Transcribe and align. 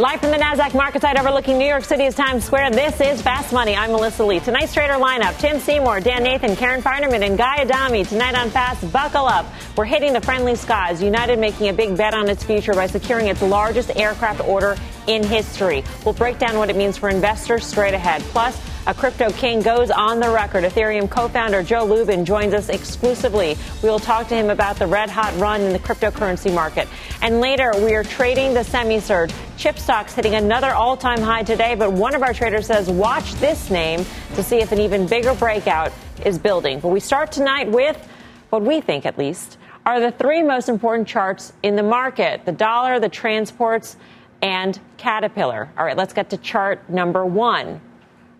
Live 0.00 0.20
from 0.20 0.30
the 0.30 0.36
NASDAQ 0.36 0.74
market 0.74 1.02
site 1.02 1.18
overlooking 1.18 1.58
New 1.58 1.66
York 1.66 1.82
City's 1.82 2.14
Times 2.14 2.44
Square, 2.44 2.70
this 2.70 3.00
is 3.00 3.20
Fast 3.20 3.52
Money. 3.52 3.74
I'm 3.74 3.90
Melissa 3.90 4.24
Lee. 4.24 4.38
Tonight's 4.38 4.72
trader 4.72 4.92
lineup 4.92 5.36
Tim 5.40 5.58
Seymour, 5.58 5.98
Dan 5.98 6.22
Nathan, 6.22 6.54
Karen 6.54 6.80
Finerman, 6.80 7.26
and 7.26 7.36
Guy 7.36 7.62
Adami. 7.62 8.04
Tonight 8.04 8.36
on 8.36 8.48
Fast, 8.48 8.92
buckle 8.92 9.26
up. 9.26 9.44
We're 9.76 9.86
hitting 9.86 10.12
the 10.12 10.20
friendly 10.20 10.54
skies. 10.54 11.02
United 11.02 11.40
making 11.40 11.68
a 11.68 11.72
big 11.72 11.96
bet 11.96 12.14
on 12.14 12.28
its 12.28 12.44
future 12.44 12.74
by 12.74 12.86
securing 12.86 13.26
its 13.26 13.42
largest 13.42 13.90
aircraft 13.96 14.40
order 14.46 14.76
in 15.08 15.24
history. 15.24 15.82
We'll 16.04 16.14
break 16.14 16.38
down 16.38 16.58
what 16.58 16.70
it 16.70 16.76
means 16.76 16.96
for 16.96 17.08
investors 17.08 17.66
straight 17.66 17.94
ahead. 17.94 18.22
Plus, 18.22 18.56
a 18.88 18.94
crypto 18.94 19.30
king 19.32 19.60
goes 19.60 19.90
on 19.90 20.18
the 20.18 20.30
record. 20.30 20.64
Ethereum 20.64 21.10
co 21.10 21.28
founder 21.28 21.62
Joe 21.62 21.84
Lubin 21.84 22.24
joins 22.24 22.54
us 22.54 22.70
exclusively. 22.70 23.54
We 23.82 23.90
will 23.90 23.98
talk 23.98 24.28
to 24.28 24.34
him 24.34 24.48
about 24.48 24.76
the 24.76 24.86
red 24.86 25.10
hot 25.10 25.36
run 25.36 25.60
in 25.60 25.74
the 25.74 25.78
cryptocurrency 25.78 26.52
market. 26.52 26.88
And 27.20 27.42
later, 27.42 27.70
we 27.84 27.94
are 27.94 28.02
trading 28.02 28.54
the 28.54 28.64
semi 28.64 28.98
surge. 28.98 29.30
Chip 29.58 29.78
stocks 29.78 30.14
hitting 30.14 30.36
another 30.36 30.70
all 30.70 30.96
time 30.96 31.20
high 31.20 31.42
today, 31.42 31.74
but 31.74 31.92
one 31.92 32.14
of 32.14 32.22
our 32.22 32.32
traders 32.32 32.66
says 32.66 32.88
watch 32.88 33.34
this 33.34 33.70
name 33.70 34.06
to 34.34 34.42
see 34.42 34.56
if 34.56 34.72
an 34.72 34.80
even 34.80 35.06
bigger 35.06 35.34
breakout 35.34 35.92
is 36.24 36.38
building. 36.38 36.80
But 36.80 36.88
we 36.88 37.00
start 37.00 37.30
tonight 37.30 37.70
with 37.70 38.08
what 38.48 38.62
we 38.62 38.80
think, 38.80 39.04
at 39.04 39.18
least, 39.18 39.58
are 39.84 40.00
the 40.00 40.12
three 40.12 40.42
most 40.42 40.70
important 40.70 41.06
charts 41.06 41.52
in 41.62 41.76
the 41.76 41.82
market 41.82 42.46
the 42.46 42.52
dollar, 42.52 43.00
the 43.00 43.10
transports, 43.10 43.98
and 44.40 44.80
Caterpillar. 44.96 45.68
All 45.76 45.84
right, 45.84 45.96
let's 45.96 46.14
get 46.14 46.30
to 46.30 46.38
chart 46.38 46.88
number 46.88 47.26
one 47.26 47.82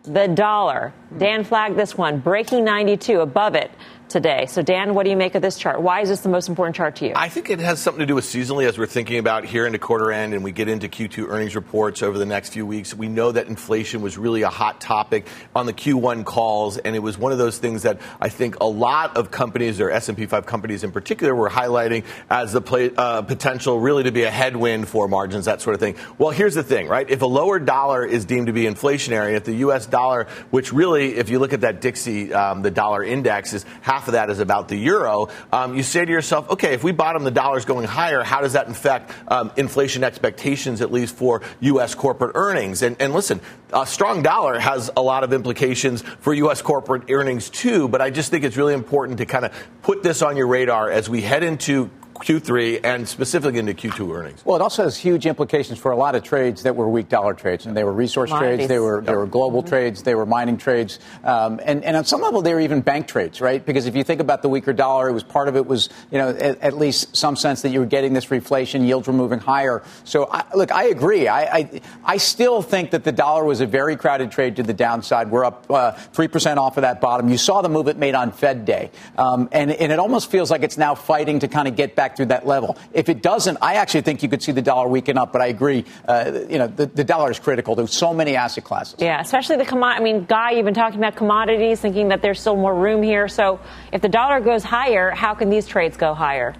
the 0.04 0.28
dollar. 0.28 0.92
Dan 1.18 1.44
flagged 1.44 1.76
this 1.76 1.96
one, 1.96 2.18
breaking 2.20 2.64
92 2.64 3.20
above 3.20 3.54
it 3.54 3.70
today. 4.08 4.46
So, 4.46 4.62
Dan, 4.62 4.94
what 4.94 5.04
do 5.04 5.10
you 5.10 5.16
make 5.16 5.34
of 5.34 5.42
this 5.42 5.58
chart? 5.58 5.80
Why 5.80 6.00
is 6.00 6.08
this 6.08 6.20
the 6.20 6.28
most 6.28 6.48
important 6.48 6.76
chart 6.76 6.96
to 6.96 7.06
you? 7.06 7.12
I 7.14 7.28
think 7.28 7.50
it 7.50 7.58
has 7.58 7.80
something 7.80 8.00
to 8.00 8.06
do 8.06 8.14
with 8.14 8.24
seasonally 8.24 8.66
as 8.66 8.78
we're 8.78 8.86
thinking 8.86 9.18
about 9.18 9.44
here 9.44 9.66
into 9.66 9.78
quarter 9.78 10.10
end 10.12 10.34
and 10.34 10.42
we 10.42 10.52
get 10.52 10.68
into 10.68 10.88
Q2 10.88 11.28
earnings 11.28 11.54
reports 11.54 12.02
over 12.02 12.18
the 12.18 12.26
next 12.26 12.50
few 12.52 12.66
weeks. 12.66 12.94
We 12.94 13.08
know 13.08 13.32
that 13.32 13.46
inflation 13.46 14.02
was 14.02 14.16
really 14.16 14.42
a 14.42 14.48
hot 14.48 14.80
topic 14.80 15.26
on 15.54 15.66
the 15.66 15.72
Q1 15.72 16.24
calls, 16.24 16.78
and 16.78 16.96
it 16.96 17.00
was 17.00 17.18
one 17.18 17.32
of 17.32 17.38
those 17.38 17.58
things 17.58 17.82
that 17.82 18.00
I 18.20 18.28
think 18.28 18.60
a 18.60 18.66
lot 18.66 19.16
of 19.16 19.30
companies, 19.30 19.80
or 19.80 19.90
S&P 19.90 20.26
5 20.26 20.46
companies 20.46 20.84
in 20.84 20.92
particular, 20.92 21.34
were 21.34 21.50
highlighting 21.50 22.04
as 22.30 22.52
the 22.52 22.60
play, 22.60 22.90
uh, 22.96 23.22
potential 23.22 23.78
really 23.78 24.04
to 24.04 24.12
be 24.12 24.24
a 24.24 24.30
headwind 24.30 24.88
for 24.88 25.08
margins, 25.08 25.44
that 25.46 25.60
sort 25.60 25.74
of 25.74 25.80
thing. 25.80 25.96
Well, 26.18 26.30
here's 26.30 26.54
the 26.54 26.62
thing, 26.62 26.88
right? 26.88 27.08
If 27.08 27.22
a 27.22 27.26
lower 27.26 27.58
dollar 27.58 28.04
is 28.04 28.24
deemed 28.24 28.46
to 28.46 28.52
be 28.52 28.64
inflationary, 28.64 29.34
if 29.34 29.44
the 29.44 29.54
U.S. 29.56 29.86
dollar, 29.86 30.26
which 30.50 30.72
really, 30.72 31.16
if 31.16 31.30
you 31.30 31.38
look 31.38 31.52
at 31.52 31.62
that 31.62 31.80
Dixie, 31.80 32.32
um, 32.32 32.62
the 32.62 32.70
dollar 32.70 33.02
index 33.02 33.52
is 33.52 33.64
half 33.82 33.97
half 33.98 34.06
of 34.06 34.12
that 34.12 34.30
is 34.30 34.38
about 34.38 34.68
the 34.68 34.76
euro, 34.76 35.28
um, 35.52 35.74
you 35.74 35.82
say 35.82 36.04
to 36.04 36.12
yourself, 36.12 36.48
okay, 36.50 36.72
if 36.72 36.84
we 36.84 36.92
bottom 36.92 37.24
the 37.24 37.32
dollars 37.32 37.64
going 37.64 37.84
higher, 37.84 38.22
how 38.22 38.40
does 38.40 38.52
that 38.52 38.68
affect 38.68 39.10
um, 39.26 39.50
inflation 39.56 40.04
expectations, 40.04 40.80
at 40.80 40.92
least 40.92 41.16
for 41.16 41.42
U.S. 41.58 41.96
corporate 41.96 42.30
earnings? 42.36 42.82
And, 42.82 42.94
and 43.00 43.12
listen, 43.12 43.40
a 43.72 43.84
strong 43.84 44.22
dollar 44.22 44.56
has 44.60 44.88
a 44.96 45.02
lot 45.02 45.24
of 45.24 45.32
implications 45.32 46.02
for 46.02 46.32
U.S. 46.32 46.62
corporate 46.62 47.10
earnings 47.10 47.50
too, 47.50 47.88
but 47.88 48.00
I 48.00 48.10
just 48.10 48.30
think 48.30 48.44
it's 48.44 48.56
really 48.56 48.74
important 48.74 49.18
to 49.18 49.26
kind 49.26 49.44
of 49.44 49.52
put 49.82 50.04
this 50.04 50.22
on 50.22 50.36
your 50.36 50.46
radar 50.46 50.88
as 50.88 51.10
we 51.10 51.20
head 51.20 51.42
into 51.42 51.90
Q3 52.20 52.80
and 52.84 53.08
specifically 53.08 53.58
into 53.58 53.74
Q2 53.74 54.14
earnings. 54.14 54.44
Well, 54.44 54.56
it 54.56 54.62
also 54.62 54.84
has 54.84 54.96
huge 54.96 55.26
implications 55.26 55.78
for 55.78 55.92
a 55.92 55.96
lot 55.96 56.14
of 56.14 56.22
trades 56.22 56.62
that 56.64 56.76
were 56.76 56.88
weak 56.88 57.08
dollar 57.08 57.34
trades, 57.34 57.66
and 57.66 57.76
they 57.76 57.84
were 57.84 57.92
resource 57.92 58.30
trades, 58.30 58.68
they 58.68 58.78
were 58.78 59.00
they 59.00 59.14
were 59.14 59.26
global 59.26 59.62
mm-hmm. 59.62 59.68
trades, 59.68 60.02
they 60.02 60.14
were 60.14 60.26
mining 60.26 60.56
trades, 60.56 60.98
um, 61.24 61.60
and 61.64 61.84
and 61.84 61.96
on 61.96 62.04
some 62.04 62.20
level 62.20 62.42
they 62.42 62.54
were 62.54 62.60
even 62.60 62.80
bank 62.80 63.08
trades, 63.08 63.40
right? 63.40 63.64
Because 63.64 63.86
if 63.86 63.96
you 63.96 64.04
think 64.04 64.20
about 64.20 64.42
the 64.42 64.48
weaker 64.48 64.72
dollar, 64.72 65.08
it 65.08 65.12
was 65.12 65.22
part 65.22 65.48
of 65.48 65.56
it 65.56 65.66
was 65.66 65.88
you 66.10 66.18
know 66.18 66.30
at, 66.30 66.60
at 66.60 66.76
least 66.76 67.16
some 67.16 67.36
sense 67.36 67.62
that 67.62 67.70
you 67.70 67.80
were 67.80 67.86
getting 67.86 68.12
this 68.12 68.26
reflation, 68.26 68.86
yields 68.86 69.06
were 69.06 69.12
moving 69.12 69.38
higher. 69.38 69.82
So 70.04 70.28
I, 70.30 70.44
look, 70.54 70.72
I 70.72 70.84
agree. 70.84 71.28
I, 71.28 71.42
I, 71.42 71.80
I 72.04 72.16
still 72.16 72.62
think 72.62 72.90
that 72.90 73.04
the 73.04 73.12
dollar 73.12 73.44
was 73.44 73.60
a 73.60 73.66
very 73.66 73.96
crowded 73.96 74.30
trade 74.30 74.56
to 74.56 74.62
the 74.62 74.74
downside. 74.74 75.30
We're 75.30 75.44
up 75.44 75.70
uh, 75.70 75.92
three 75.92 76.26
uh, 76.26 76.30
percent 76.30 76.58
off 76.58 76.76
of 76.76 76.82
that 76.82 77.00
bottom. 77.00 77.28
You 77.28 77.38
saw 77.38 77.62
the 77.62 77.68
move 77.68 77.88
it 77.88 77.96
made 77.96 78.14
on 78.14 78.32
Fed 78.32 78.64
Day, 78.64 78.90
um, 79.16 79.48
and 79.52 79.70
and 79.70 79.92
it 79.92 79.98
almost 79.98 80.30
feels 80.30 80.50
like 80.50 80.62
it's 80.62 80.78
now 80.78 80.94
fighting 80.94 81.40
to 81.40 81.48
kind 81.48 81.68
of 81.68 81.76
get 81.76 81.94
back 81.94 82.07
back 82.08 82.16
through 82.16 82.26
that 82.26 82.46
level. 82.46 82.76
If 82.92 83.08
it 83.08 83.22
doesn't, 83.22 83.58
I 83.60 83.74
actually 83.74 84.00
think 84.02 84.22
you 84.22 84.28
could 84.28 84.42
see 84.42 84.52
the 84.52 84.62
dollar 84.62 84.88
weaken 84.88 85.18
up. 85.18 85.32
But 85.32 85.42
I 85.42 85.46
agree, 85.46 85.84
uh, 86.06 86.40
you 86.48 86.58
know, 86.58 86.66
the, 86.66 86.86
the, 86.86 87.04
dollar 87.04 87.30
is 87.30 87.38
critical 87.38 87.76
to 87.76 87.86
so 87.86 88.14
many 88.14 88.36
asset 88.36 88.64
classes. 88.64 88.96
Yeah, 88.98 89.20
especially 89.20 89.56
the 89.56 89.64
commodity. 89.64 90.00
I 90.00 90.12
mean, 90.12 90.24
Guy, 90.24 90.52
you've 90.52 90.64
been 90.64 90.74
talking 90.74 90.98
about 90.98 91.16
commodities, 91.16 91.80
thinking 91.80 92.08
that 92.08 92.22
there's 92.22 92.40
still 92.40 92.56
more 92.56 92.74
room 92.74 93.02
here. 93.02 93.28
So 93.28 93.60
if 93.92 94.00
the 94.00 94.08
dollar 94.08 94.40
goes 94.40 94.64
higher, 94.64 95.10
how 95.10 95.34
can 95.34 95.50
these 95.50 95.66
trades 95.66 95.96
go 95.96 96.14
higher? 96.14 96.54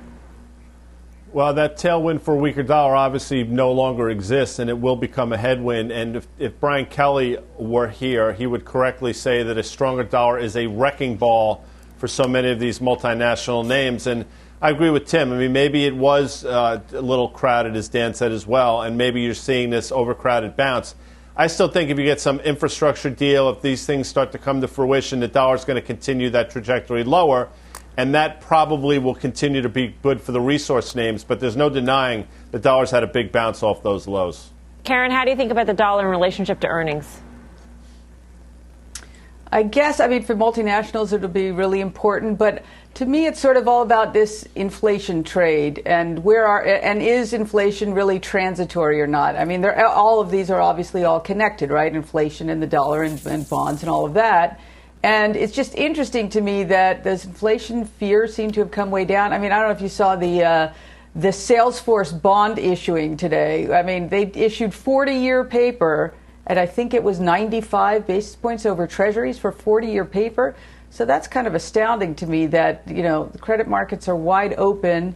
Well, 1.33 1.53
that 1.55 1.77
tailwind 1.77 2.23
for 2.23 2.35
a 2.35 2.39
weaker 2.39 2.63
dollar 2.63 2.97
obviously 2.97 3.45
no 3.45 3.73
longer 3.73 4.09
exists, 4.09 4.59
and 4.59 4.71
it 4.71 4.79
will 4.79 4.97
become 4.97 5.33
a 5.33 5.37
headwind. 5.37 5.93
And 5.93 6.17
if, 6.17 6.29
if 6.39 6.59
Brian 6.59 6.87
Kelly 6.87 7.39
were 7.59 7.89
here, 7.89 8.33
he 8.33 8.47
would 8.47 8.65
correctly 8.65 9.13
say 9.13 9.43
that 9.43 9.59
a 9.59 9.63
stronger 9.63 10.05
dollar 10.05 10.39
is 10.39 10.57
a 10.57 10.67
wrecking 10.67 11.17
ball 11.17 11.65
for 11.99 12.09
so 12.09 12.25
many 12.25 12.51
of 12.51 12.59
these 12.59 12.79
multinational 12.79 13.67
names. 13.67 14.07
And 14.07 14.25
I 14.61 14.71
agree 14.71 14.91
with 14.91 15.07
Tim. 15.07 15.33
I 15.33 15.37
mean, 15.37 15.53
maybe 15.53 15.85
it 15.85 15.95
was 15.95 16.45
uh, 16.45 16.81
a 16.93 17.01
little 17.01 17.29
crowded, 17.29 17.77
as 17.77 17.89
Dan 17.89 18.13
said 18.13 18.33
as 18.33 18.45
well, 18.45 18.83
and 18.83 18.99
maybe 18.99 19.23
you're 19.23 19.35
seeing 19.35 19.71
this 19.71 19.93
overcrowded 19.93 20.57
bounce. 20.57 20.97
I 21.37 21.47
still 21.47 21.69
think 21.69 21.91
if 21.91 21.99
you 21.99 22.05
get 22.05 22.21
some 22.21 22.41
infrastructure 22.41 23.11
deal, 23.11 23.49
if 23.51 23.63
these 23.63 23.87
things 23.87 24.09
start 24.09 24.33
to 24.33 24.39
come 24.39 24.61
to 24.61 24.67
fruition, 24.67 25.21
the 25.21 25.29
dollar 25.29 25.55
is 25.55 25.65
going 25.65 25.77
to 25.77 25.87
continue 25.87 26.29
that 26.31 26.51
trajectory 26.51 27.05
lower, 27.05 27.49
and 27.97 28.13
that 28.17 28.41
probably 28.41 28.99
will 28.99 29.15
continue 29.15 29.63
to 29.63 29.69
be 29.69 29.95
good 30.03 30.21
for 30.21 30.33
the 30.33 30.41
resource 30.41 30.97
names. 30.97 31.23
But 31.23 31.39
there's 31.39 31.57
no 31.57 31.71
denying 31.71 32.27
the 32.51 32.59
dollar's 32.59 32.91
had 32.91 33.05
a 33.05 33.07
big 33.07 33.31
bounce 33.31 33.63
off 33.63 33.85
those 33.85 34.09
lows. 34.09 34.51
Karen, 34.83 35.13
how 35.13 35.25
do 35.25 35.31
you 35.31 35.37
think 35.37 35.53
about 35.53 35.67
the 35.67 35.75
dollar 35.75 36.03
in 36.03 36.11
relationship 36.11 36.59
to 36.61 36.67
earnings? 36.67 37.21
I 39.53 39.63
guess, 39.63 40.01
I 40.01 40.09
mean, 40.09 40.25
for 40.25 40.35
multinationals, 40.35 41.13
it'll 41.13 41.29
be 41.29 41.53
really 41.53 41.81
important, 41.81 42.37
but 42.37 42.65
to 42.99 43.07
me, 43.07 43.27
it's 43.27 43.39
sort 43.39 43.57
of 43.57 43.69
all 43.69 43.83
about 43.83 44.13
this 44.13 44.45
inflation 44.57 45.23
trade 45.23 45.81
and 45.87 46.25
where 46.25 46.45
are 46.45 46.65
and 46.65 47.01
is 47.01 47.33
inflation 47.33 47.95
really 47.95 48.19
transitory 48.19 49.01
or 49.01 49.07
not? 49.07 49.37
I 49.37 49.45
mean, 49.45 49.65
all 49.65 50.21
of 50.21 50.33
these 50.33 50.51
are 50.51 50.61
obviously 50.61 51.05
all 51.05 51.21
connected, 51.21 51.71
right? 51.71 51.95
Inflation 51.95 52.51
and 52.51 52.61
the 52.61 52.67
dollar 52.67 53.05
and, 53.05 53.25
and 53.25 53.49
bonds 53.49 53.85
and 53.85 53.89
all 53.89 54.05
of 54.05 54.15
that. 54.15 54.59
And 55.05 55.37
it's 55.37 55.53
just 55.53 55.77
interesting 55.77 56.29
to 56.31 56.41
me 56.41 56.65
that 56.65 57.05
those 57.05 57.25
inflation 57.25 57.85
fears 57.85 58.35
seem 58.35 58.51
to 58.51 58.61
have 58.63 58.73
come 58.73 58.91
way 58.91 59.05
down. 59.05 59.33
I 59.33 59.39
mean, 59.39 59.53
I 59.53 59.61
don't 59.61 59.69
know 59.69 59.77
if 59.77 59.81
you 59.81 59.89
saw 59.89 60.17
the 60.17 60.43
uh, 60.43 60.73
the 61.15 61.29
Salesforce 61.29 62.21
bond 62.21 62.59
issuing 62.59 63.17
today. 63.17 63.73
I 63.73 63.85
mean, 63.85 64.09
they 64.09 64.25
issued 64.35 64.75
40 64.75 65.15
year 65.15 65.45
paper, 65.45 66.15
and 66.49 66.59
I 66.59 66.67
think 66.67 66.95
it 66.95 67.05
was 67.05 67.21
95 67.21 68.09
basis 68.09 68.35
points 68.35 68.67
over 68.67 68.89
Treasuries 68.89 69.39
for 69.39 69.53
40 69.53 69.87
year 69.87 70.05
paper. 70.05 70.57
So 70.91 71.05
that's 71.05 71.29
kind 71.29 71.47
of 71.47 71.55
astounding 71.55 72.15
to 72.17 72.27
me 72.27 72.47
that, 72.47 72.83
you 72.89 73.03
know, 73.03 73.27
the 73.27 73.39
credit 73.39 73.69
markets 73.69 74.09
are 74.09 74.17
wide 74.17 74.55
open 74.55 75.15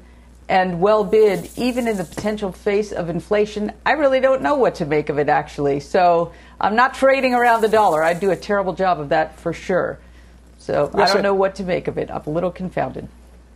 and 0.48 0.80
well 0.80 1.04
bid, 1.04 1.50
even 1.56 1.88
in 1.88 1.96
the 1.96 2.04
potential 2.04 2.52
face 2.52 2.92
of 2.92 3.08
inflation. 3.08 3.72
I 3.86 3.92
really 3.92 4.20
don't 4.20 4.42
know 4.42 4.56
what 4.56 4.76
to 4.76 4.86
make 4.86 5.08
of 5.08 5.18
it, 5.18 5.28
actually. 5.28 5.80
So 5.80 6.32
I'm 6.60 6.76
not 6.76 6.94
trading 6.94 7.34
around 7.34 7.62
the 7.62 7.68
dollar. 7.68 8.02
I'd 8.02 8.20
do 8.20 8.30
a 8.30 8.36
terrible 8.36 8.74
job 8.74 9.00
of 9.00 9.08
that 9.10 9.38
for 9.38 9.52
sure. 9.52 9.98
So 10.58 10.90
yes, 10.96 11.10
I 11.10 11.14
don't 11.14 11.22
know 11.22 11.34
what 11.34 11.56
to 11.56 11.64
make 11.64 11.88
of 11.88 11.98
it. 11.98 12.10
I'm 12.10 12.22
a 12.26 12.30
little 12.30 12.50
confounded. 12.50 13.08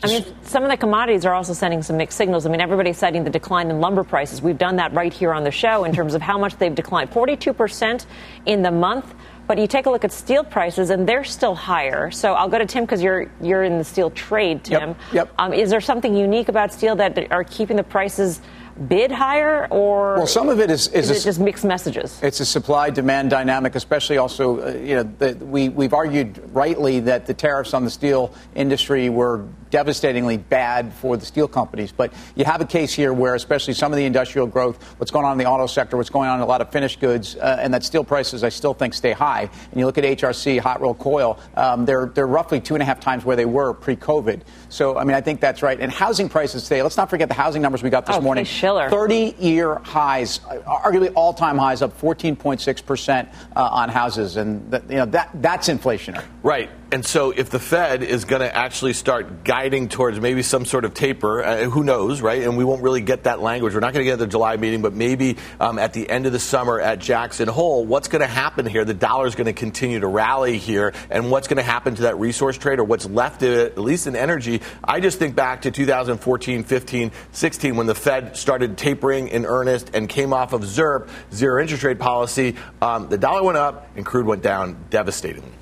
I 0.02 0.08
mean, 0.08 0.24
some 0.42 0.62
of 0.62 0.70
the 0.70 0.76
commodities 0.76 1.24
are 1.24 1.32
also 1.32 1.54
sending 1.54 1.82
some 1.82 1.96
mixed 1.96 2.18
signals. 2.18 2.44
I 2.44 2.50
mean, 2.50 2.60
everybody's 2.60 2.98
citing 2.98 3.24
the 3.24 3.30
decline 3.30 3.70
in 3.70 3.80
lumber 3.80 4.04
prices. 4.04 4.42
We've 4.42 4.58
done 4.58 4.76
that 4.76 4.92
right 4.92 5.12
here 5.12 5.32
on 5.32 5.42
the 5.42 5.50
show 5.50 5.84
in 5.84 5.94
terms 5.94 6.14
of 6.14 6.20
how 6.20 6.36
much 6.36 6.56
they've 6.58 6.74
declined 6.74 7.10
42% 7.10 8.04
in 8.44 8.62
the 8.62 8.70
month. 8.70 9.14
But 9.46 9.58
you 9.58 9.66
take 9.66 9.86
a 9.86 9.90
look 9.90 10.04
at 10.04 10.12
steel 10.12 10.44
prices, 10.44 10.90
and 10.90 11.08
they're 11.08 11.24
still 11.24 11.54
higher. 11.54 12.10
So 12.10 12.34
I'll 12.34 12.48
go 12.48 12.58
to 12.58 12.66
Tim 12.66 12.84
because 12.84 13.02
you're 13.02 13.30
you're 13.40 13.64
in 13.64 13.78
the 13.78 13.84
steel 13.84 14.10
trade, 14.10 14.64
Tim. 14.64 14.90
Yep. 14.90 14.98
yep. 15.12 15.34
Um, 15.38 15.52
is 15.52 15.70
there 15.70 15.80
something 15.80 16.16
unique 16.16 16.48
about 16.48 16.72
steel 16.72 16.96
that 16.96 17.30
are 17.30 17.44
keeping 17.44 17.76
the 17.76 17.84
prices? 17.84 18.40
bid 18.88 19.10
higher, 19.10 19.66
or 19.70 20.16
well, 20.16 20.26
some 20.26 20.48
of 20.48 20.60
it 20.60 20.70
is, 20.70 20.88
is, 20.88 21.10
is 21.10 21.22
it 21.22 21.24
just 21.24 21.40
mixed 21.40 21.64
messages. 21.64 22.20
It's 22.22 22.40
a 22.40 22.46
supply 22.46 22.90
demand 22.90 23.30
dynamic, 23.30 23.74
especially 23.74 24.18
also, 24.18 24.60
uh, 24.60 24.72
you 24.74 24.96
know, 24.96 25.02
the, 25.18 25.34
we 25.44 25.68
we've 25.68 25.94
argued 25.94 26.42
rightly 26.52 27.00
that 27.00 27.26
the 27.26 27.34
tariffs 27.34 27.74
on 27.74 27.84
the 27.84 27.90
steel 27.90 28.34
industry 28.54 29.08
were 29.08 29.46
devastatingly 29.70 30.36
bad 30.36 30.92
for 30.94 31.16
the 31.16 31.26
steel 31.26 31.48
companies. 31.48 31.92
But 31.92 32.12
you 32.34 32.44
have 32.44 32.60
a 32.60 32.64
case 32.64 32.92
here 32.92 33.12
where, 33.12 33.34
especially 33.34 33.74
some 33.74 33.92
of 33.92 33.96
the 33.96 34.04
industrial 34.04 34.46
growth, 34.46 34.82
what's 34.98 35.10
going 35.10 35.24
on 35.24 35.32
in 35.32 35.38
the 35.38 35.46
auto 35.46 35.66
sector, 35.66 35.96
what's 35.96 36.10
going 36.10 36.28
on 36.28 36.38
in 36.38 36.42
a 36.42 36.46
lot 36.46 36.60
of 36.60 36.70
finished 36.70 37.00
goods, 37.00 37.36
uh, 37.36 37.58
and 37.60 37.72
that 37.74 37.84
steel 37.84 38.04
prices 38.04 38.44
I 38.44 38.48
still 38.48 38.74
think 38.74 38.94
stay 38.94 39.12
high. 39.12 39.48
And 39.70 39.80
you 39.80 39.86
look 39.86 39.98
at 39.98 40.04
HRC, 40.04 40.58
hot 40.60 40.80
rolled 40.80 40.98
coil, 40.98 41.38
um, 41.56 41.84
they're, 41.84 42.06
they're 42.06 42.26
roughly 42.26 42.60
two 42.60 42.74
and 42.74 42.82
a 42.82 42.86
half 42.86 43.00
times 43.00 43.24
where 43.24 43.36
they 43.36 43.44
were 43.44 43.72
pre 43.74 43.96
COVID. 43.96 44.42
So, 44.68 44.98
I 44.98 45.04
mean, 45.04 45.14
I 45.14 45.20
think 45.20 45.40
that's 45.40 45.62
right. 45.62 45.78
And 45.80 45.90
housing 45.90 46.28
prices 46.28 46.64
stay. 46.64 46.82
Let's 46.82 46.96
not 46.96 47.10
forget 47.10 47.28
the 47.28 47.34
housing 47.34 47.62
numbers 47.62 47.82
we 47.82 47.90
got 47.90 48.06
this 48.06 48.16
oh, 48.16 48.20
morning. 48.20 48.44
Shiller. 48.44 48.90
30 48.90 49.36
year 49.38 49.76
highs, 49.76 50.38
arguably 50.40 51.12
all 51.14 51.32
time 51.32 51.58
highs, 51.58 51.82
up 51.82 51.98
14.6% 52.00 53.28
uh, 53.56 53.60
on 53.60 53.88
houses. 53.88 54.36
And, 54.36 54.70
that, 54.70 54.88
you 54.88 54.96
know, 54.96 55.06
that, 55.06 55.30
that's 55.34 55.68
inflationary. 55.68 56.24
Right. 56.42 56.70
And 56.96 57.04
so, 57.04 57.30
if 57.30 57.50
the 57.50 57.58
Fed 57.58 58.02
is 58.02 58.24
going 58.24 58.40
to 58.40 58.56
actually 58.56 58.94
start 58.94 59.44
guiding 59.44 59.90
towards 59.90 60.18
maybe 60.18 60.40
some 60.42 60.64
sort 60.64 60.86
of 60.86 60.94
taper, 60.94 61.44
uh, 61.44 61.64
who 61.64 61.84
knows, 61.84 62.22
right? 62.22 62.42
And 62.42 62.56
we 62.56 62.64
won't 62.64 62.82
really 62.82 63.02
get 63.02 63.24
that 63.24 63.42
language. 63.42 63.74
We're 63.74 63.80
not 63.80 63.92
going 63.92 64.06
to 64.06 64.10
get 64.10 64.18
the 64.18 64.26
July 64.26 64.56
meeting, 64.56 64.80
but 64.80 64.94
maybe 64.94 65.36
um, 65.60 65.78
at 65.78 65.92
the 65.92 66.08
end 66.08 66.24
of 66.24 66.32
the 66.32 66.38
summer 66.38 66.80
at 66.80 66.98
Jackson 66.98 67.48
Hole, 67.48 67.84
what's 67.84 68.08
going 68.08 68.22
to 68.22 68.26
happen 68.26 68.64
here? 68.64 68.82
The 68.86 68.94
dollar 68.94 69.26
is 69.26 69.34
going 69.34 69.44
to 69.44 69.52
continue 69.52 70.00
to 70.00 70.06
rally 70.06 70.56
here, 70.56 70.94
and 71.10 71.30
what's 71.30 71.48
going 71.48 71.58
to 71.58 71.62
happen 71.62 71.96
to 71.96 72.02
that 72.04 72.18
resource 72.18 72.56
trade 72.56 72.78
or 72.78 72.84
what's 72.84 73.04
left 73.04 73.42
of 73.42 73.50
it, 73.50 73.72
at 73.72 73.78
least 73.78 74.06
in 74.06 74.16
energy? 74.16 74.62
I 74.82 75.00
just 75.00 75.18
think 75.18 75.36
back 75.36 75.60
to 75.62 75.70
2014, 75.70 76.64
15, 76.64 77.12
16, 77.30 77.76
when 77.76 77.86
the 77.86 77.94
Fed 77.94 78.38
started 78.38 78.78
tapering 78.78 79.28
in 79.28 79.44
earnest 79.44 79.90
and 79.92 80.08
came 80.08 80.32
off 80.32 80.54
of 80.54 80.62
ZIRP, 80.62 81.10
zero 81.30 81.60
interest 81.60 81.84
rate 81.84 81.98
policy. 81.98 82.56
Um, 82.80 83.10
the 83.10 83.18
dollar 83.18 83.42
went 83.42 83.58
up 83.58 83.90
and 83.96 84.06
crude 84.06 84.24
went 84.24 84.42
down 84.42 84.86
devastatingly. 84.88 85.52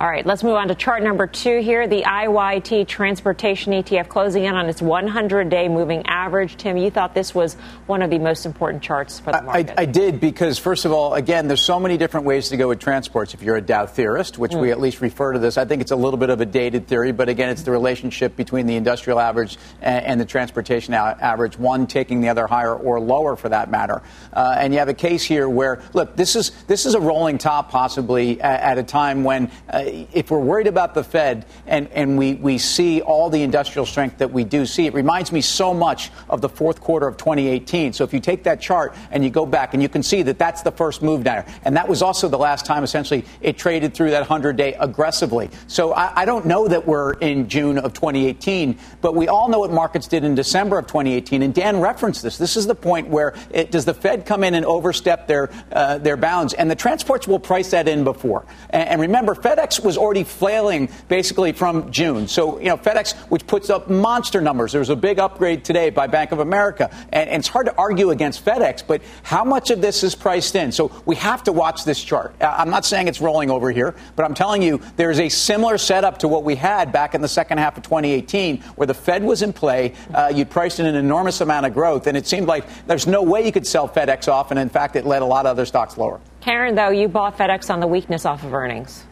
All 0.00 0.06
right, 0.08 0.24
let's 0.24 0.44
move 0.44 0.54
on 0.54 0.68
to 0.68 0.76
chart 0.76 1.02
number 1.02 1.26
two 1.26 1.60
here. 1.60 1.88
The 1.88 2.02
IYT 2.02 2.86
transportation 2.86 3.72
ETF 3.72 4.06
closing 4.06 4.44
in 4.44 4.54
on 4.54 4.68
its 4.68 4.80
100 4.80 5.48
day 5.48 5.68
moving 5.68 6.06
average. 6.06 6.56
Tim, 6.56 6.76
you 6.76 6.88
thought 6.88 7.14
this 7.14 7.34
was 7.34 7.54
one 7.88 8.02
of 8.02 8.08
the 8.08 8.20
most 8.20 8.46
important 8.46 8.84
charts 8.84 9.18
for 9.18 9.32
the 9.32 9.42
market. 9.42 9.74
I, 9.76 9.82
I, 9.82 9.84
did 9.86 10.20
because, 10.20 10.56
first 10.56 10.84
of 10.84 10.92
all, 10.92 11.14
again, 11.14 11.48
there's 11.48 11.62
so 11.62 11.80
many 11.80 11.96
different 11.96 12.26
ways 12.26 12.50
to 12.50 12.56
go 12.56 12.68
with 12.68 12.78
transports. 12.78 13.34
If 13.34 13.42
you're 13.42 13.56
a 13.56 13.60
Dow 13.60 13.86
theorist, 13.86 14.38
which 14.38 14.52
mm. 14.52 14.60
we 14.60 14.70
at 14.70 14.78
least 14.78 15.00
refer 15.00 15.32
to 15.32 15.40
this, 15.40 15.58
I 15.58 15.64
think 15.64 15.82
it's 15.82 15.90
a 15.90 15.96
little 15.96 16.16
bit 16.16 16.30
of 16.30 16.40
a 16.40 16.46
dated 16.46 16.86
theory, 16.86 17.10
but 17.10 17.28
again, 17.28 17.48
it's 17.48 17.62
the 17.62 17.72
relationship 17.72 18.36
between 18.36 18.66
the 18.66 18.76
industrial 18.76 19.18
average 19.18 19.58
and, 19.82 20.04
and 20.04 20.20
the 20.20 20.26
transportation 20.26 20.94
average, 20.94 21.58
one 21.58 21.88
taking 21.88 22.20
the 22.20 22.28
other 22.28 22.46
higher 22.46 22.72
or 22.72 23.00
lower 23.00 23.34
for 23.34 23.48
that 23.48 23.68
matter. 23.68 24.00
Uh, 24.32 24.54
and 24.60 24.72
you 24.72 24.78
have 24.78 24.88
a 24.88 24.94
case 24.94 25.24
here 25.24 25.48
where, 25.48 25.82
look, 25.92 26.14
this 26.14 26.36
is, 26.36 26.50
this 26.68 26.86
is 26.86 26.94
a 26.94 27.00
rolling 27.00 27.36
top 27.36 27.72
possibly 27.72 28.40
at, 28.40 28.60
at 28.60 28.78
a 28.78 28.84
time 28.84 29.24
when. 29.24 29.50
Uh, 29.68 29.86
if 30.12 30.30
we're 30.30 30.38
worried 30.38 30.66
about 30.66 30.94
the 30.94 31.04
Fed 31.04 31.46
and, 31.66 31.88
and 31.88 32.18
we, 32.18 32.34
we 32.34 32.58
see 32.58 33.00
all 33.00 33.30
the 33.30 33.42
industrial 33.42 33.86
strength 33.86 34.18
that 34.18 34.32
we 34.32 34.44
do 34.44 34.66
see, 34.66 34.86
it 34.86 34.94
reminds 34.94 35.32
me 35.32 35.40
so 35.40 35.74
much 35.74 36.10
of 36.28 36.40
the 36.40 36.48
fourth 36.48 36.80
quarter 36.80 37.06
of 37.06 37.16
2018. 37.16 37.92
So 37.92 38.04
if 38.04 38.12
you 38.12 38.20
take 38.20 38.44
that 38.44 38.60
chart 38.60 38.94
and 39.10 39.24
you 39.24 39.30
go 39.30 39.46
back 39.46 39.74
and 39.74 39.82
you 39.82 39.88
can 39.88 40.02
see 40.02 40.22
that 40.22 40.38
that's 40.38 40.62
the 40.62 40.72
first 40.72 41.02
move 41.02 41.24
down. 41.24 41.44
And 41.64 41.76
that 41.76 41.88
was 41.88 42.02
also 42.02 42.28
the 42.28 42.38
last 42.38 42.66
time 42.66 42.84
essentially 42.84 43.24
it 43.40 43.58
traded 43.58 43.94
through 43.94 44.10
that 44.10 44.20
100 44.20 44.56
day 44.56 44.74
aggressively. 44.74 45.50
So 45.66 45.92
I, 45.92 46.22
I 46.22 46.24
don't 46.24 46.46
know 46.46 46.68
that 46.68 46.86
we're 46.86 47.12
in 47.14 47.48
June 47.48 47.78
of 47.78 47.92
2018, 47.94 48.78
but 49.00 49.14
we 49.14 49.28
all 49.28 49.48
know 49.48 49.60
what 49.60 49.70
markets 49.70 50.08
did 50.08 50.24
in 50.24 50.34
December 50.34 50.78
of 50.78 50.86
2018. 50.86 51.42
And 51.42 51.54
Dan 51.54 51.80
referenced 51.80 52.22
this. 52.22 52.38
This 52.38 52.56
is 52.56 52.66
the 52.66 52.74
point 52.74 53.08
where 53.08 53.34
it, 53.50 53.70
does 53.70 53.84
the 53.84 53.94
Fed 53.94 54.26
come 54.26 54.44
in 54.44 54.54
and 54.54 54.64
overstep 54.64 55.26
their, 55.26 55.50
uh, 55.72 55.98
their 55.98 56.16
bounds? 56.16 56.54
And 56.54 56.70
the 56.70 56.76
transports 56.76 57.26
will 57.26 57.38
price 57.38 57.70
that 57.70 57.88
in 57.88 58.04
before. 58.04 58.44
And, 58.70 58.88
and 58.88 59.00
remember, 59.00 59.34
FedEx 59.34 59.77
was 59.80 59.96
already 59.96 60.24
flailing 60.24 60.88
basically 61.08 61.52
from 61.52 61.90
June. 61.90 62.28
So, 62.28 62.58
you 62.58 62.66
know, 62.66 62.76
FedEx, 62.76 63.16
which 63.30 63.46
puts 63.46 63.70
up 63.70 63.88
monster 63.90 64.40
numbers, 64.40 64.72
there 64.72 64.80
was 64.80 64.90
a 64.90 64.96
big 64.96 65.18
upgrade 65.18 65.64
today 65.64 65.90
by 65.90 66.06
Bank 66.06 66.32
of 66.32 66.40
America. 66.40 66.90
And, 67.12 67.28
and, 67.28 67.38
it's 67.38 67.48
hard 67.48 67.66
to 67.66 67.74
argue 67.76 68.10
against 68.10 68.44
FedEx, 68.44 68.84
but 68.86 69.00
how 69.22 69.44
much 69.44 69.70
of 69.70 69.80
this 69.80 70.02
is 70.02 70.14
priced 70.14 70.54
in? 70.56 70.72
So 70.72 70.90
we 71.06 71.14
have 71.16 71.44
to 71.44 71.52
watch 71.52 71.84
this 71.84 72.02
chart. 72.02 72.34
I'm 72.40 72.70
not 72.70 72.84
saying 72.84 73.08
it's 73.08 73.20
rolling 73.20 73.50
over 73.50 73.70
here, 73.70 73.94
but 74.16 74.24
I'm 74.24 74.34
telling 74.34 74.62
you 74.62 74.80
there's 74.96 75.20
a 75.20 75.28
similar 75.28 75.78
setup 75.78 76.18
to 76.18 76.28
what 76.28 76.44
we 76.44 76.56
had 76.56 76.92
back 76.92 77.14
in 77.14 77.20
the 77.20 77.28
second 77.28 77.58
half 77.58 77.76
of 77.76 77.84
2018, 77.84 78.60
where 78.76 78.86
the 78.86 78.94
Fed 78.94 79.22
was 79.22 79.42
in 79.42 79.52
play. 79.52 79.94
Uh, 80.12 80.32
you'd 80.34 80.50
priced 80.50 80.80
in 80.80 80.86
an 80.86 80.96
enormous 80.96 81.40
amount 81.40 81.66
of 81.66 81.74
growth, 81.74 82.06
and 82.06 82.16
it 82.16 82.26
seemed 82.26 82.46
like 82.46 82.64
there's 82.86 83.06
no 83.06 83.22
way 83.22 83.44
you 83.44 83.52
could 83.52 83.66
sell 83.66 83.88
FedEx 83.88 84.28
off. 84.28 84.50
And 84.50 84.58
in 84.58 84.68
fact, 84.68 84.96
it 84.96 85.06
led 85.06 85.22
a 85.22 85.26
lot 85.26 85.46
of 85.46 85.50
other 85.50 85.66
stocks 85.66 85.96
lower. 85.96 86.20
Karen, 86.40 86.74
though, 86.74 86.90
you 86.90 87.08
bought 87.08 87.36
FedEx 87.36 87.72
on 87.72 87.80
the 87.80 87.86
weakness 87.86 88.24
off 88.24 88.44
of 88.44 88.54
earnings. 88.54 89.04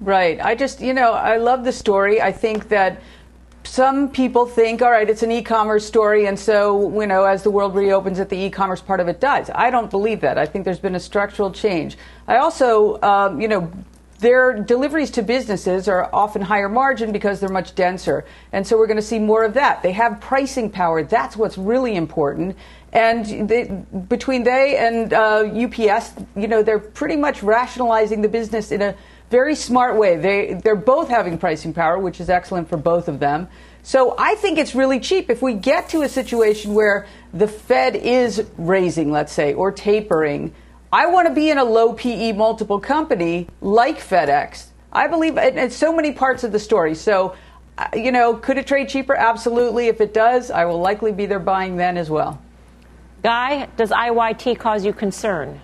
Right. 0.00 0.38
I 0.44 0.54
just, 0.54 0.80
you 0.80 0.92
know, 0.92 1.12
I 1.12 1.38
love 1.38 1.64
the 1.64 1.72
story. 1.72 2.20
I 2.20 2.32
think 2.32 2.68
that 2.68 3.00
some 3.66 4.10
people 4.10 4.46
think, 4.46 4.80
all 4.80 4.90
right, 4.90 5.08
it's 5.08 5.22
an 5.22 5.32
e-commerce 5.32 5.84
story, 5.84 6.26
and 6.26 6.38
so 6.38 7.00
you 7.00 7.06
know, 7.06 7.24
as 7.24 7.42
the 7.42 7.50
world 7.50 7.74
reopens, 7.74 8.18
that 8.18 8.28
the 8.28 8.38
e-commerce 8.38 8.80
part 8.80 9.00
of 9.00 9.08
it 9.08 9.20
dies. 9.20 9.50
I 9.54 9.70
don't 9.70 9.90
believe 9.90 10.20
that. 10.20 10.38
I 10.38 10.46
think 10.46 10.64
there's 10.64 10.78
been 10.78 10.94
a 10.94 11.00
structural 11.00 11.50
change. 11.50 11.98
I 12.28 12.36
also, 12.36 13.00
um, 13.02 13.40
you 13.40 13.48
know, 13.48 13.70
their 14.20 14.54
deliveries 14.54 15.10
to 15.12 15.22
businesses 15.22 15.88
are 15.88 16.08
often 16.14 16.40
higher 16.42 16.68
margin 16.68 17.12
because 17.12 17.40
they're 17.40 17.48
much 17.48 17.74
denser, 17.74 18.24
and 18.52 18.66
so 18.66 18.78
we're 18.78 18.86
going 18.86 18.96
to 18.98 19.02
see 19.02 19.18
more 19.18 19.44
of 19.44 19.54
that. 19.54 19.82
They 19.82 19.92
have 19.92 20.20
pricing 20.20 20.70
power. 20.70 21.02
That's 21.02 21.36
what's 21.36 21.58
really 21.58 21.96
important. 21.96 22.56
And 22.92 23.48
they, 23.48 23.64
between 24.08 24.44
they 24.44 24.78
and 24.78 25.12
uh, 25.12 25.44
UPS, 25.44 26.14
you 26.34 26.48
know, 26.48 26.62
they're 26.62 26.78
pretty 26.78 27.16
much 27.16 27.42
rationalizing 27.42 28.22
the 28.22 28.28
business 28.28 28.72
in 28.72 28.80
a 28.80 28.94
very 29.30 29.54
smart 29.54 29.96
way. 29.96 30.16
They, 30.16 30.54
they're 30.54 30.76
both 30.76 31.08
having 31.08 31.38
pricing 31.38 31.72
power, 31.72 31.98
which 31.98 32.20
is 32.20 32.30
excellent 32.30 32.68
for 32.68 32.76
both 32.76 33.08
of 33.08 33.18
them. 33.18 33.48
So 33.82 34.14
I 34.18 34.34
think 34.36 34.58
it's 34.58 34.74
really 34.74 34.98
cheap. 34.98 35.30
If 35.30 35.42
we 35.42 35.54
get 35.54 35.88
to 35.90 36.02
a 36.02 36.08
situation 36.08 36.74
where 36.74 37.06
the 37.32 37.46
Fed 37.46 37.94
is 37.96 38.44
raising, 38.58 39.10
let's 39.12 39.32
say, 39.32 39.54
or 39.54 39.70
tapering, 39.70 40.52
I 40.92 41.06
want 41.06 41.28
to 41.28 41.34
be 41.34 41.50
in 41.50 41.58
a 41.58 41.64
low 41.64 41.92
PE 41.92 42.32
multiple 42.32 42.80
company 42.80 43.48
like 43.60 43.98
FedEx. 43.98 44.66
I 44.92 45.08
believe 45.08 45.36
it's 45.36 45.76
so 45.76 45.94
many 45.94 46.12
parts 46.12 46.42
of 46.42 46.52
the 46.52 46.58
story. 46.58 46.94
So, 46.94 47.36
uh, 47.76 47.88
you 47.94 48.12
know, 48.12 48.34
could 48.34 48.56
it 48.58 48.66
trade 48.66 48.88
cheaper? 48.88 49.14
Absolutely. 49.14 49.88
If 49.88 50.00
it 50.00 50.14
does, 50.14 50.50
I 50.50 50.64
will 50.64 50.80
likely 50.80 51.12
be 51.12 51.26
there 51.26 51.38
buying 51.38 51.76
then 51.76 51.96
as 51.96 52.08
well. 52.08 52.40
Guy, 53.22 53.66
does 53.76 53.90
IYT 53.90 54.58
cause 54.58 54.84
you 54.84 54.92
concern? 54.92 55.60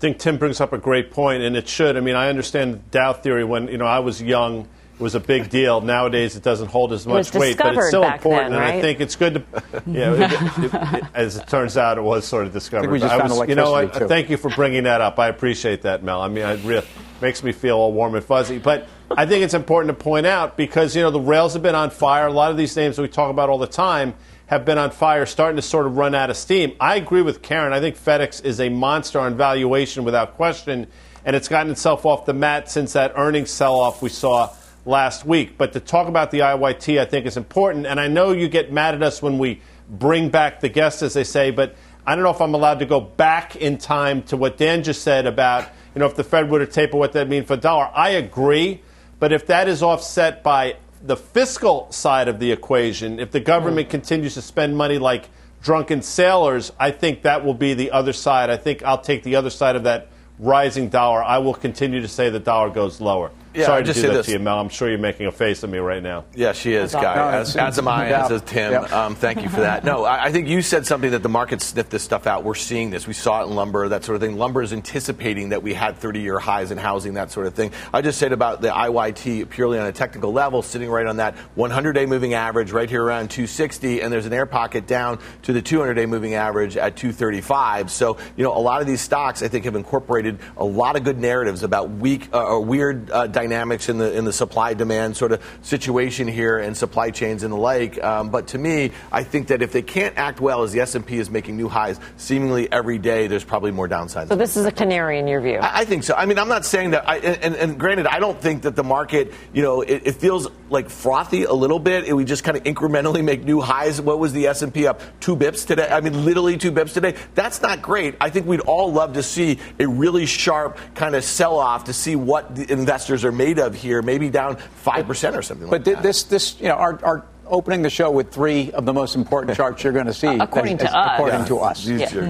I 0.00 0.08
think 0.08 0.18
Tim 0.18 0.38
brings 0.38 0.62
up 0.62 0.72
a 0.72 0.78
great 0.78 1.10
point, 1.10 1.42
and 1.42 1.54
it 1.54 1.68
should. 1.68 1.94
I 1.94 2.00
mean, 2.00 2.16
I 2.16 2.30
understand 2.30 2.90
Dow 2.90 3.12
theory. 3.12 3.44
When 3.44 3.68
you 3.68 3.76
know 3.76 3.84
I 3.84 3.98
was 3.98 4.22
young, 4.22 4.62
it 4.62 5.00
was 5.02 5.14
a 5.14 5.20
big 5.20 5.50
deal. 5.50 5.82
Nowadays, 5.82 6.36
it 6.36 6.42
doesn't 6.42 6.68
hold 6.68 6.94
as 6.94 7.06
much 7.06 7.34
weight, 7.34 7.58
but 7.58 7.76
it's 7.76 7.88
still 7.88 8.04
important. 8.04 8.52
Then, 8.52 8.60
right? 8.60 8.68
And 8.70 8.78
I 8.78 8.80
think 8.80 9.00
it's 9.00 9.14
good 9.14 9.34
to, 9.34 9.82
yeah. 9.86 10.14
it, 10.14 10.64
it, 10.64 10.74
it, 10.74 11.04
as 11.12 11.36
it 11.36 11.46
turns 11.48 11.76
out, 11.76 11.98
it 11.98 12.00
was 12.00 12.24
sort 12.26 12.46
of 12.46 12.52
discovered. 12.54 12.88
I 12.88 12.92
we 12.92 12.98
just 12.98 13.12
I 13.12 13.26
was, 13.26 13.46
you 13.46 13.54
know 13.54 13.72
what? 13.72 13.94
Thank 13.94 14.30
you 14.30 14.38
for 14.38 14.48
bringing 14.48 14.84
that 14.84 15.02
up. 15.02 15.18
I 15.18 15.28
appreciate 15.28 15.82
that, 15.82 16.02
Mel. 16.02 16.22
I 16.22 16.28
mean, 16.28 16.46
it 16.46 16.64
really 16.64 16.86
makes 17.20 17.44
me 17.44 17.52
feel 17.52 17.76
all 17.76 17.92
warm 17.92 18.14
and 18.14 18.24
fuzzy. 18.24 18.58
But 18.58 18.88
I 19.10 19.26
think 19.26 19.44
it's 19.44 19.52
important 19.52 19.98
to 19.98 20.02
point 20.02 20.24
out 20.24 20.56
because 20.56 20.96
you 20.96 21.02
know 21.02 21.10
the 21.10 21.20
rails 21.20 21.52
have 21.52 21.62
been 21.62 21.74
on 21.74 21.90
fire. 21.90 22.26
A 22.26 22.32
lot 22.32 22.50
of 22.50 22.56
these 22.56 22.74
names 22.74 22.96
that 22.96 23.02
we 23.02 23.08
talk 23.08 23.30
about 23.30 23.50
all 23.50 23.58
the 23.58 23.66
time 23.66 24.14
have 24.50 24.64
been 24.64 24.78
on 24.78 24.90
fire, 24.90 25.24
starting 25.26 25.54
to 25.54 25.62
sort 25.62 25.86
of 25.86 25.96
run 25.96 26.12
out 26.12 26.28
of 26.28 26.36
steam. 26.36 26.74
I 26.80 26.96
agree 26.96 27.22
with 27.22 27.40
Karen. 27.40 27.72
I 27.72 27.78
think 27.78 27.96
FedEx 27.96 28.44
is 28.44 28.58
a 28.58 28.68
monster 28.68 29.20
on 29.20 29.36
valuation 29.36 30.02
without 30.02 30.34
question, 30.34 30.88
and 31.24 31.36
it's 31.36 31.46
gotten 31.46 31.70
itself 31.70 32.04
off 32.04 32.26
the 32.26 32.34
mat 32.34 32.68
since 32.68 32.94
that 32.94 33.12
earnings 33.14 33.48
sell 33.52 33.78
off 33.78 34.02
we 34.02 34.08
saw 34.08 34.52
last 34.84 35.24
week. 35.24 35.56
But 35.56 35.72
to 35.74 35.80
talk 35.80 36.08
about 36.08 36.32
the 36.32 36.40
IYT, 36.40 36.98
I 36.98 37.04
think 37.04 37.26
is 37.26 37.36
important. 37.36 37.86
And 37.86 38.00
I 38.00 38.08
know 38.08 38.32
you 38.32 38.48
get 38.48 38.72
mad 38.72 38.96
at 38.96 39.04
us 39.04 39.22
when 39.22 39.38
we 39.38 39.60
bring 39.88 40.30
back 40.30 40.58
the 40.58 40.68
guests, 40.68 41.00
as 41.02 41.14
they 41.14 41.22
say, 41.22 41.52
but 41.52 41.76
I 42.04 42.16
don't 42.16 42.24
know 42.24 42.30
if 42.30 42.40
I'm 42.40 42.54
allowed 42.54 42.80
to 42.80 42.86
go 42.86 43.00
back 43.00 43.54
in 43.54 43.78
time 43.78 44.24
to 44.24 44.36
what 44.36 44.56
Dan 44.56 44.82
just 44.82 45.02
said 45.02 45.28
about, 45.28 45.68
you 45.94 46.00
know, 46.00 46.06
if 46.06 46.16
the 46.16 46.24
Fed 46.24 46.50
were 46.50 46.58
to 46.58 46.66
taper, 46.66 46.96
what 46.96 47.12
that 47.12 47.28
mean 47.28 47.44
for 47.44 47.56
dollar. 47.56 47.88
I 47.94 48.10
agree, 48.10 48.82
but 49.20 49.32
if 49.32 49.46
that 49.46 49.68
is 49.68 49.80
offset 49.80 50.42
by 50.42 50.74
the 51.02 51.16
fiscal 51.16 51.90
side 51.90 52.28
of 52.28 52.38
the 52.38 52.52
equation, 52.52 53.20
if 53.20 53.30
the 53.30 53.40
government 53.40 53.88
mm. 53.88 53.90
continues 53.90 54.34
to 54.34 54.42
spend 54.42 54.76
money 54.76 54.98
like 54.98 55.28
drunken 55.62 56.02
sailors, 56.02 56.72
I 56.78 56.90
think 56.90 57.22
that 57.22 57.44
will 57.44 57.54
be 57.54 57.74
the 57.74 57.90
other 57.90 58.12
side. 58.12 58.50
I 58.50 58.56
think 58.56 58.82
I'll 58.82 59.00
take 59.00 59.22
the 59.22 59.36
other 59.36 59.50
side 59.50 59.76
of 59.76 59.84
that 59.84 60.08
rising 60.38 60.88
dollar. 60.88 61.22
I 61.22 61.38
will 61.38 61.54
continue 61.54 62.00
to 62.00 62.08
say 62.08 62.30
the 62.30 62.40
dollar 62.40 62.70
goes 62.70 63.00
lower. 63.00 63.30
Yeah, 63.52 63.66
Sorry 63.66 63.84
to 63.84 63.92
do 63.92 64.02
that 64.02 64.12
this. 64.12 64.26
to 64.26 64.32
you, 64.32 64.38
Mel. 64.38 64.60
I'm 64.60 64.68
sure 64.68 64.88
you're 64.88 64.98
making 64.98 65.26
a 65.26 65.32
face 65.32 65.64
at 65.64 65.70
me 65.70 65.78
right 65.78 66.02
now. 66.02 66.24
Yeah, 66.34 66.52
she 66.52 66.72
is, 66.74 66.92
Guy. 66.92 67.16
No, 67.16 67.28
as, 67.38 67.56
as 67.56 67.78
am 67.78 67.88
I, 67.88 68.08
yeah. 68.08 68.24
as 68.24 68.30
is 68.30 68.42
Tim. 68.42 68.72
Yeah. 68.72 68.82
Um, 68.82 69.16
thank 69.16 69.42
you 69.42 69.48
for 69.48 69.60
that. 69.60 69.84
No, 69.84 70.04
I, 70.04 70.26
I, 70.26 70.32
think 70.32 70.46
you 70.46 70.62
said 70.62 70.86
something 70.86 71.10
that 71.10 71.24
the 71.24 71.28
market 71.28 71.60
sniffed 71.60 71.90
this 71.90 72.04
stuff 72.04 72.28
out. 72.28 72.44
We're 72.44 72.54
seeing 72.54 72.90
this. 72.90 73.08
We 73.08 73.12
saw 73.12 73.42
it 73.42 73.48
in 73.48 73.56
lumber, 73.56 73.88
that 73.88 74.04
sort 74.04 74.14
of 74.14 74.22
thing. 74.22 74.38
Lumber 74.38 74.62
is 74.62 74.72
anticipating 74.72 75.48
that 75.48 75.64
we 75.64 75.74
had 75.74 75.96
30 75.96 76.20
year 76.20 76.38
highs 76.38 76.70
in 76.70 76.78
housing, 76.78 77.14
that 77.14 77.32
sort 77.32 77.46
of 77.46 77.54
thing. 77.54 77.72
I 77.92 78.02
just 78.02 78.20
said 78.20 78.32
about 78.32 78.62
the 78.62 78.68
IYT 78.68 79.50
purely 79.50 79.80
on 79.80 79.86
a 79.86 79.92
technical 79.92 80.32
level, 80.32 80.62
sitting 80.62 80.88
right 80.88 81.06
on 81.06 81.16
that 81.16 81.34
100 81.56 81.92
day 81.92 82.06
moving 82.06 82.34
average, 82.34 82.70
right 82.70 82.88
here 82.88 83.02
around 83.02 83.30
260, 83.30 84.00
and 84.00 84.12
there's 84.12 84.26
an 84.26 84.32
air 84.32 84.46
pocket 84.46 84.86
down 84.86 85.18
to 85.42 85.52
the 85.52 85.62
200 85.62 85.94
day 85.94 86.06
moving 86.06 86.34
average 86.34 86.76
at 86.76 86.96
235. 86.96 87.90
So, 87.90 88.16
you 88.36 88.44
know, 88.44 88.56
a 88.56 88.60
lot 88.60 88.80
of 88.80 88.86
these 88.86 89.00
stocks, 89.00 89.42
I 89.42 89.48
think, 89.48 89.64
have 89.64 89.74
incorporated 89.74 90.38
a 90.56 90.64
lot 90.64 90.94
of 90.94 91.02
good 91.02 91.18
narratives 91.18 91.64
about 91.64 91.90
weak 91.90 92.28
uh, 92.32 92.44
or 92.44 92.60
weird 92.60 93.10
uh, 93.10 93.26
dynamics 93.40 93.88
in 93.88 93.96
the 93.96 94.12
in 94.16 94.24
the 94.24 94.32
supply 94.32 94.74
demand 94.74 95.16
sort 95.16 95.32
of 95.32 95.42
situation 95.62 96.28
here 96.28 96.58
and 96.58 96.76
supply 96.76 97.10
chains 97.10 97.42
and 97.42 97.52
the 97.52 97.56
like. 97.56 98.02
Um, 98.02 98.30
but 98.30 98.48
to 98.48 98.58
me, 98.58 98.92
I 99.10 99.24
think 99.24 99.48
that 99.48 99.62
if 99.62 99.72
they 99.72 99.82
can't 99.82 100.16
act 100.18 100.40
well 100.40 100.62
as 100.62 100.72
the 100.72 100.80
S&P 100.80 101.16
is 101.16 101.30
making 101.30 101.56
new 101.56 101.68
highs 101.68 101.98
seemingly 102.16 102.70
every 102.70 102.98
day, 102.98 103.26
there's 103.28 103.44
probably 103.44 103.70
more 103.70 103.88
downside. 103.88 104.28
So 104.28 104.36
this 104.36 104.56
is 104.56 104.66
a 104.66 104.72
canary 104.72 105.18
in 105.18 105.26
your 105.26 105.40
view. 105.40 105.58
I, 105.58 105.80
I 105.80 105.84
think 105.84 106.04
so. 106.04 106.14
I 106.14 106.26
mean, 106.26 106.38
I'm 106.38 106.48
not 106.48 106.66
saying 106.66 106.90
that. 106.90 107.08
I, 107.08 107.18
and, 107.18 107.54
and, 107.56 107.80
granted, 107.80 108.06
I 108.06 108.18
don't 108.18 108.40
think 108.40 108.62
that 108.62 108.76
the 108.76 108.84
market, 108.84 109.32
you 109.54 109.62
know, 109.62 109.80
it, 109.80 110.02
it 110.04 110.12
feels 110.16 110.48
like 110.68 110.90
frothy 110.90 111.44
a 111.44 111.52
little 111.52 111.78
bit. 111.78 112.04
It, 112.04 112.12
we 112.12 112.24
just 112.24 112.44
kind 112.44 112.56
of 112.56 112.64
incrementally 112.64 113.24
make 113.24 113.44
new 113.44 113.60
highs. 113.60 114.00
What 114.00 114.18
was 114.18 114.32
the 114.32 114.46
S&P 114.48 114.86
up 114.86 115.00
two 115.20 115.36
bips 115.36 115.66
today? 115.66 115.88
I 115.90 116.00
mean, 116.00 116.24
literally 116.24 116.58
two 116.58 116.72
bips 116.72 116.92
today. 116.92 117.14
That's 117.34 117.62
not 117.62 117.80
great. 117.80 118.16
I 118.20 118.28
think 118.28 118.46
we'd 118.46 118.60
all 118.60 118.92
love 118.92 119.14
to 119.14 119.22
see 119.22 119.58
a 119.78 119.86
really 119.86 120.26
sharp 120.26 120.78
kind 120.94 121.14
of 121.14 121.24
sell 121.24 121.58
off 121.58 121.84
to 121.84 121.92
see 121.92 122.16
what 122.16 122.54
the 122.54 122.70
investors 122.70 123.24
are 123.24 123.29
made 123.32 123.58
of 123.58 123.74
here. 123.74 124.02
Maybe 124.02 124.30
down 124.30 124.56
five 124.56 125.06
percent 125.06 125.36
or 125.36 125.42
something. 125.42 125.68
But 125.68 125.86
like 125.86 125.96
that. 125.96 126.02
this, 126.02 126.24
this, 126.24 126.60
you 126.60 126.68
know, 126.68 126.76
our, 126.76 127.04
our 127.04 127.26
opening 127.50 127.82
the 127.82 127.90
show 127.90 128.10
with 128.10 128.32
three 128.32 128.70
of 128.72 128.84
the 128.84 128.92
most 128.92 129.14
important 129.14 129.56
charts 129.56 129.82
you're 129.82 129.92
going 129.92 130.06
to 130.06 130.14
see. 130.14 130.26
according 130.26 130.80
as, 130.80 130.88
to 130.88 130.96
us. 130.96 131.14
According 131.14 131.40
yeah. 131.40 131.46
to 131.46 131.56
us. 131.58 131.86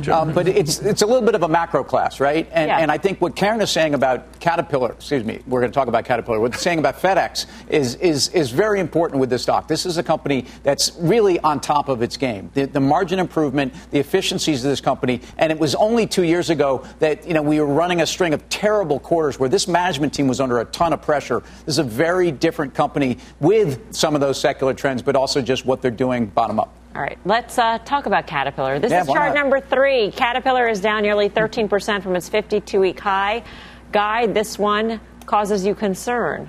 Yeah. 0.07 0.19
Um, 0.19 0.33
but 0.33 0.49
it's, 0.49 0.81
it's 0.81 1.03
a 1.03 1.07
little 1.07 1.23
bit 1.23 1.35
of 1.35 1.43
a 1.43 1.49
macro 1.49 1.85
class, 1.85 2.21
right? 2.21 2.49
And, 2.53 2.69
yeah. 2.69 2.79
and 2.79 2.91
I 2.91 2.99
think 2.99 3.21
what 3.21 3.37
Karen 3.37 3.61
is 3.61 3.71
saying 3.71 3.95
about 3.95 4.41
Caterpillar, 4.41 4.93
excuse 4.93 5.25
me, 5.25 5.41
we're 5.47 5.61
going 5.61 5.71
to 5.71 5.75
talk 5.75 5.89
about 5.89 6.05
Caterpillar, 6.05 6.41
what 6.41 6.53
they're 6.53 6.61
saying 6.61 6.79
about 6.79 7.01
FedEx 7.01 7.47
is, 7.69 7.95
is, 7.97 8.29
is 8.29 8.51
very 8.51 8.81
important 8.81 9.21
with 9.21 9.31
this 9.31 9.43
stock. 9.43 9.69
This 9.69 9.87
is 9.87 9.99
a 9.99 10.03
company 10.03 10.47
that's 10.63 10.93
really 10.99 11.39
on 11.41 11.61
top 11.61 11.89
of 11.89 12.03
its 12.03 12.17
game. 12.17 12.51
The, 12.55 12.67
the 12.67 12.81
margin 12.81 13.19
improvement, 13.19 13.75
the 13.91 13.99
efficiencies 13.99 14.65
of 14.65 14.71
this 14.71 14.81
company, 14.81 15.21
and 15.39 15.53
it 15.53 15.59
was 15.59 15.75
only 15.75 16.07
two 16.07 16.25
years 16.25 16.51
ago 16.51 16.85
that, 16.99 17.27
you 17.27 17.35
know, 17.35 17.43
we 17.43 17.61
were 17.61 17.67
running 17.67 18.01
a 18.01 18.07
string 18.07 18.35
of 18.35 18.49
terrible 18.49 18.99
quarters 18.99 19.39
where 19.39 19.49
this 19.49 19.69
management 19.69 20.15
team 20.15 20.29
was 20.29 20.41
under 20.41 20.61
a 20.61 20.65
ton 20.67 20.93
of 20.93 21.03
pressure. 21.03 21.41
This 21.67 21.75
is 21.75 21.79
a 21.79 21.85
very 21.85 22.31
different 22.31 22.75
company 22.75 23.19
with 23.41 23.95
some 23.95 24.15
of 24.15 24.21
those 24.21 24.41
secular 24.41 24.75
trends, 24.75 25.03
but 25.11 25.19
also 25.19 25.43
just 25.43 25.67
what 25.67 25.83
they're 25.83 25.91
doing 25.91 26.27
bottom 26.27 26.61
up. 26.61 26.73
All 26.95 27.03
right, 27.03 27.19
let's 27.25 27.59
uh, 27.59 27.79
talk 27.79 28.07
about 28.07 28.29
Caterpillar. 28.29 28.79
This 28.79 28.93
Yeah, 28.93 29.01
is 29.01 29.09
chart 29.09 29.35
not? 29.35 29.35
number 29.35 29.59
three. 29.59 30.13
Caterpillar 30.13 30.69
is 30.69 30.81
down 30.81 31.03
nearly 31.03 31.29
13% 31.29 32.01
from 32.01 32.15
its 32.15 32.29
52 32.29 32.79
week 32.79 33.01
high. 33.01 33.43
Guy, 33.91 34.29
this 34.29 34.57
one 34.57 35.01
causes 35.27 35.67
you 35.67 35.75
concern. 35.75 36.49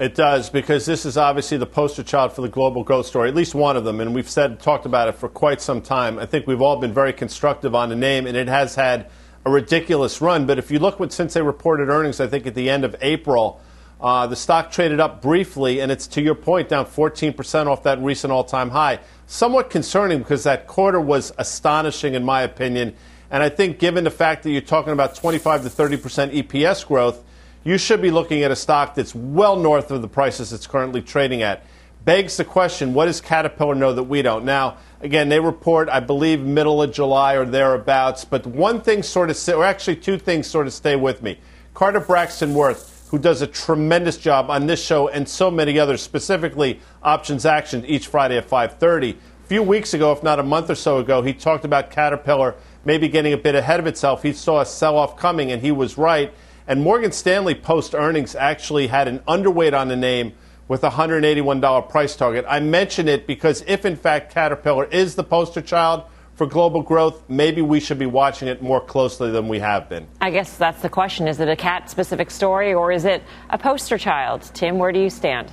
It 0.00 0.16
does 0.16 0.50
because 0.50 0.84
this 0.84 1.06
is 1.06 1.16
obviously 1.16 1.58
the 1.58 1.66
poster 1.66 2.02
child 2.02 2.32
for 2.32 2.42
the 2.42 2.48
global 2.48 2.82
growth 2.82 3.06
story, 3.06 3.28
at 3.28 3.36
least 3.36 3.54
one 3.54 3.76
of 3.76 3.84
them, 3.84 4.00
and 4.00 4.12
we've 4.12 4.28
said 4.28 4.58
talked 4.58 4.84
about 4.84 5.06
it 5.06 5.12
for 5.12 5.28
quite 5.28 5.60
some 5.60 5.80
time. 5.80 6.18
I 6.18 6.26
think 6.26 6.48
we've 6.48 6.60
all 6.60 6.74
been 6.74 6.92
very 6.92 7.12
constructive 7.12 7.72
on 7.72 7.88
the 7.88 7.94
name, 7.94 8.26
and 8.26 8.36
it 8.36 8.48
has 8.48 8.74
had 8.74 9.10
a 9.46 9.50
ridiculous 9.50 10.20
run. 10.20 10.44
But 10.44 10.58
if 10.58 10.72
you 10.72 10.80
look 10.80 10.98
what 10.98 11.12
since 11.12 11.34
they 11.34 11.42
reported 11.42 11.88
earnings, 11.88 12.18
I 12.18 12.26
think 12.26 12.48
at 12.48 12.56
the 12.56 12.68
end 12.68 12.84
of 12.84 12.96
April, 13.00 13.60
uh, 14.02 14.26
the 14.26 14.34
stock 14.34 14.72
traded 14.72 14.98
up 14.98 15.22
briefly, 15.22 15.80
and 15.80 15.92
it's 15.92 16.08
to 16.08 16.20
your 16.20 16.34
point 16.34 16.68
down 16.68 16.86
14% 16.86 17.66
off 17.66 17.84
that 17.84 18.00
recent 18.00 18.32
all-time 18.32 18.70
high. 18.70 18.98
Somewhat 19.26 19.70
concerning 19.70 20.18
because 20.18 20.42
that 20.42 20.66
quarter 20.66 21.00
was 21.00 21.32
astonishing, 21.38 22.14
in 22.14 22.24
my 22.24 22.42
opinion. 22.42 22.94
And 23.30 23.42
I 23.42 23.48
think, 23.48 23.78
given 23.78 24.04
the 24.04 24.10
fact 24.10 24.42
that 24.42 24.50
you're 24.50 24.60
talking 24.60 24.92
about 24.92 25.14
25 25.14 25.62
to 25.62 25.70
30 25.70 25.96
percent 25.96 26.32
EPS 26.32 26.86
growth, 26.86 27.22
you 27.64 27.78
should 27.78 28.02
be 28.02 28.10
looking 28.10 28.42
at 28.42 28.50
a 28.50 28.56
stock 28.56 28.96
that's 28.96 29.14
well 29.14 29.56
north 29.56 29.90
of 29.92 30.02
the 30.02 30.08
prices 30.08 30.52
it's 30.52 30.66
currently 30.66 31.00
trading 31.00 31.42
at. 31.42 31.64
Begs 32.04 32.36
the 32.36 32.44
question 32.44 32.94
what 32.94 33.06
does 33.06 33.20
Caterpillar 33.20 33.76
know 33.76 33.92
that 33.94 34.02
we 34.02 34.20
don't? 34.20 34.44
Now, 34.44 34.78
again, 35.00 35.28
they 35.28 35.38
report, 35.38 35.88
I 35.88 36.00
believe, 36.00 36.40
middle 36.40 36.82
of 36.82 36.92
July 36.92 37.34
or 37.34 37.44
thereabouts, 37.44 38.24
but 38.24 38.44
one 38.44 38.80
thing 38.80 39.04
sort 39.04 39.30
of, 39.30 39.48
or 39.54 39.64
actually 39.64 39.96
two 39.96 40.18
things 40.18 40.48
sort 40.48 40.66
of 40.66 40.72
stay 40.72 40.96
with 40.96 41.22
me. 41.22 41.38
Carter 41.72 42.00
Braxton 42.00 42.52
Worth, 42.52 42.91
who 43.12 43.18
does 43.18 43.42
a 43.42 43.46
tremendous 43.46 44.16
job 44.16 44.50
on 44.50 44.66
this 44.66 44.82
show 44.82 45.06
and 45.06 45.28
so 45.28 45.50
many 45.50 45.78
others, 45.78 46.00
specifically 46.00 46.80
Options 47.02 47.44
Action, 47.44 47.84
each 47.84 48.06
Friday 48.06 48.38
at 48.38 48.48
5:30. 48.48 49.10
A 49.44 49.46
few 49.46 49.62
weeks 49.62 49.92
ago, 49.92 50.12
if 50.12 50.22
not 50.22 50.38
a 50.38 50.42
month 50.42 50.70
or 50.70 50.74
so 50.74 50.96
ago, 50.96 51.20
he 51.20 51.34
talked 51.34 51.66
about 51.66 51.90
Caterpillar 51.90 52.54
maybe 52.86 53.08
getting 53.08 53.34
a 53.34 53.36
bit 53.36 53.54
ahead 53.54 53.78
of 53.78 53.86
itself. 53.86 54.22
He 54.22 54.32
saw 54.32 54.60
a 54.60 54.66
sell-off 54.66 55.18
coming, 55.18 55.52
and 55.52 55.60
he 55.60 55.70
was 55.70 55.98
right. 55.98 56.32
And 56.66 56.80
Morgan 56.80 57.12
Stanley 57.12 57.54
post 57.54 57.94
earnings 57.94 58.34
actually 58.34 58.86
had 58.86 59.08
an 59.08 59.18
underweight 59.28 59.78
on 59.78 59.88
the 59.88 59.96
name 59.96 60.32
with 60.66 60.82
a 60.82 60.90
$181 60.90 61.82
price 61.82 62.16
target. 62.16 62.46
I 62.48 62.60
mention 62.60 63.08
it 63.08 63.26
because 63.26 63.62
if 63.66 63.84
in 63.84 63.96
fact 63.96 64.32
Caterpillar 64.32 64.86
is 64.86 65.16
the 65.16 65.24
poster 65.24 65.60
child 65.60 66.04
for 66.42 66.48
global 66.48 66.82
growth, 66.82 67.22
maybe 67.28 67.62
we 67.62 67.78
should 67.78 68.00
be 68.00 68.06
watching 68.06 68.48
it 68.48 68.60
more 68.60 68.80
closely 68.80 69.30
than 69.30 69.46
we 69.46 69.60
have 69.60 69.88
been. 69.88 70.08
I 70.20 70.32
guess 70.32 70.56
that's 70.56 70.82
the 70.82 70.88
question. 70.88 71.28
Is 71.28 71.38
it 71.38 71.46
a 71.46 71.54
cat 71.54 71.88
specific 71.88 72.32
story 72.32 72.74
or 72.74 72.90
is 72.90 73.04
it 73.04 73.22
a 73.50 73.56
poster 73.56 73.96
child? 73.96 74.50
Tim, 74.52 74.76
where 74.76 74.90
do 74.90 74.98
you 74.98 75.08
stand? 75.08 75.52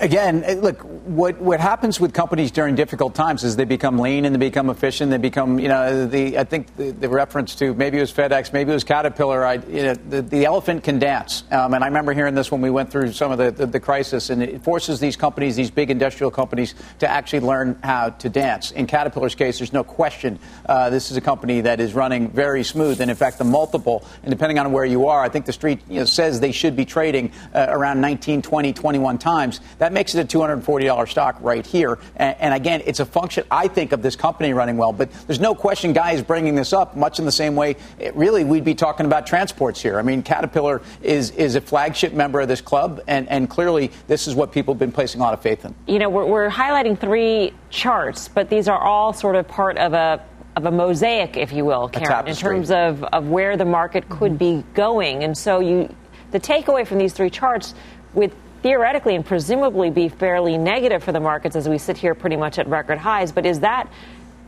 Again, 0.00 0.42
eh, 0.42 0.54
look, 0.54 0.80
what, 0.80 1.40
what 1.40 1.60
happens 1.60 2.00
with 2.00 2.12
companies 2.12 2.50
during 2.50 2.74
difficult 2.74 3.14
times 3.14 3.44
is 3.44 3.54
they 3.54 3.64
become 3.64 3.98
lean 3.98 4.24
and 4.24 4.34
they 4.34 4.38
become 4.38 4.70
efficient. 4.70 5.10
They 5.12 5.18
become, 5.18 5.60
you 5.60 5.68
know, 5.68 6.06
the, 6.06 6.36
I 6.36 6.44
think 6.44 6.76
the, 6.76 6.90
the 6.90 7.08
reference 7.08 7.54
to 7.56 7.72
maybe 7.72 7.98
it 7.98 8.00
was 8.00 8.12
FedEx, 8.12 8.52
maybe 8.52 8.72
it 8.72 8.74
was 8.74 8.82
Caterpillar. 8.82 9.44
I, 9.44 9.54
you 9.54 9.82
know, 9.84 9.94
the, 9.94 10.22
the 10.22 10.44
elephant 10.46 10.82
can 10.82 10.98
dance. 10.98 11.44
Um, 11.52 11.74
and 11.74 11.84
I 11.84 11.86
remember 11.86 12.12
hearing 12.12 12.34
this 12.34 12.50
when 12.50 12.60
we 12.60 12.70
went 12.70 12.90
through 12.90 13.12
some 13.12 13.30
of 13.30 13.38
the, 13.38 13.52
the, 13.52 13.66
the 13.66 13.80
crisis, 13.80 14.30
and 14.30 14.42
it 14.42 14.64
forces 14.64 14.98
these 14.98 15.16
companies, 15.16 15.54
these 15.54 15.70
big 15.70 15.90
industrial 15.90 16.32
companies, 16.32 16.74
to 16.98 17.08
actually 17.08 17.40
learn 17.40 17.78
how 17.84 18.10
to 18.10 18.28
dance. 18.28 18.72
In 18.72 18.88
Caterpillar's 18.88 19.36
case, 19.36 19.58
there's 19.58 19.72
no 19.72 19.84
question 19.84 20.40
uh, 20.66 20.90
this 20.90 21.10
is 21.10 21.16
a 21.16 21.20
company 21.20 21.60
that 21.60 21.80
is 21.80 21.94
running 21.94 22.30
very 22.30 22.64
smooth. 22.64 23.00
And 23.00 23.10
in 23.10 23.16
fact, 23.16 23.38
the 23.38 23.44
multiple, 23.44 24.04
and 24.22 24.30
depending 24.30 24.58
on 24.58 24.72
where 24.72 24.84
you 24.84 25.06
are, 25.06 25.22
I 25.22 25.28
think 25.28 25.46
the 25.46 25.52
street 25.52 25.80
you 25.88 26.00
know, 26.00 26.04
says 26.04 26.40
they 26.40 26.52
should 26.52 26.76
be 26.76 26.84
trading 26.84 27.32
uh, 27.54 27.66
around 27.68 28.00
19, 28.00 28.42
20, 28.42 28.72
21 28.72 29.18
times. 29.18 29.51
That 29.78 29.92
makes 29.92 30.14
it 30.14 30.34
a 30.34 30.38
$240 30.38 31.08
stock 31.08 31.36
right 31.40 31.64
here. 31.64 31.98
And, 32.16 32.36
and 32.38 32.54
again, 32.54 32.82
it's 32.86 33.00
a 33.00 33.06
function, 33.06 33.44
I 33.50 33.68
think, 33.68 33.92
of 33.92 34.02
this 34.02 34.16
company 34.16 34.52
running 34.52 34.76
well. 34.76 34.92
But 34.92 35.10
there's 35.26 35.40
no 35.40 35.54
question, 35.54 35.92
Guy 35.92 36.12
is 36.12 36.22
bringing 36.22 36.54
this 36.54 36.72
up 36.72 36.96
much 36.96 37.18
in 37.18 37.24
the 37.24 37.32
same 37.32 37.56
way. 37.56 37.76
It, 37.98 38.14
really, 38.14 38.44
we'd 38.44 38.64
be 38.64 38.74
talking 38.74 39.06
about 39.06 39.26
transports 39.26 39.80
here. 39.80 39.98
I 39.98 40.02
mean, 40.02 40.22
Caterpillar 40.22 40.82
is, 41.02 41.30
is 41.32 41.54
a 41.54 41.60
flagship 41.60 42.12
member 42.12 42.40
of 42.40 42.48
this 42.48 42.60
club, 42.60 43.02
and, 43.06 43.28
and 43.28 43.48
clearly 43.48 43.90
this 44.06 44.26
is 44.26 44.34
what 44.34 44.52
people 44.52 44.74
have 44.74 44.78
been 44.78 44.92
placing 44.92 45.20
a 45.20 45.24
lot 45.24 45.34
of 45.34 45.42
faith 45.42 45.64
in. 45.64 45.74
You 45.86 45.98
know, 45.98 46.08
we're, 46.08 46.26
we're 46.26 46.50
highlighting 46.50 46.98
three 46.98 47.52
charts, 47.70 48.28
but 48.28 48.48
these 48.48 48.68
are 48.68 48.78
all 48.78 49.12
sort 49.12 49.36
of 49.36 49.48
part 49.48 49.78
of 49.78 49.92
a 49.92 50.24
of 50.54 50.66
a 50.66 50.70
mosaic, 50.70 51.38
if 51.38 51.50
you 51.50 51.64
will, 51.64 51.88
Karen, 51.88 52.26
in 52.26 52.34
terms 52.34 52.70
of, 52.70 53.02
of 53.04 53.28
where 53.28 53.56
the 53.56 53.64
market 53.64 54.06
could 54.10 54.32
mm-hmm. 54.32 54.60
be 54.60 54.64
going. 54.74 55.24
And 55.24 55.36
so 55.36 55.60
you 55.60 55.94
the 56.32 56.40
takeaway 56.40 56.86
from 56.86 56.98
these 56.98 57.12
three 57.12 57.30
charts 57.30 57.74
would 58.14 58.32
theoretically 58.62 59.14
and 59.14 59.24
presumably 59.24 59.90
be 59.90 60.08
fairly 60.08 60.56
negative 60.56 61.02
for 61.02 61.12
the 61.12 61.20
markets 61.20 61.56
as 61.56 61.68
we 61.68 61.78
sit 61.78 61.96
here 61.96 62.14
pretty 62.14 62.36
much 62.36 62.58
at 62.58 62.66
record 62.68 62.98
highs. 62.98 63.32
But 63.32 63.44
is 63.44 63.60
that 63.60 63.90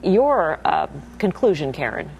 your 0.02 0.60
uh, 0.64 0.86
conclusion, 1.18 1.72
Karen? 1.72 2.10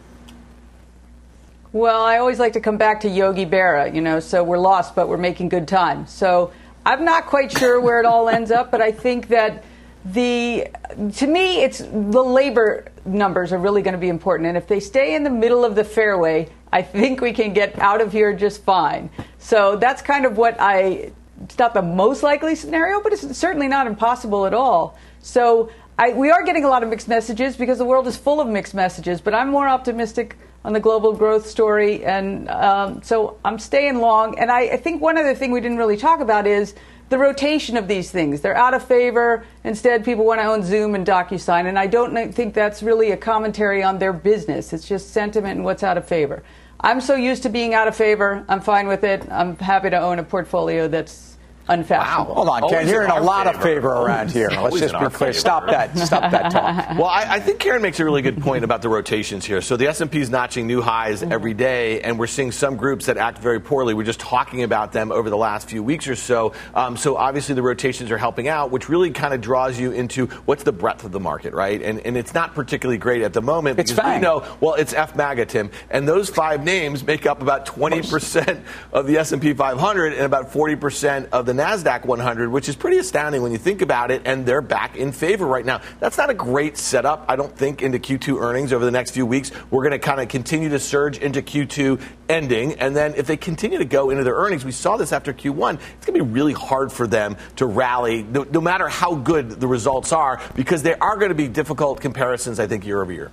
Well, 1.72 2.04
I 2.04 2.18
always 2.18 2.38
like 2.38 2.52
to 2.52 2.60
come 2.60 2.76
back 2.76 3.00
to 3.00 3.08
Yogi 3.08 3.46
Berra, 3.46 3.92
you 3.92 4.00
know, 4.00 4.20
so 4.20 4.44
we're 4.44 4.58
lost, 4.58 4.94
but 4.94 5.08
we're 5.08 5.16
making 5.16 5.48
good 5.48 5.66
time. 5.66 6.06
So 6.06 6.52
I'm 6.86 7.04
not 7.04 7.26
quite 7.26 7.50
sure 7.50 7.80
where 7.80 7.98
it 7.98 8.06
all 8.06 8.28
ends 8.28 8.50
up, 8.50 8.70
but 8.70 8.80
I 8.80 8.92
think 8.92 9.28
that 9.28 9.64
the, 10.04 10.68
to 11.16 11.26
me, 11.26 11.62
it's 11.62 11.78
the 11.78 12.22
labor 12.22 12.92
numbers 13.04 13.52
are 13.52 13.58
really 13.58 13.82
going 13.82 13.94
to 13.94 13.98
be 13.98 14.08
important. 14.08 14.48
And 14.48 14.56
if 14.56 14.68
they 14.68 14.78
stay 14.78 15.14
in 15.14 15.24
the 15.24 15.30
middle 15.30 15.64
of 15.64 15.74
the 15.74 15.82
fairway, 15.82 16.48
I 16.72 16.82
think 16.82 17.20
we 17.20 17.32
can 17.32 17.54
get 17.54 17.78
out 17.78 18.00
of 18.00 18.12
here 18.12 18.34
just 18.34 18.62
fine. 18.62 19.10
So 19.38 19.76
that's 19.76 20.02
kind 20.02 20.26
of 20.26 20.36
what 20.36 20.56
I, 20.60 21.10
it's 21.44 21.58
not 21.58 21.74
the 21.74 21.82
most 21.82 22.22
likely 22.22 22.54
scenario, 22.54 23.00
but 23.00 23.12
it's 23.12 23.36
certainly 23.36 23.68
not 23.68 23.86
impossible 23.86 24.46
at 24.46 24.54
all. 24.54 24.98
So 25.20 25.70
I, 25.98 26.12
we 26.12 26.30
are 26.30 26.42
getting 26.42 26.64
a 26.64 26.68
lot 26.68 26.82
of 26.82 26.88
mixed 26.88 27.08
messages 27.08 27.56
because 27.56 27.78
the 27.78 27.84
world 27.84 28.06
is 28.06 28.16
full 28.16 28.40
of 28.40 28.48
mixed 28.48 28.74
messages, 28.74 29.20
but 29.20 29.34
I'm 29.34 29.48
more 29.48 29.68
optimistic 29.68 30.36
on 30.64 30.72
the 30.72 30.80
global 30.80 31.12
growth 31.12 31.46
story. 31.46 32.04
And 32.04 32.48
um, 32.48 33.02
so 33.02 33.38
I'm 33.44 33.58
staying 33.58 33.98
long. 33.98 34.38
And 34.38 34.50
I, 34.50 34.62
I 34.62 34.76
think 34.76 35.02
one 35.02 35.18
other 35.18 35.34
thing 35.34 35.52
we 35.52 35.60
didn't 35.60 35.76
really 35.76 35.98
talk 35.98 36.20
about 36.20 36.46
is 36.46 36.74
the 37.10 37.18
rotation 37.18 37.76
of 37.76 37.86
these 37.86 38.10
things. 38.10 38.40
They're 38.40 38.56
out 38.56 38.72
of 38.72 38.82
favor. 38.82 39.44
Instead, 39.62 40.04
people 40.04 40.24
want 40.24 40.40
to 40.40 40.46
own 40.46 40.62
Zoom 40.62 40.94
and 40.94 41.06
DocuSign. 41.06 41.66
And 41.66 41.78
I 41.78 41.86
don't 41.86 42.32
think 42.32 42.54
that's 42.54 42.82
really 42.82 43.10
a 43.10 43.16
commentary 43.16 43.82
on 43.82 43.98
their 43.98 44.12
business. 44.12 44.72
It's 44.72 44.88
just 44.88 45.10
sentiment 45.10 45.56
and 45.56 45.64
what's 45.64 45.82
out 45.82 45.98
of 45.98 46.08
favor. 46.08 46.42
I'm 46.80 47.00
so 47.00 47.14
used 47.14 47.44
to 47.44 47.50
being 47.50 47.72
out 47.74 47.88
of 47.88 47.94
favor. 47.94 48.44
I'm 48.48 48.60
fine 48.60 48.88
with 48.88 49.04
it. 49.04 49.30
I'm 49.30 49.56
happy 49.56 49.90
to 49.90 49.98
own 50.00 50.18
a 50.18 50.24
portfolio 50.24 50.88
that's 50.88 51.34
unfashionable. 51.68 52.35
Wow. 52.35 52.35
Hold 52.35 52.49
on, 52.49 52.68
Ken. 52.68 52.88
You're 52.88 53.04
in 53.04 53.11
a 53.11 53.21
lot 53.21 53.47
favor. 53.47 53.56
of 53.56 53.62
favor 53.62 53.88
around 53.88 54.30
here. 54.30 54.49
Let's 54.50 54.78
just 54.78 54.94
be 54.94 54.99
clear. 54.99 55.11
Favor. 55.11 55.33
Stop 55.33 55.66
that. 55.66 55.97
Stop 55.99 56.30
that 56.30 56.50
talk. 56.50 56.75
Well, 56.94 57.06
I, 57.06 57.37
I, 57.37 57.40
think 57.40 57.59
Karen 57.59 57.83
makes 57.83 57.99
a 57.99 58.04
really 58.04 58.23
good 58.23 58.40
point 58.40 58.64
about 58.64 58.83
the 58.83 58.88
rotations 58.88 59.44
here. 59.44 59.61
So 59.61 59.76
the 59.76 59.88
S&P 59.88 60.21
is 60.21 60.30
notching 60.30 60.66
new 60.66 60.80
highs 60.80 61.23
mm-hmm. 61.23 61.33
every 61.33 61.54
day, 61.54 62.00
and 62.02 62.18
we're 62.18 62.26
seeing 62.26 62.52
some 62.52 62.76
groups 62.76 63.06
that 63.06 63.16
act 63.16 63.38
very 63.38 63.61
poorly. 63.61 63.94
We're 63.94 64.04
just 64.04 64.21
talking 64.21 64.62
about 64.62 64.92
them 64.92 65.11
over 65.11 65.28
the 65.28 65.37
last 65.37 65.68
few 65.68 65.83
weeks 65.83 66.06
or 66.06 66.14
so. 66.14 66.52
Um, 66.75 66.97
so 66.97 67.16
obviously 67.16 67.54
the 67.54 67.62
rotations 67.62 68.11
are 68.11 68.18
helping 68.18 68.49
out, 68.49 68.71
which 68.71 68.88
really 68.88 69.11
kind 69.11 69.35
of 69.35 69.40
draws 69.40 69.78
you 69.78 69.92
into 69.92 70.26
what's 70.44 70.62
the 70.62 70.73
breadth 70.73 71.04
of 71.04 71.12
the 71.12 71.21
market, 71.21 71.52
right? 71.54 71.80
And 71.83 72.00
and 72.00 72.16
it's 72.16 72.35
not 72.35 72.54
particularly 72.54 72.99
great 72.99 73.23
at 73.23 73.33
the 73.33 73.42
moment. 73.42 73.78
It's 73.78 73.92
fine. 73.92 74.16
You 74.16 74.23
know, 74.23 74.56
well, 74.61 74.75
it's 74.75 74.92
F 74.92 75.16
MAGA, 75.16 75.47
Tim, 75.47 75.71
and 75.90 76.06
those 76.06 76.28
five 76.28 76.64
names 76.64 77.04
make 77.04 77.26
up 77.26 77.42
about 77.42 77.66
20 77.66 78.02
percent 78.02 78.64
of 78.92 79.06
the 79.06 79.16
S&P 79.18 79.54
500 79.54 80.12
and 80.12 80.23
about 80.23 80.52
40 80.52 80.76
percent 80.76 81.28
of 81.33 81.47
the 81.47 81.53
Nasdaq 81.56 82.04
100, 82.04 82.50
which 82.50 82.68
is 82.68 82.76
pretty 82.76 82.99
astounding 82.99 83.42
when 83.42 83.52
you 83.52 83.58
think 83.58 83.82
about 83.82 84.11
it. 84.11 84.23
And 84.25 84.44
they're 84.46 84.61
back 84.61 84.96
in 84.96 85.12
favor 85.12 85.46
right 85.46 85.64
now. 85.64 85.80
That's 86.00 86.18
not 86.18 86.30
a 86.30 86.34
great 86.34 86.76
setup, 86.76 87.25
I 87.28 87.37
don't 87.37 87.56
think, 87.56 87.82
into 87.82 87.99
Q2 87.99 88.40
earnings 88.40 88.73
over 88.73 88.84
the 88.84 88.90
next 88.90 89.12
few 89.12 89.26
weeks. 89.26 89.50
We're 89.70 89.82
going 89.82 89.92
to 89.92 89.99
kind 89.99 90.20
of 90.20 90.28
continue 90.28 90.68
to 90.70 90.78
surge 90.78 91.18
into 91.18 91.42
Q2 91.42 92.00
ending, 92.28 92.75
and 92.75 92.96
then 92.96 93.14
if 93.16 93.26
they 93.26 93.37
continue 93.37 93.78
to 93.78 93.84
go 93.84 94.11
into 94.11 94.25
their 94.25 94.34
earnings, 94.34 94.64
we 94.64 94.73
saw 94.73 94.96
this 94.96 95.12
after 95.12 95.32
Q1. 95.32 95.75
It's 95.75 96.06
going 96.06 96.18
to 96.18 96.25
be 96.25 96.30
really 96.30 96.52
hard 96.52 96.92
for 96.92 97.06
them 97.06 97.37
to 97.56 97.66
rally, 97.66 98.23
no, 98.23 98.44
no 98.44 98.61
matter 98.61 98.88
how 98.88 99.14
good 99.14 99.50
the 99.50 99.66
results 99.66 100.12
are, 100.12 100.40
because 100.54 100.82
there 100.82 101.02
are 101.02 101.16
going 101.16 101.30
to 101.30 101.34
be 101.34 101.49
difficult 101.49 102.00
comparisons, 102.00 102.58
I 102.58 102.66
think, 102.66 102.87
year 102.87 103.02
over 103.02 103.12
year. 103.12 103.30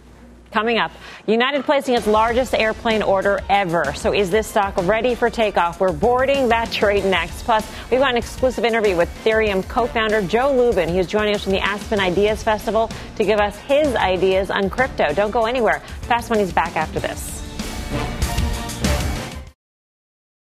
Coming 0.52 0.80
up, 0.80 0.92
United 1.28 1.64
placing 1.64 1.96
its 1.96 2.06
largest 2.08 2.54
airplane 2.54 3.02
order 3.02 3.40
ever. 3.50 3.94
So 3.94 4.14
is 4.14 4.30
this 4.30 4.48
stock 4.48 4.76
ready 4.86 5.16
for 5.16 5.30
takeoff? 5.30 5.80
We're 5.80 5.94
boarding 5.94 6.50
that 6.50 6.70
trade 6.72 7.06
next. 7.06 7.44
Plus, 7.44 7.66
we've 7.90 8.02
got 8.02 8.12
an 8.12 8.18
exclusive 8.18 8.66
interview 8.66 8.98
with 8.98 9.10
Ethereum 9.24 9.66
co-founder 9.70 10.24
Joe 10.24 10.54
Lubin. 10.54 10.90
He's 10.90 11.08
joining 11.08 11.36
us 11.36 11.44
from 11.44 11.54
the 11.54 11.60
Aspen 11.60 12.02
Ideas 12.02 12.44
Festival 12.44 12.92
to 13.16 13.24
give 13.24 13.40
us 13.40 13.58
his 13.60 13.96
ideas 13.96 14.52
on 14.52 14.70
crypto. 14.70 15.14
Don't 15.14 15.32
go 15.32 15.46
anywhere. 15.46 15.80
Fast 16.02 16.30
Money's 16.30 16.52
back 16.52 16.76
after 16.76 17.00
this. 17.00 17.38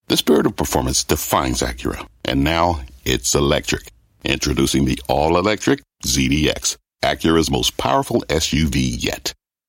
The 0.07 0.17
spirit 0.17 0.47
of 0.47 0.55
performance 0.55 1.03
defines 1.03 1.61
Acura, 1.61 2.07
and 2.25 2.45
now 2.45 2.81
it's 3.05 3.35
electric. 3.35 3.91
Introducing 4.25 4.85
the 4.85 5.01
all-electric 5.09 5.83
ZDX, 6.05 6.77
Acura's 7.03 7.51
most 7.51 7.77
powerful 7.77 8.25
SUV 8.29 8.95
yet. 9.03 9.35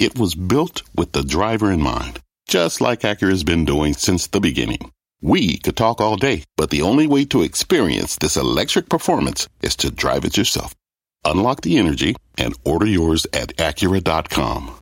It 0.00 0.18
was 0.18 0.34
built 0.34 0.80
with 0.96 1.12
the 1.12 1.22
driver 1.22 1.70
in 1.70 1.82
mind, 1.82 2.20
just 2.48 2.80
like 2.80 3.00
Acura 3.00 3.28
has 3.28 3.44
been 3.44 3.66
doing 3.66 3.92
since 3.92 4.26
the 4.26 4.40
beginning. 4.40 4.90
We 5.20 5.58
could 5.58 5.76
talk 5.76 6.00
all 6.00 6.16
day, 6.16 6.44
but 6.56 6.70
the 6.70 6.80
only 6.80 7.06
way 7.06 7.26
to 7.26 7.42
experience 7.42 8.16
this 8.16 8.38
electric 8.38 8.88
performance 8.88 9.46
is 9.60 9.76
to 9.76 9.90
drive 9.90 10.24
it 10.24 10.38
yourself. 10.38 10.74
Unlock 11.26 11.60
the 11.60 11.76
energy 11.76 12.16
and 12.38 12.54
order 12.64 12.86
yours 12.86 13.26
at 13.34 13.54
Acura.com. 13.58 14.78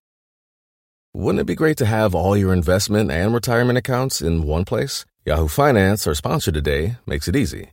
Wouldn't 1.12 1.40
it 1.40 1.46
be 1.46 1.56
great 1.56 1.78
to 1.78 1.86
have 1.86 2.14
all 2.14 2.36
your 2.36 2.52
investment 2.52 3.10
and 3.10 3.34
retirement 3.34 3.76
accounts 3.76 4.22
in 4.22 4.44
one 4.44 4.64
place? 4.64 5.04
Yahoo 5.26 5.48
Finance, 5.48 6.06
our 6.06 6.14
sponsor 6.14 6.52
today, 6.52 6.98
makes 7.06 7.26
it 7.26 7.34
easy. 7.34 7.72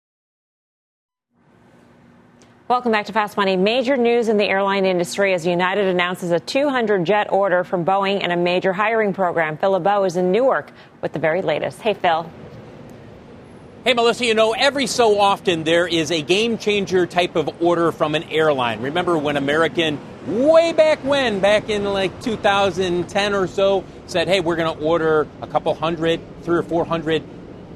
Welcome 2.71 2.93
back 2.93 3.07
to 3.07 3.11
Fast 3.11 3.35
Money. 3.35 3.57
Major 3.57 3.97
news 3.97 4.29
in 4.29 4.37
the 4.37 4.45
airline 4.45 4.85
industry 4.85 5.33
as 5.33 5.45
United 5.45 5.87
announces 5.87 6.31
a 6.31 6.39
200 6.39 7.03
jet 7.03 7.29
order 7.29 7.65
from 7.65 7.83
Boeing 7.83 8.23
and 8.23 8.31
a 8.31 8.37
major 8.37 8.71
hiring 8.71 9.11
program. 9.11 9.57
Phil 9.57 9.71
LeBeau 9.71 10.05
is 10.05 10.15
in 10.15 10.31
Newark 10.31 10.71
with 11.01 11.11
the 11.11 11.19
very 11.19 11.41
latest. 11.41 11.81
Hey, 11.81 11.93
Phil. 11.93 12.31
Hey, 13.83 13.93
Melissa, 13.93 14.25
you 14.25 14.35
know, 14.35 14.53
every 14.53 14.87
so 14.87 15.19
often 15.19 15.65
there 15.65 15.85
is 15.85 16.11
a 16.11 16.21
game 16.21 16.57
changer 16.57 17.05
type 17.05 17.35
of 17.35 17.61
order 17.61 17.91
from 17.91 18.15
an 18.15 18.23
airline. 18.29 18.79
Remember 18.79 19.17
when 19.17 19.35
American, 19.35 19.99
way 20.25 20.71
back 20.71 21.03
when, 21.03 21.41
back 21.41 21.67
in 21.67 21.83
like 21.83 22.21
2010 22.21 23.33
or 23.33 23.47
so, 23.47 23.83
said, 24.07 24.29
hey, 24.29 24.39
we're 24.39 24.55
going 24.55 24.77
to 24.77 24.81
order 24.81 25.27
a 25.41 25.47
couple 25.47 25.73
hundred, 25.73 26.21
three 26.43 26.57
or 26.57 26.63
four 26.63 26.85
hundred 26.85 27.21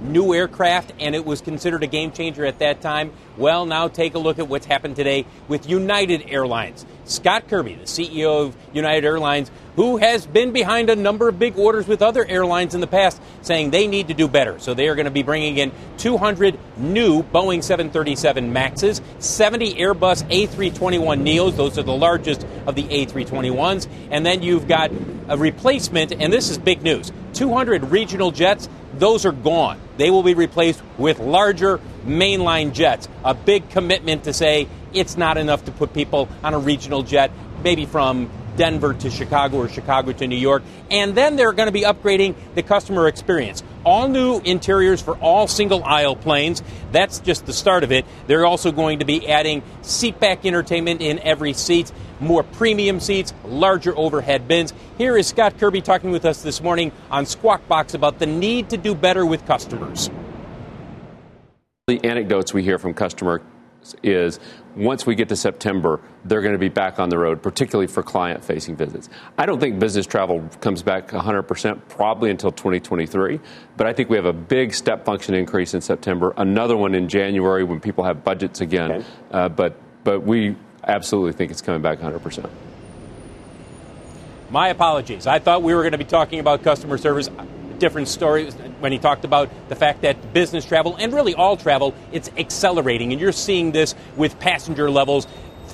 new 0.02 0.34
aircraft, 0.34 0.94
and 1.00 1.16
it 1.16 1.26
was 1.26 1.42
considered 1.42 1.84
a 1.84 1.88
game 1.88 2.12
changer 2.12 2.46
at 2.46 2.60
that 2.60 2.82
time. 2.82 3.12
Well, 3.38 3.66
now 3.66 3.88
take 3.88 4.16
a 4.16 4.20
look 4.20 4.40
at 4.40 4.48
what's 4.48 4.66
happened 4.66 4.96
today 4.96 5.26
with 5.48 5.70
United 5.70 6.26
Airlines. 6.30 6.86
Scott 7.06 7.48
Kirby, 7.48 7.76
the 7.76 7.86
CEO 7.86 8.46
of 8.46 8.56
United 8.74 9.06
Airlines, 9.06 9.52
who 9.76 9.98
has 9.98 10.26
been 10.26 10.52
behind 10.52 10.90
a 10.90 10.96
number 10.96 11.28
of 11.28 11.38
big 11.38 11.58
orders 11.58 11.88
with 11.88 12.02
other 12.02 12.26
airlines 12.26 12.76
in 12.76 12.82
the 12.82 12.88
past, 12.88 13.22
saying 13.42 13.72
they 13.72 13.88
need 13.88 14.08
to 14.08 14.14
do 14.14 14.28
better. 14.28 14.58
So 14.60 14.74
they 14.74 14.88
are 14.88 14.96
going 14.96 15.06
to 15.06 15.12
be 15.12 15.24
bringing 15.24 15.58
in 15.58 15.72
200 15.98 16.58
new 16.78 17.24
Boeing 17.24 17.64
737 17.64 18.54
MAXs, 18.54 19.02
70 19.20 19.76
Airbus 19.76 20.24
A321 20.30 21.22
NEOs, 21.22 21.56
those 21.56 21.78
are 21.78 21.84
the 21.84 21.96
largest 21.96 22.46
of 22.66 22.76
the 22.76 22.84
A321s, 22.84 23.88
and 24.12 24.26
then 24.26 24.42
you've 24.42 24.68
got 24.68 24.92
a 25.28 25.38
replacement, 25.38 26.12
and 26.14 26.32
this 26.32 26.50
is 26.50 26.58
big 26.58 26.82
news 26.82 27.12
200 27.34 27.92
regional 27.92 28.32
jets 28.32 28.70
those 29.00 29.26
are 29.26 29.32
gone. 29.32 29.80
They 29.98 30.10
will 30.10 30.24
be 30.24 30.34
replaced 30.34 30.82
with 30.98 31.20
larger 31.20 31.80
mainline 32.06 32.74
jets. 32.74 33.08
A 33.24 33.34
big 33.34 33.70
commitment 33.70 34.24
to 34.26 34.34
say 34.34 34.68
it's 34.94 35.18
not 35.18 35.38
enough 35.38 35.66
to 35.66 35.72
put 35.72 35.94
people 35.94 36.30
on 36.44 36.54
a 36.54 36.60
regional 36.60 37.04
jet, 37.04 37.32
maybe 37.64 37.86
from 37.86 38.30
Denver 38.58 38.94
to 38.94 39.10
Chicago 39.10 39.58
or 39.58 39.70
Chicago 39.70 40.12
to 40.14 40.28
New 40.28 40.38
York. 40.38 40.64
And 40.90 41.16
then 41.16 41.36
they're 41.36 41.54
going 41.54 41.68
to 41.68 41.74
be 41.74 41.82
upgrading 41.82 42.36
the 42.56 42.64
customer 42.64 43.08
experience. 43.08 43.64
All 43.84 44.08
new 44.08 44.40
interiors 44.40 45.02
for 45.02 45.16
all 45.18 45.48
single 45.48 45.84
aisle 45.84 46.16
planes. 46.16 46.64
That's 46.92 47.20
just 47.20 47.46
the 47.46 47.54
start 47.54 47.84
of 47.84 47.92
it. 47.92 48.06
They're 48.28 48.46
also 48.46 48.72
going 48.72 49.00
to 49.00 49.06
be 49.06 49.28
adding 49.28 49.62
seatback 49.82 50.46
entertainment 50.46 51.02
in 51.02 51.20
every 51.20 51.54
seat 51.54 51.92
more 52.20 52.44
premium 52.44 53.00
seats, 53.00 53.34
larger 53.44 53.96
overhead 53.98 54.48
bins. 54.48 54.74
Here 54.98 55.18
is 55.18 55.28
Scott 55.28 55.58
Kirby 55.58 55.82
talking 55.82 56.12
with 56.12 56.26
us 56.26 56.42
this 56.42 56.62
morning 56.62 56.92
on 57.12 57.26
Squawk 57.26 57.68
Box 57.68 57.94
about 57.94 58.20
the 58.20 58.26
need 58.26 58.70
to 58.70 58.78
do 58.78 58.96
better 58.96 59.26
with 59.26 59.46
customers. 59.46 60.10
The 61.88 62.04
anecdotes 62.04 62.54
we 62.54 62.64
hear 62.64 62.80
from 62.80 62.94
customers 62.94 63.42
is 64.02 64.40
once 64.76 65.06
we 65.06 65.16
get 65.16 65.30
to 65.30 65.36
September, 65.36 66.02
they're 66.26 66.42
going 66.42 66.54
to 66.54 66.60
be 66.60 66.70
back 66.70 67.00
on 67.00 67.10
the 67.10 67.18
road, 67.18 67.42
particularly 67.42 67.88
for 67.88 68.04
client 68.04 68.44
facing 68.44 68.76
visits. 68.76 69.10
I 69.38 69.46
don't 69.46 69.60
think 69.60 69.80
business 69.80 70.06
travel 70.06 70.48
comes 70.62 70.84
back 70.84 71.10
100% 71.10 71.82
probably 71.88 72.30
until 72.30 72.52
2023, 72.52 73.40
but 73.78 73.88
I 73.88 73.94
think 73.94 74.10
we 74.10 74.18
have 74.18 74.26
a 74.26 74.34
big 74.34 74.74
step 74.74 75.06
function 75.06 75.34
increase 75.34 75.74
in 75.74 75.82
September, 75.82 76.34
another 76.38 76.76
one 76.76 76.94
in 76.94 77.08
January 77.08 77.64
when 77.64 77.80
people 77.80 78.04
have 78.04 78.24
budgets 78.24 78.62
again. 78.62 78.92
Okay. 78.92 79.06
Uh, 79.32 79.50
but, 79.50 79.80
but 80.04 80.22
we 80.22 80.56
absolutely 80.84 81.34
think 81.34 81.52
it's 81.52 81.62
coming 81.62 81.82
back 81.82 82.00
100%. 82.00 82.50
My 84.50 84.68
apologies. 84.70 85.26
I 85.26 85.40
thought 85.40 85.64
we 85.64 85.74
were 85.74 85.82
going 85.82 85.94
to 85.94 85.98
be 85.98 86.04
talking 86.04 86.40
about 86.40 86.64
customer 86.64 86.98
service. 86.98 87.30
Different 87.80 88.08
stories 88.08 88.54
when 88.80 88.92
he 88.92 88.98
talked 88.98 89.26
about 89.26 89.50
the 89.70 89.76
fact 89.76 90.02
that 90.02 90.34
business 90.34 90.66
travel 90.66 90.96
and 90.98 91.14
really 91.14 91.34
all 91.34 91.58
travel, 91.58 91.94
it's 92.12 92.30
accelerating. 92.38 93.12
And 93.12 93.22
you're 93.22 93.32
seeing 93.32 93.72
this 93.72 93.96
with 94.16 94.40
passenger 94.40 94.90
levels. 94.90 95.28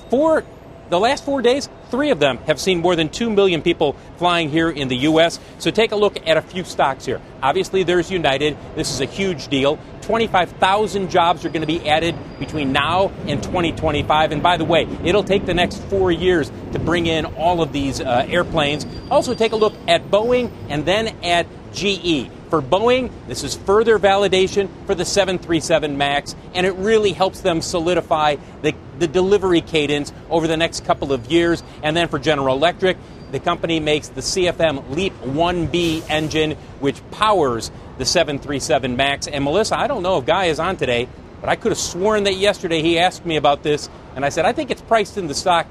For 0.09 0.43
the 0.91 0.99
last 0.99 1.23
four 1.23 1.41
days, 1.41 1.69
three 1.89 2.11
of 2.11 2.19
them 2.19 2.37
have 2.39 2.59
seen 2.59 2.79
more 2.79 2.97
than 2.97 3.07
2 3.07 3.29
million 3.29 3.61
people 3.61 3.95
flying 4.17 4.49
here 4.49 4.69
in 4.69 4.89
the 4.89 4.97
U.S. 4.97 5.39
So 5.57 5.71
take 5.71 5.93
a 5.93 5.95
look 5.95 6.17
at 6.27 6.35
a 6.35 6.41
few 6.41 6.65
stocks 6.65 7.05
here. 7.05 7.21
Obviously, 7.41 7.83
there's 7.83 8.11
United. 8.11 8.57
This 8.75 8.91
is 8.91 8.99
a 8.99 9.05
huge 9.05 9.47
deal. 9.47 9.79
25,000 10.01 11.09
jobs 11.09 11.45
are 11.45 11.49
going 11.49 11.61
to 11.61 11.67
be 11.67 11.87
added 11.87 12.13
between 12.39 12.73
now 12.73 13.07
and 13.25 13.41
2025. 13.41 14.33
And 14.33 14.43
by 14.43 14.57
the 14.57 14.65
way, 14.65 14.85
it'll 15.05 15.23
take 15.23 15.45
the 15.45 15.53
next 15.53 15.81
four 15.83 16.11
years 16.11 16.51
to 16.73 16.79
bring 16.79 17.07
in 17.07 17.23
all 17.23 17.61
of 17.61 17.71
these 17.71 18.01
uh, 18.01 18.25
airplanes. 18.27 18.85
Also, 19.09 19.33
take 19.33 19.53
a 19.53 19.55
look 19.55 19.73
at 19.87 20.11
Boeing 20.11 20.51
and 20.67 20.85
then 20.85 21.07
at 21.23 21.47
GE. 21.73 22.29
For 22.49 22.61
Boeing, 22.61 23.11
this 23.27 23.43
is 23.43 23.55
further 23.55 23.97
validation 23.97 24.69
for 24.85 24.93
the 24.93 25.05
737 25.05 25.97
MAX, 25.97 26.35
and 26.53 26.65
it 26.65 26.73
really 26.73 27.13
helps 27.13 27.41
them 27.41 27.61
solidify 27.61 28.35
the, 28.61 28.75
the 28.99 29.07
delivery 29.07 29.61
cadence 29.61 30.11
over 30.29 30.47
the 30.47 30.57
next 30.57 30.83
couple 30.83 31.13
of 31.13 31.31
years. 31.31 31.63
And 31.81 31.95
then 31.95 32.09
for 32.09 32.19
General 32.19 32.55
Electric, 32.55 32.97
the 33.31 33.39
company 33.39 33.79
makes 33.79 34.09
the 34.09 34.21
CFM 34.21 34.89
LEAP 34.89 35.13
1B 35.21 36.09
engine, 36.09 36.51
which 36.79 37.01
powers 37.11 37.71
the 37.97 38.05
737 38.05 38.97
MAX. 38.97 39.27
And 39.27 39.43
Melissa, 39.43 39.79
I 39.79 39.87
don't 39.87 40.03
know 40.03 40.17
if 40.17 40.25
Guy 40.25 40.45
is 40.45 40.59
on 40.59 40.75
today, 40.75 41.07
but 41.39 41.49
I 41.49 41.55
could 41.55 41.71
have 41.71 41.79
sworn 41.79 42.25
that 42.25 42.35
yesterday 42.35 42.81
he 42.81 42.99
asked 42.99 43.25
me 43.25 43.37
about 43.37 43.63
this, 43.63 43.89
and 44.15 44.25
I 44.25 44.29
said, 44.29 44.45
I 44.45 44.51
think 44.51 44.71
it's 44.71 44.81
priced 44.81 45.17
in 45.17 45.27
the 45.27 45.33
stock 45.33 45.67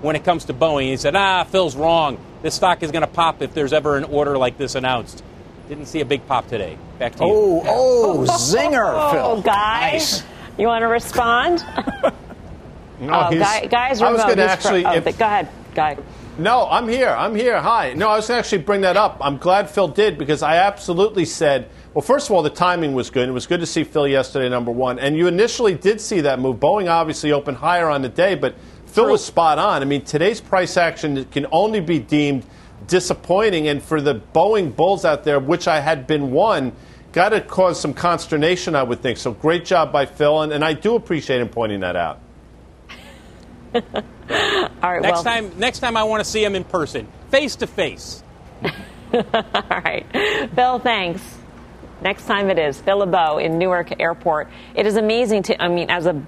when 0.00 0.16
it 0.16 0.24
comes 0.24 0.46
to 0.46 0.54
Boeing. 0.54 0.88
He 0.88 0.96
said, 0.96 1.14
ah, 1.14 1.44
Phil's 1.44 1.76
wrong. 1.76 2.18
This 2.42 2.54
stock 2.54 2.82
is 2.82 2.90
going 2.90 3.02
to 3.02 3.06
pop 3.06 3.40
if 3.40 3.54
there's 3.54 3.72
ever 3.72 3.96
an 3.96 4.04
order 4.04 4.36
like 4.36 4.58
this 4.58 4.74
announced. 4.74 5.22
Didn't 5.72 5.86
see 5.86 6.00
a 6.00 6.04
big 6.04 6.26
pop 6.26 6.48
today. 6.48 6.76
Back 6.98 7.14
to 7.14 7.24
you. 7.24 7.30
Oh, 7.32 7.62
oh, 7.66 8.18
zinger, 8.28 8.92
oh, 8.94 9.10
Phil. 9.10 9.24
Oh, 9.24 9.40
Guy. 9.40 9.92
Nice. 9.92 10.22
You 10.58 10.66
want 10.66 10.82
to 10.82 10.86
respond? 10.88 11.64
No, 13.00 13.14
oh, 13.14 13.30
he's- 13.30 13.42
guy, 13.42 13.66
guy's 13.66 14.00
I 14.00 14.12
was 14.12 14.20
gonna 14.20 14.34
He's 14.34 14.36
pro- 14.36 14.44
actually- 14.44 14.84
oh, 14.84 14.92
if- 14.92 15.04
but 15.04 15.18
go 15.18 15.24
ahead, 15.24 15.48
Guy. 15.74 15.96
No, 16.38 16.68
I'm 16.70 16.86
here. 16.86 17.08
I'm 17.08 17.34
here. 17.34 17.58
Hi. 17.60 17.94
No, 17.94 18.10
I 18.10 18.16
was 18.16 18.28
going 18.28 18.36
to 18.36 18.44
actually 18.44 18.62
bring 18.62 18.82
that 18.82 18.96
up. 18.96 19.16
I'm 19.20 19.38
glad 19.38 19.68
Phil 19.68 19.88
did 19.88 20.18
because 20.18 20.40
I 20.42 20.56
absolutely 20.58 21.24
said, 21.24 21.68
well, 21.94 22.02
first 22.02 22.28
of 22.28 22.36
all, 22.36 22.42
the 22.42 22.50
timing 22.50 22.92
was 22.92 23.10
good. 23.10 23.28
It 23.28 23.32
was 23.32 23.46
good 23.48 23.58
to 23.60 23.66
see 23.66 23.82
Phil 23.82 24.06
yesterday, 24.06 24.48
number 24.48 24.70
one. 24.70 24.98
And 25.00 25.16
you 25.16 25.26
initially 25.26 25.74
did 25.74 26.00
see 26.00 26.20
that 26.20 26.38
move. 26.38 26.58
Boeing 26.60 26.88
obviously 26.88 27.32
opened 27.32 27.56
higher 27.56 27.88
on 27.88 28.02
the 28.02 28.08
day, 28.08 28.36
but 28.36 28.54
Phil 28.86 29.10
was 29.10 29.24
spot 29.24 29.58
on. 29.58 29.82
I 29.82 29.84
mean, 29.84 30.02
today's 30.02 30.40
price 30.40 30.76
action 30.76 31.24
can 31.32 31.46
only 31.50 31.80
be 31.80 31.98
deemed 31.98 32.44
disappointing. 32.86 33.68
And 33.68 33.82
for 33.82 34.00
the 34.00 34.14
Boeing 34.14 34.74
bulls 34.74 35.04
out 35.04 35.24
there, 35.24 35.40
which 35.40 35.68
I 35.68 35.80
had 35.80 36.06
been 36.06 36.30
one, 36.32 36.72
got 37.12 37.30
to 37.30 37.40
cause 37.40 37.80
some 37.80 37.94
consternation, 37.94 38.74
I 38.74 38.82
would 38.82 39.00
think. 39.02 39.18
So 39.18 39.32
great 39.32 39.64
job 39.64 39.92
by 39.92 40.06
Phil. 40.06 40.42
And, 40.42 40.52
and 40.52 40.64
I 40.64 40.72
do 40.72 40.94
appreciate 40.94 41.40
him 41.40 41.48
pointing 41.48 41.80
that 41.80 41.96
out. 41.96 42.20
All 43.74 43.80
right, 44.82 45.02
Next 45.02 45.14
well, 45.16 45.24
time, 45.24 45.52
next 45.58 45.80
time 45.80 45.96
I 45.96 46.04
want 46.04 46.22
to 46.22 46.28
see 46.28 46.44
him 46.44 46.54
in 46.54 46.64
person, 46.64 47.08
face 47.30 47.56
to 47.56 47.66
face. 47.66 48.22
all 49.12 49.22
right. 49.68 50.06
Phil, 50.54 50.78
thanks. 50.78 51.22
Next 52.00 52.26
time 52.26 52.50
it 52.50 52.58
is 52.58 52.80
Phil 52.80 52.98
LeBeau 52.98 53.38
in 53.38 53.58
Newark 53.58 54.00
Airport. 54.00 54.48
It 54.74 54.86
is 54.86 54.96
amazing 54.96 55.44
to, 55.44 55.62
I 55.62 55.68
mean, 55.68 55.90
as 55.90 56.06
a 56.06 56.22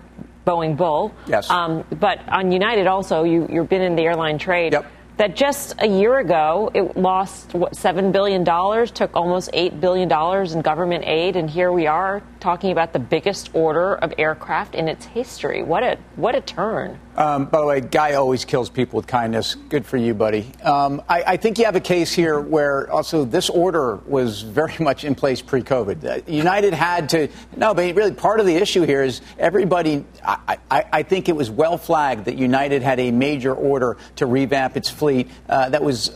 Boeing 0.46 0.76
bull. 0.76 1.14
Yes. 1.26 1.48
Um, 1.50 1.84
but 1.90 2.20
on 2.28 2.52
United 2.52 2.86
also, 2.86 3.24
you, 3.24 3.48
you've 3.50 3.68
been 3.68 3.82
in 3.82 3.96
the 3.96 4.02
airline 4.02 4.38
trade. 4.38 4.72
Yep. 4.72 4.90
That 5.16 5.36
just 5.36 5.76
a 5.78 5.86
year 5.86 6.18
ago, 6.18 6.72
it 6.74 6.96
lost, 6.96 7.54
what, 7.54 7.74
$7 7.74 8.10
billion, 8.10 8.44
took 8.44 9.14
almost 9.14 9.52
$8 9.52 9.80
billion 9.80 10.10
in 10.10 10.62
government 10.62 11.04
aid, 11.06 11.36
and 11.36 11.48
here 11.48 11.70
we 11.70 11.86
are 11.86 12.20
talking 12.40 12.72
about 12.72 12.92
the 12.92 12.98
biggest 12.98 13.54
order 13.54 13.94
of 13.94 14.12
aircraft 14.18 14.74
in 14.74 14.88
its 14.88 15.04
history. 15.04 15.62
What 15.62 15.84
a, 15.84 15.98
what 16.16 16.34
a 16.34 16.40
turn. 16.40 16.98
Um, 17.16 17.44
by 17.46 17.60
the 17.60 17.66
way, 17.66 17.80
Guy 17.80 18.14
always 18.14 18.44
kills 18.44 18.68
people 18.68 18.96
with 18.96 19.06
kindness. 19.06 19.54
Good 19.54 19.86
for 19.86 19.96
you, 19.96 20.14
buddy. 20.14 20.50
Um, 20.64 21.00
I, 21.08 21.22
I 21.22 21.36
think 21.36 21.58
you 21.58 21.64
have 21.64 21.76
a 21.76 21.80
case 21.80 22.12
here 22.12 22.40
where 22.40 22.90
also 22.90 23.24
this 23.24 23.48
order 23.48 23.96
was 24.06 24.42
very 24.42 24.74
much 24.80 25.04
in 25.04 25.14
place 25.14 25.40
pre-COVID. 25.40 26.04
Uh, 26.04 26.30
United 26.30 26.74
had 26.74 27.08
to 27.10 27.28
no, 27.56 27.72
but 27.72 27.94
really 27.94 28.12
part 28.12 28.40
of 28.40 28.46
the 28.46 28.56
issue 28.56 28.82
here 28.82 29.02
is 29.02 29.20
everybody. 29.38 30.04
I, 30.24 30.58
I, 30.70 30.84
I 30.92 31.02
think 31.04 31.28
it 31.28 31.36
was 31.36 31.50
well 31.50 31.78
flagged 31.78 32.24
that 32.24 32.36
United 32.36 32.82
had 32.82 32.98
a 32.98 33.12
major 33.12 33.54
order 33.54 33.96
to 34.16 34.26
revamp 34.26 34.76
its 34.76 34.90
fleet 34.90 35.30
uh, 35.48 35.68
that 35.68 35.82
was 35.82 36.08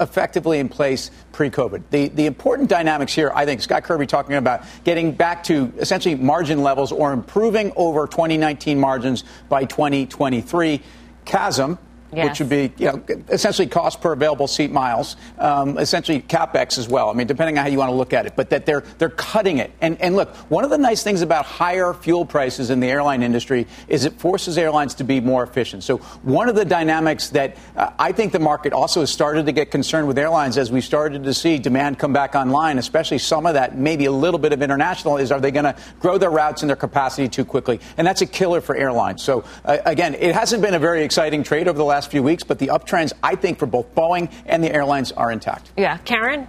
effectively 0.00 0.58
in 0.58 0.68
place 0.68 1.10
pre-COVID. 1.32 1.82
The 1.90 2.08
the 2.08 2.26
important 2.26 2.68
dynamics 2.68 3.12
here, 3.12 3.32
I 3.34 3.44
think, 3.44 3.62
Scott 3.62 3.84
Kirby 3.84 4.06
talking 4.06 4.36
about 4.36 4.64
getting 4.84 5.12
back 5.12 5.44
to 5.44 5.72
essentially 5.78 6.14
margin 6.14 6.62
levels 6.62 6.92
or 6.92 7.12
improving 7.12 7.72
over 7.76 8.06
2019 8.06 8.78
margins 8.78 9.24
by 9.48 9.64
2023. 9.64 10.82
CASM, 11.24 11.78
Yes. 12.12 12.28
which 12.28 12.40
would 12.40 12.48
be 12.50 12.72
you 12.76 12.92
know, 12.92 13.02
essentially 13.30 13.66
cost 13.66 14.02
per 14.02 14.12
available 14.12 14.46
seat 14.46 14.70
miles, 14.70 15.16
um, 15.38 15.78
essentially 15.78 16.20
capex 16.20 16.76
as 16.76 16.86
well. 16.86 17.08
I 17.08 17.14
mean, 17.14 17.26
depending 17.26 17.56
on 17.56 17.64
how 17.64 17.70
you 17.70 17.78
want 17.78 17.88
to 17.88 17.94
look 17.94 18.12
at 18.12 18.26
it, 18.26 18.34
but 18.36 18.50
that 18.50 18.66
they're 18.66 18.82
they're 18.98 19.08
cutting 19.08 19.58
it. 19.58 19.70
And 19.80 19.98
and 20.00 20.14
look, 20.14 20.34
one 20.50 20.62
of 20.62 20.68
the 20.68 20.76
nice 20.76 21.02
things 21.02 21.22
about 21.22 21.46
higher 21.46 21.94
fuel 21.94 22.26
prices 22.26 22.68
in 22.68 22.80
the 22.80 22.88
airline 22.88 23.22
industry 23.22 23.66
is 23.88 24.04
it 24.04 24.12
forces 24.20 24.58
airlines 24.58 24.94
to 24.96 25.04
be 25.04 25.20
more 25.20 25.42
efficient. 25.42 25.84
So 25.84 25.98
one 26.22 26.50
of 26.50 26.54
the 26.54 26.66
dynamics 26.66 27.30
that 27.30 27.56
uh, 27.76 27.90
I 27.98 28.12
think 28.12 28.32
the 28.32 28.38
market 28.38 28.74
also 28.74 29.00
has 29.00 29.10
started 29.10 29.46
to 29.46 29.52
get 29.52 29.70
concerned 29.70 30.06
with 30.06 30.18
airlines 30.18 30.58
as 30.58 30.70
we 30.70 30.82
started 30.82 31.24
to 31.24 31.32
see 31.32 31.58
demand 31.58 31.98
come 31.98 32.12
back 32.12 32.34
online, 32.34 32.76
especially 32.76 33.18
some 33.18 33.46
of 33.46 33.54
that 33.54 33.78
maybe 33.78 34.04
a 34.04 34.12
little 34.12 34.38
bit 34.38 34.52
of 34.52 34.60
international 34.60 35.16
is 35.16 35.32
are 35.32 35.40
they 35.40 35.50
going 35.50 35.64
to 35.64 35.74
grow 35.98 36.18
their 36.18 36.30
routes 36.30 36.62
and 36.62 36.68
their 36.68 36.76
capacity 36.76 37.28
too 37.28 37.44
quickly? 37.44 37.80
And 37.96 38.06
that's 38.06 38.20
a 38.20 38.26
killer 38.26 38.60
for 38.60 38.76
airlines. 38.76 39.22
So 39.22 39.44
uh, 39.64 39.78
again, 39.86 40.14
it 40.14 40.34
hasn't 40.34 40.62
been 40.62 40.74
a 40.74 40.78
very 40.78 41.04
exciting 41.04 41.42
trade 41.42 41.68
over 41.68 41.78
the 41.78 41.84
last 41.84 42.01
few 42.10 42.22
weeks, 42.22 42.42
but 42.44 42.58
the 42.58 42.68
uptrends 42.68 43.12
I 43.22 43.34
think 43.34 43.58
for 43.58 43.66
both 43.66 43.94
Boeing 43.94 44.32
and 44.46 44.62
the 44.62 44.72
airlines 44.72 45.12
are 45.12 45.30
intact. 45.32 45.72
Yeah. 45.76 45.98
Karen? 45.98 46.48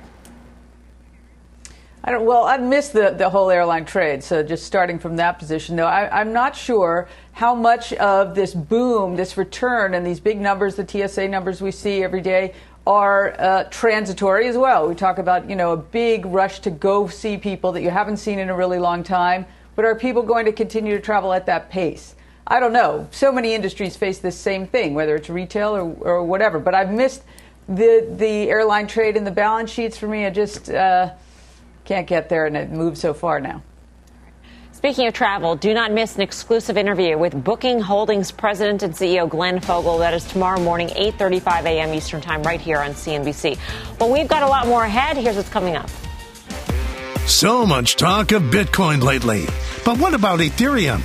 I 2.05 2.11
don't, 2.11 2.25
well, 2.25 2.43
I've 2.43 2.61
missed 2.61 2.91
the, 2.91 3.11
the 3.11 3.29
whole 3.29 3.49
airline 3.49 3.85
trade, 3.85 4.25
so 4.25 4.43
just 4.43 4.65
starting 4.65 4.99
from 4.99 5.15
that 5.15 5.39
position, 5.39 5.77
though, 5.77 5.87
I, 5.87 6.19
I'm 6.19 6.33
not 6.33 6.53
sure 6.53 7.07
how 7.31 7.55
much 7.55 7.93
of 7.93 8.35
this 8.35 8.53
boom, 8.53 9.15
this 9.15 9.37
return, 9.37 9.93
and 9.93 10.05
these 10.05 10.19
big 10.19 10.41
numbers, 10.41 10.75
the 10.75 10.85
TSA 10.85 11.29
numbers 11.29 11.61
we 11.61 11.71
see 11.71 12.03
every 12.03 12.19
day, 12.19 12.55
are 12.85 13.39
uh, 13.39 13.63
transitory 13.69 14.49
as 14.49 14.57
well. 14.57 14.89
We 14.89 14.95
talk 14.95 15.17
about, 15.17 15.49
you 15.49 15.55
know, 15.55 15.71
a 15.71 15.77
big 15.77 16.25
rush 16.25 16.59
to 16.61 16.71
go 16.71 17.07
see 17.07 17.37
people 17.37 17.71
that 17.71 17.81
you 17.81 17.89
haven't 17.89 18.17
seen 18.17 18.37
in 18.37 18.49
a 18.49 18.55
really 18.55 18.79
long 18.79 19.03
time, 19.03 19.45
but 19.77 19.85
are 19.85 19.95
people 19.95 20.23
going 20.23 20.45
to 20.45 20.51
continue 20.51 20.93
to 20.95 21.01
travel 21.01 21.31
at 21.31 21.45
that 21.45 21.69
pace? 21.69 22.15
I 22.45 22.59
don't 22.59 22.73
know. 22.73 23.07
So 23.11 23.31
many 23.31 23.53
industries 23.53 23.95
face 23.95 24.19
this 24.19 24.37
same 24.37 24.67
thing, 24.67 24.93
whether 24.93 25.15
it's 25.15 25.29
retail 25.29 25.75
or, 25.75 25.93
or 26.01 26.23
whatever. 26.23 26.59
But 26.59 26.75
I've 26.75 26.91
missed 26.91 27.23
the 27.67 28.13
the 28.17 28.49
airline 28.49 28.87
trade 28.87 29.15
and 29.15 29.25
the 29.25 29.31
balance 29.31 29.71
sheets 29.71 29.97
for 29.97 30.07
me. 30.07 30.25
I 30.25 30.29
just 30.29 30.69
uh, 30.69 31.11
can't 31.85 32.07
get 32.07 32.29
there, 32.29 32.45
and 32.45 32.57
it 32.57 32.69
moved 32.69 32.97
so 32.97 33.13
far 33.13 33.39
now. 33.39 33.61
Speaking 34.73 35.07
of 35.07 35.13
travel, 35.13 35.55
do 35.55 35.73
not 35.73 35.93
miss 35.93 36.17
an 36.17 36.21
exclusive 36.21 36.75
interview 36.75 37.17
with 37.17 37.41
Booking 37.41 37.79
Holdings 37.79 38.33
President 38.33 38.83
and 38.83 38.93
CEO 38.93 39.29
Glenn 39.29 39.61
Fogel. 39.61 39.97
That 39.99 40.13
is 40.13 40.25
tomorrow 40.25 40.59
morning, 40.59 40.89
8:35 40.89 41.63
a.m. 41.63 41.93
Eastern 41.93 42.19
Time, 42.19 42.43
right 42.43 42.59
here 42.59 42.79
on 42.79 42.91
CNBC. 42.91 43.57
Well, 43.99 44.11
we've 44.11 44.27
got 44.27 44.43
a 44.43 44.47
lot 44.47 44.67
more 44.67 44.83
ahead. 44.83 45.15
Here's 45.15 45.37
what's 45.37 45.47
coming 45.47 45.77
up. 45.77 45.89
So 47.25 47.65
much 47.65 47.95
talk 47.95 48.33
of 48.33 48.43
Bitcoin 48.43 49.01
lately. 49.01 49.45
But 49.85 49.97
what 49.97 50.13
about 50.13 50.41
Ethereum? 50.41 51.01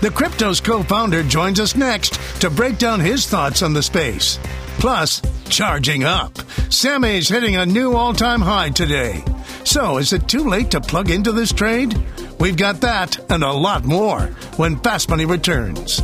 The 0.00 0.10
crypto's 0.10 0.60
co 0.60 0.84
founder 0.84 1.24
joins 1.24 1.58
us 1.58 1.74
next 1.74 2.14
to 2.40 2.50
break 2.50 2.78
down 2.78 3.00
his 3.00 3.26
thoughts 3.26 3.62
on 3.62 3.72
the 3.72 3.82
space. 3.82 4.38
Plus, 4.78 5.20
charging 5.50 6.04
up. 6.04 6.34
Semis 6.70 7.28
hitting 7.28 7.56
a 7.56 7.66
new 7.66 7.94
all 7.94 8.14
time 8.14 8.40
high 8.40 8.70
today. 8.70 9.24
So, 9.64 9.98
is 9.98 10.12
it 10.12 10.28
too 10.28 10.44
late 10.44 10.70
to 10.70 10.80
plug 10.80 11.10
into 11.10 11.32
this 11.32 11.52
trade? 11.52 11.96
We've 12.38 12.56
got 12.56 12.80
that 12.82 13.18
and 13.28 13.42
a 13.42 13.50
lot 13.50 13.84
more 13.84 14.26
when 14.56 14.78
Fast 14.78 15.10
Money 15.10 15.24
returns. 15.24 16.00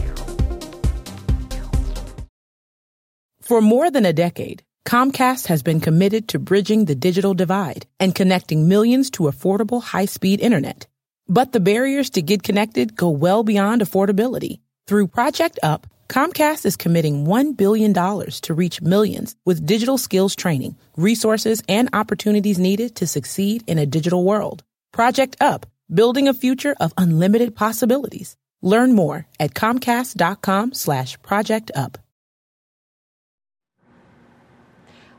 For 3.43 3.61
more 3.61 3.93
than 3.93 4.07
a 4.07 4.13
decade, 4.13 4.65
Comcast 4.85 5.47
has 5.47 5.63
been 5.63 5.81
committed 5.81 6.27
to 6.29 6.41
bridging 6.41 6.87
the 6.87 6.97
digital 6.97 7.33
divide 7.33 7.87
and 8.01 8.13
connecting 8.13 8.67
millions 8.67 9.09
to 9.13 9.25
affordable 9.25 9.81
high-speed 9.81 10.41
internet. 10.41 10.89
But 11.29 11.53
the 11.53 11.61
barriers 11.61 12.11
to 12.11 12.23
get 12.23 12.43
connected 12.43 12.97
go 12.97 13.09
well 13.11 13.43
beyond 13.43 13.81
affordability. 13.81 14.61
Through 14.87 15.09
Project 15.09 15.59
Up, 15.63 15.87
Comcast 16.09 16.67
is 16.67 16.77
committing 16.77 17.25
$1 17.25 17.57
billion 17.57 17.95
to 17.95 18.55
reach 18.55 18.83
millions 18.83 19.35
with 19.47 19.65
digital 19.65 19.97
skills 19.97 20.37
training, 20.37 20.77
resources, 20.97 21.63
and 21.69 21.89
opportunities 21.93 22.59
needed 22.59 22.97
to 22.97 23.07
succeed 23.07 23.65
in 23.67 23.79
a 23.79 23.87
digital 23.87 24.23
world. 24.23 24.63
Project 24.93 25.37
Up, 25.41 25.67
building 25.93 26.29
a 26.29 26.35
future 26.35 26.77
of 26.79 26.93
unlimited 26.99 27.57
possibilities. 27.57 28.37
Learn 28.61 28.93
more 28.93 29.27
at 29.41 29.55
comcast.com 29.55 30.75
slash 30.75 31.21
project 31.23 31.71
up. 31.75 31.99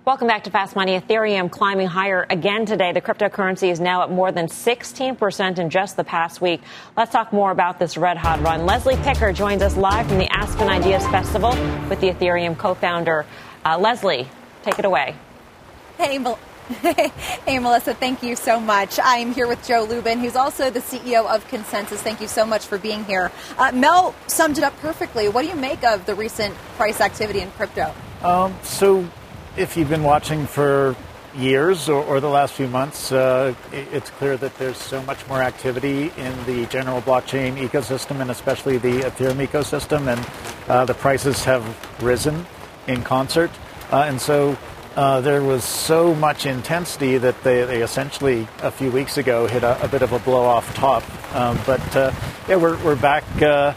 Welcome 0.06 0.28
back 0.28 0.44
to 0.44 0.52
Fast 0.52 0.76
Money. 0.76 1.00
Ethereum 1.00 1.50
climbing 1.50 1.88
higher 1.88 2.28
again 2.30 2.68
today. 2.68 2.92
The 2.92 3.02
cryptocurrency 3.02 3.72
is 3.72 3.80
now 3.80 4.04
at 4.04 4.12
more 4.12 4.32
than 4.32 4.46
16% 4.46 5.58
in 5.58 5.70
just 5.72 5.98
the 5.98 6.04
past 6.04 6.42
week. 6.42 6.62
Let's 6.96 7.12
talk 7.12 7.34
more 7.34 7.50
about 7.50 7.80
this 7.80 7.98
red 7.98 8.16
hot 8.16 8.40
run. 8.42 8.68
Leslie 8.68 8.98
Picker 8.98 9.34
joins 9.34 9.64
us 9.64 9.76
live 9.76 10.08
from 10.08 10.20
the 10.20 10.32
Aspen 10.32 10.70
Ideas 10.70 11.04
Festival 11.08 11.50
with 11.90 12.02
the 12.02 12.12
Ethereum 12.12 12.56
co 12.56 12.76
founder. 12.76 13.26
Uh, 13.66 13.80
Leslie, 13.80 14.28
take 14.62 14.78
it 14.78 14.86
away. 14.86 15.16
Hey, 15.98 16.20
Mel- 16.20 16.38
hey, 16.70 17.58
Melissa, 17.58 17.96
thank 17.96 18.22
you 18.22 18.36
so 18.36 18.60
much. 18.60 19.00
I'm 19.02 19.34
here 19.34 19.48
with 19.48 19.68
Joe 19.68 19.88
Lubin, 19.90 20.20
who's 20.20 20.36
also 20.36 20.70
the 20.70 20.82
CEO 20.82 21.26
of 21.26 21.48
ConsenSys. 21.48 21.98
Thank 21.98 22.22
you 22.22 22.28
so 22.28 22.46
much 22.46 22.68
for 22.68 22.78
being 22.78 23.06
here. 23.06 23.32
Uh, 23.58 23.72
Mel 23.72 24.14
summed 24.28 24.60
it 24.60 24.64
up 24.64 24.78
perfectly. 24.82 25.30
What 25.30 25.42
do 25.42 25.48
you 25.48 25.56
make 25.56 25.84
of 25.84 26.06
the 26.06 26.14
recent 26.14 26.54
price 26.78 27.02
activity 27.02 27.40
in 27.40 27.50
crypto? 27.50 27.92
Um, 28.22 28.56
so, 28.62 29.08
if 29.58 29.78
you've 29.78 29.90
been 29.90 30.04
watching 30.04 30.46
for 30.46 30.96
years 31.38 31.90
or, 31.90 32.04
or 32.04 32.20
the 32.20 32.30
last 32.30 32.54
few 32.54 32.68
months, 32.68 33.12
uh, 33.12 33.54
it's 33.72 34.10
clear 34.12 34.38
that 34.38 34.58
there's 34.58 34.78
so 34.78 35.02
much 35.04 35.26
more 35.28 35.42
activity 35.42 36.12
in 36.18 36.46
the 36.46 36.66
general 36.68 37.02
blockchain 37.02 37.58
ecosystem 37.58 38.22
and 38.22 38.32
especially 38.32 38.78
the 38.78 39.02
Ethereum 39.02 39.46
ecosystem, 39.46 40.08
and 40.08 40.70
uh, 40.70 40.86
the 40.86 40.94
prices 40.94 41.44
have 41.44 41.64
risen 42.02 42.46
in 42.88 43.02
concert. 43.04 43.52
Uh, 43.92 44.06
and 44.08 44.20
so 44.20 44.58
uh, 44.96 45.22
there 45.22 45.44
was 45.44 45.64
so 45.64 46.14
much 46.16 46.46
intensity 46.46 47.18
that 47.18 47.42
they, 47.44 47.66
they, 47.66 47.82
essentially 47.82 48.48
a 48.62 48.72
few 48.72 48.92
weeks 48.92 49.18
ago 49.18 49.48
hit 49.48 49.64
a, 49.64 49.82
a 49.84 49.88
bit 49.88 50.02
of 50.02 50.14
a 50.14 50.20
blow 50.20 50.44
off 50.44 50.74
top. 50.76 51.04
Um, 51.36 51.60
but 51.66 51.96
uh, 51.96 52.12
yeah, 52.48 52.56
we're, 52.56 52.82
we're 52.84 52.96
back 52.96 53.24
uh, 53.42 53.74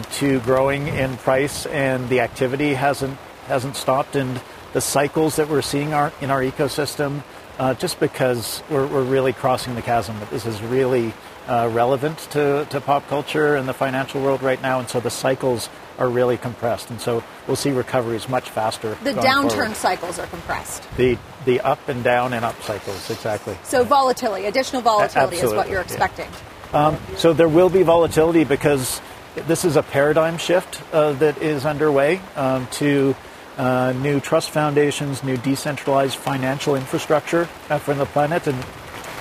to 0.00 0.40
growing 0.40 0.88
in 0.88 1.16
price, 1.18 1.66
and 1.66 2.08
the 2.08 2.20
activity 2.20 2.74
hasn't 2.74 3.18
hasn't 3.46 3.76
stopped. 3.76 4.16
And 4.16 4.40
the 4.72 4.80
cycles 4.80 5.36
that 5.36 5.48
we're 5.48 5.62
seeing 5.62 5.94
are 5.94 6.12
in 6.20 6.30
our 6.30 6.42
ecosystem, 6.42 7.22
uh, 7.58 7.74
just 7.74 7.98
because 8.00 8.62
we're, 8.68 8.86
we're, 8.86 9.02
really 9.02 9.32
crossing 9.32 9.74
the 9.74 9.82
chasm. 9.82 10.18
That 10.20 10.30
this 10.30 10.44
is 10.44 10.60
really 10.62 11.14
uh, 11.46 11.70
relevant 11.72 12.18
to, 12.30 12.66
to 12.70 12.80
pop 12.80 13.08
culture 13.08 13.56
and 13.56 13.68
the 13.68 13.72
financial 13.72 14.22
world 14.22 14.42
right 14.42 14.60
now, 14.60 14.78
and 14.80 14.88
so 14.88 15.00
the 15.00 15.10
cycles 15.10 15.68
are 15.98 16.08
really 16.08 16.36
compressed, 16.36 16.90
and 16.90 17.00
so 17.00 17.24
we'll 17.46 17.56
see 17.56 17.70
recoveries 17.70 18.28
much 18.28 18.50
faster. 18.50 18.98
The 19.02 19.12
downturn 19.12 19.50
forward. 19.50 19.76
cycles 19.76 20.18
are 20.18 20.26
compressed. 20.26 20.82
The 20.96 21.18
the 21.46 21.60
up 21.60 21.88
and 21.88 22.04
down 22.04 22.32
and 22.32 22.44
up 22.44 22.60
cycles, 22.62 23.08
exactly. 23.08 23.56
So 23.62 23.84
volatility, 23.84 24.46
additional 24.46 24.82
volatility, 24.82 25.36
is 25.36 25.52
what 25.52 25.70
you're 25.70 25.80
expecting. 25.80 26.28
Yeah. 26.72 26.88
Um, 26.88 26.98
so 27.16 27.32
there 27.32 27.48
will 27.48 27.70
be 27.70 27.82
volatility 27.82 28.44
because 28.44 29.00
this 29.46 29.64
is 29.64 29.76
a 29.76 29.82
paradigm 29.82 30.38
shift 30.38 30.82
uh, 30.92 31.12
that 31.14 31.40
is 31.40 31.64
underway 31.64 32.20
um, 32.34 32.66
to 32.72 33.14
uh, 33.56 33.92
new 33.92 34.20
trust 34.20 34.50
foundations, 34.50 35.22
new 35.24 35.36
decentralized 35.36 36.16
financial 36.16 36.76
infrastructure 36.76 37.48
uh, 37.70 37.78
for 37.78 37.94
the 37.94 38.06
planet, 38.06 38.46
and, 38.46 38.64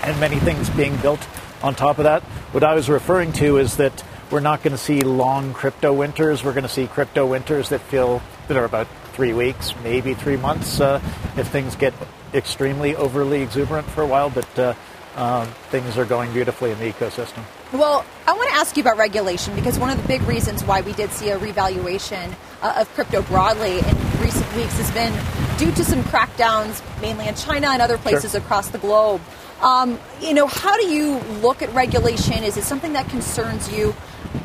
and 0.04 0.20
many 0.20 0.38
things 0.40 0.70
being 0.72 0.96
built 0.98 1.26
on 1.64 1.76
top 1.76 1.98
of 1.98 2.04
that. 2.04 2.22
What 2.52 2.64
I 2.64 2.76
was 2.76 2.90
referring 2.90 3.34
to 3.34 3.58
is 3.58 3.78
that 3.78 4.04
we're 4.32 4.40
not 4.40 4.64
going 4.64 4.72
to 4.72 4.78
see 4.78 5.02
long 5.02 5.54
crypto 5.54 5.94
winters. 5.94 6.44
We're 6.44 6.54
going 6.54 6.64
to 6.64 6.70
see 6.70 6.88
crypto 6.88 7.26
winters 7.26 7.70
that 7.70 7.82
feel 7.82 8.22
that 8.48 8.58
are 8.58 8.66
about 8.66 8.88
three 9.14 9.34
weeks, 9.34 9.74
maybe 9.84 10.14
three 10.14 10.38
months, 10.38 10.82
uh, 10.82 11.02
if 11.38 11.48
things 11.48 11.76
get 11.76 11.94
extremely 12.34 12.96
overly 12.96 13.42
exuberant 13.42 13.88
for 13.88 14.02
a 14.02 14.08
while. 14.08 14.30
But 14.30 14.60
uh, 14.60 14.74
uh, 15.16 15.46
things 15.70 15.98
are 15.98 16.06
going 16.06 16.34
beautifully 16.34 16.72
in 16.72 16.80
the 16.80 16.92
ecosystem. 16.92 17.44
Well, 17.72 18.06
I 18.28 18.34
want 18.34 18.50
to 18.50 18.56
ask 18.56 18.76
you 18.76 18.82
about 18.82 18.98
regulation 18.98 19.56
because 19.56 19.80
one 19.80 19.90
of 19.90 20.02
the 20.02 20.08
big 20.08 20.22
reasons 20.24 20.64
why 20.64 20.82
we 20.82 20.94
did 20.94 21.12
see 21.12 21.30
a 21.30 21.38
revaluation 21.38 22.36
uh, 22.66 22.82
of 22.82 22.94
crypto 22.96 23.22
broadly 23.24 23.78
in 23.78 23.96
recent 24.22 24.56
weeks 24.56 24.78
has 24.78 24.90
been 24.92 25.14
due 25.58 25.72
to 25.76 25.84
some 25.84 26.02
crackdowns, 26.06 26.82
mainly 27.02 27.28
in 27.28 27.36
China 27.36 27.68
and 27.68 27.82
other 27.82 27.98
places 27.98 28.32
sure. 28.32 28.42
across 28.42 28.70
the 28.70 28.80
globe. 28.80 29.22
Um, 29.62 30.00
you 30.20 30.34
know, 30.34 30.48
how 30.48 30.76
do 30.78 30.88
you 30.88 31.20
look 31.42 31.62
at 31.62 31.72
regulation? 31.74 32.44
Is 32.44 32.58
it 32.58 32.64
something 32.64 32.94
that 32.94 33.08
concerns 33.10 33.72
you? 33.72 33.96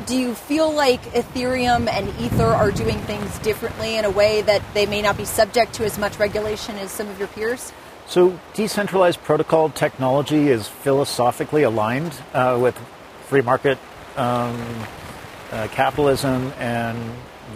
Do 0.05 0.17
you 0.17 0.35
feel 0.35 0.71
like 0.71 1.01
Ethereum 1.13 1.89
and 1.89 2.07
Ether 2.19 2.45
are 2.45 2.71
doing 2.71 2.97
things 2.99 3.39
differently 3.39 3.97
in 3.97 4.05
a 4.05 4.09
way 4.09 4.41
that 4.41 4.61
they 4.73 4.85
may 4.85 5.01
not 5.01 5.17
be 5.17 5.25
subject 5.25 5.73
to 5.73 5.85
as 5.85 5.97
much 5.97 6.17
regulation 6.19 6.77
as 6.77 6.91
some 6.91 7.09
of 7.09 7.17
your 7.17 7.27
peers? 7.29 7.73
So, 8.07 8.39
decentralized 8.53 9.21
protocol 9.23 9.69
technology 9.69 10.49
is 10.49 10.67
philosophically 10.67 11.63
aligned 11.63 12.13
uh, 12.33 12.57
with 12.61 12.77
free 13.25 13.41
market 13.41 13.77
um, 14.15 14.61
uh, 15.51 15.67
capitalism 15.71 16.53
and 16.57 16.97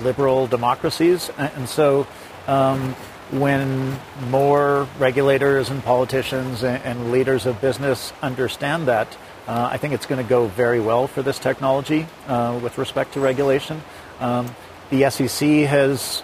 liberal 0.04 0.48
democracies. 0.48 1.30
And 1.38 1.68
so, 1.68 2.08
um, 2.48 2.96
when 3.32 4.00
more 4.30 4.88
regulators 5.00 5.70
and 5.70 5.84
politicians 5.84 6.64
and, 6.64 6.84
and 6.84 7.12
leaders 7.12 7.46
of 7.46 7.60
business 7.60 8.14
understand 8.22 8.88
that, 8.88 9.18
uh, 9.48 9.70
I 9.72 9.78
think 9.78 9.94
it's 9.94 10.06
going 10.06 10.24
to 10.24 10.30
go 10.30 10.48
very 10.48 10.80
well 10.80 11.08
for 11.08 11.22
this 11.22 11.40
technology 11.40 12.08
uh, 12.28 12.60
with 12.62 12.78
respect 12.78 13.14
to 13.14 13.20
regulation. 13.20 13.82
Um, 14.20 14.56
the 14.90 15.10
SEC 15.10 15.48
has 15.68 16.24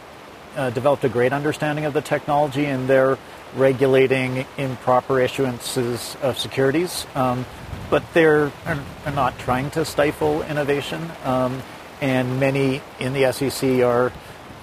uh, 0.55 0.69
developed 0.69 1.03
a 1.03 1.09
great 1.09 1.33
understanding 1.33 1.85
of 1.85 1.93
the 1.93 2.01
technology, 2.01 2.65
and 2.65 2.87
they're 2.87 3.17
regulating 3.55 4.45
improper 4.57 5.15
issuances 5.15 6.19
of 6.21 6.37
securities. 6.37 7.05
Um, 7.15 7.45
but 7.89 8.03
they're, 8.13 8.51
are 8.65 9.11
not 9.13 9.37
trying 9.39 9.69
to 9.71 9.83
stifle 9.83 10.41
innovation. 10.43 11.11
Um, 11.25 11.61
and 12.01 12.39
many 12.39 12.81
in 12.99 13.13
the 13.13 13.31
SEC 13.31 13.81
are 13.81 14.11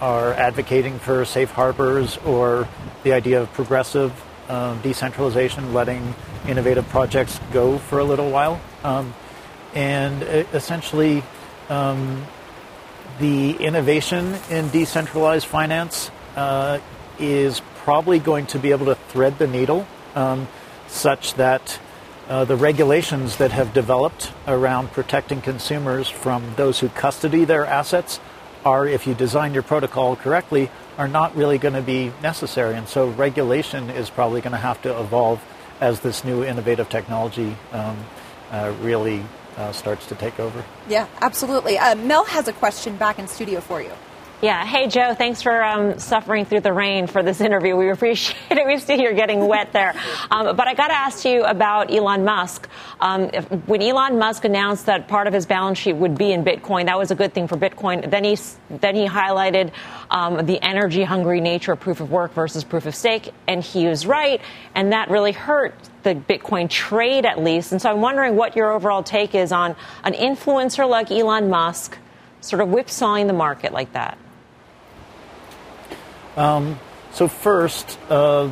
are 0.00 0.32
advocating 0.34 0.98
for 0.98 1.24
safe 1.24 1.50
harbors 1.50 2.18
or 2.18 2.68
the 3.02 3.12
idea 3.12 3.40
of 3.40 3.52
progressive 3.52 4.12
um, 4.48 4.80
decentralization, 4.80 5.74
letting 5.74 6.14
innovative 6.46 6.88
projects 6.88 7.40
go 7.52 7.78
for 7.78 7.98
a 7.98 8.04
little 8.04 8.30
while. 8.30 8.60
Um, 8.84 9.12
and 9.74 10.22
essentially, 10.22 11.22
um, 11.68 12.24
the 13.18 13.56
innovation 13.56 14.36
in 14.50 14.70
decentralized 14.70 15.46
finance 15.46 16.10
uh, 16.36 16.78
is 17.18 17.60
probably 17.78 18.18
going 18.20 18.46
to 18.46 18.58
be 18.58 18.70
able 18.70 18.86
to 18.86 18.94
thread 18.94 19.38
the 19.38 19.46
needle 19.46 19.86
um, 20.14 20.46
such 20.86 21.34
that 21.34 21.80
uh, 22.28 22.44
the 22.44 22.56
regulations 22.56 23.36
that 23.36 23.52
have 23.52 23.72
developed 23.72 24.32
around 24.46 24.92
protecting 24.92 25.40
consumers 25.40 26.08
from 26.08 26.54
those 26.56 26.78
who 26.78 26.88
custody 26.90 27.44
their 27.44 27.64
assets 27.64 28.20
are, 28.64 28.86
if 28.86 29.06
you 29.06 29.14
design 29.14 29.54
your 29.54 29.62
protocol 29.62 30.14
correctly, 30.14 30.70
are 30.98 31.08
not 31.08 31.34
really 31.34 31.58
going 31.58 31.74
to 31.74 31.82
be 31.82 32.12
necessary. 32.22 32.76
And 32.76 32.88
so 32.88 33.08
regulation 33.08 33.88
is 33.90 34.10
probably 34.10 34.40
going 34.40 34.52
to 34.52 34.58
have 34.58 34.82
to 34.82 35.00
evolve 35.00 35.42
as 35.80 36.00
this 36.00 36.24
new 36.24 36.44
innovative 36.44 36.88
technology 36.88 37.56
um, 37.72 37.96
uh, 38.50 38.74
really 38.82 39.24
uh, 39.56 39.72
starts 39.72 40.06
to 40.06 40.14
take 40.14 40.38
over. 40.38 40.64
Yeah, 40.88 41.06
absolutely. 41.20 41.78
Uh, 41.78 41.94
Mel 41.94 42.24
has 42.24 42.48
a 42.48 42.52
question 42.52 42.96
back 42.96 43.18
in 43.18 43.28
studio 43.28 43.60
for 43.60 43.80
you. 43.80 43.92
Yeah. 44.40 44.64
Hey, 44.64 44.86
Joe, 44.86 45.14
thanks 45.14 45.42
for 45.42 45.64
um, 45.64 45.98
suffering 45.98 46.44
through 46.44 46.60
the 46.60 46.72
rain 46.72 47.08
for 47.08 47.24
this 47.24 47.40
interview. 47.40 47.74
We 47.74 47.90
appreciate 47.90 48.36
it. 48.52 48.64
We 48.64 48.78
see 48.78 49.02
you're 49.02 49.12
getting 49.12 49.48
wet 49.48 49.72
there. 49.72 49.96
Um, 50.30 50.54
but 50.54 50.68
I 50.68 50.74
got 50.74 50.88
to 50.88 50.94
ask 50.94 51.24
you 51.24 51.42
about 51.42 51.92
Elon 51.92 52.24
Musk. 52.24 52.68
Um, 53.00 53.30
if, 53.32 53.50
when 53.66 53.82
Elon 53.82 54.16
Musk 54.16 54.44
announced 54.44 54.86
that 54.86 55.08
part 55.08 55.26
of 55.26 55.32
his 55.32 55.44
balance 55.44 55.78
sheet 55.78 55.94
would 55.94 56.16
be 56.16 56.30
in 56.30 56.44
Bitcoin, 56.44 56.86
that 56.86 56.96
was 56.96 57.10
a 57.10 57.16
good 57.16 57.34
thing 57.34 57.48
for 57.48 57.56
Bitcoin. 57.56 58.08
Then 58.08 58.22
he, 58.22 58.38
then 58.70 58.94
he 58.94 59.06
highlighted 59.06 59.72
um, 60.08 60.46
the 60.46 60.62
energy 60.62 61.02
hungry 61.02 61.40
nature 61.40 61.72
of 61.72 61.80
proof 61.80 61.98
of 61.98 62.12
work 62.12 62.32
versus 62.32 62.62
proof 62.62 62.86
of 62.86 62.94
stake. 62.94 63.32
And 63.48 63.60
he 63.60 63.86
was 63.86 64.06
right. 64.06 64.40
And 64.72 64.92
that 64.92 65.10
really 65.10 65.32
hurt 65.32 65.74
the 66.04 66.14
Bitcoin 66.14 66.70
trade, 66.70 67.26
at 67.26 67.42
least. 67.42 67.72
And 67.72 67.82
so 67.82 67.90
I'm 67.90 68.00
wondering 68.00 68.36
what 68.36 68.54
your 68.54 68.70
overall 68.70 69.02
take 69.02 69.34
is 69.34 69.50
on 69.50 69.74
an 70.04 70.12
influencer 70.12 70.88
like 70.88 71.10
Elon 71.10 71.50
Musk 71.50 71.98
sort 72.40 72.62
of 72.62 72.68
whipsawing 72.68 73.26
the 73.26 73.32
market 73.32 73.72
like 73.72 73.92
that. 73.94 74.16
Um, 76.38 76.78
so 77.10 77.26
first, 77.26 77.98
uh, 78.08 78.48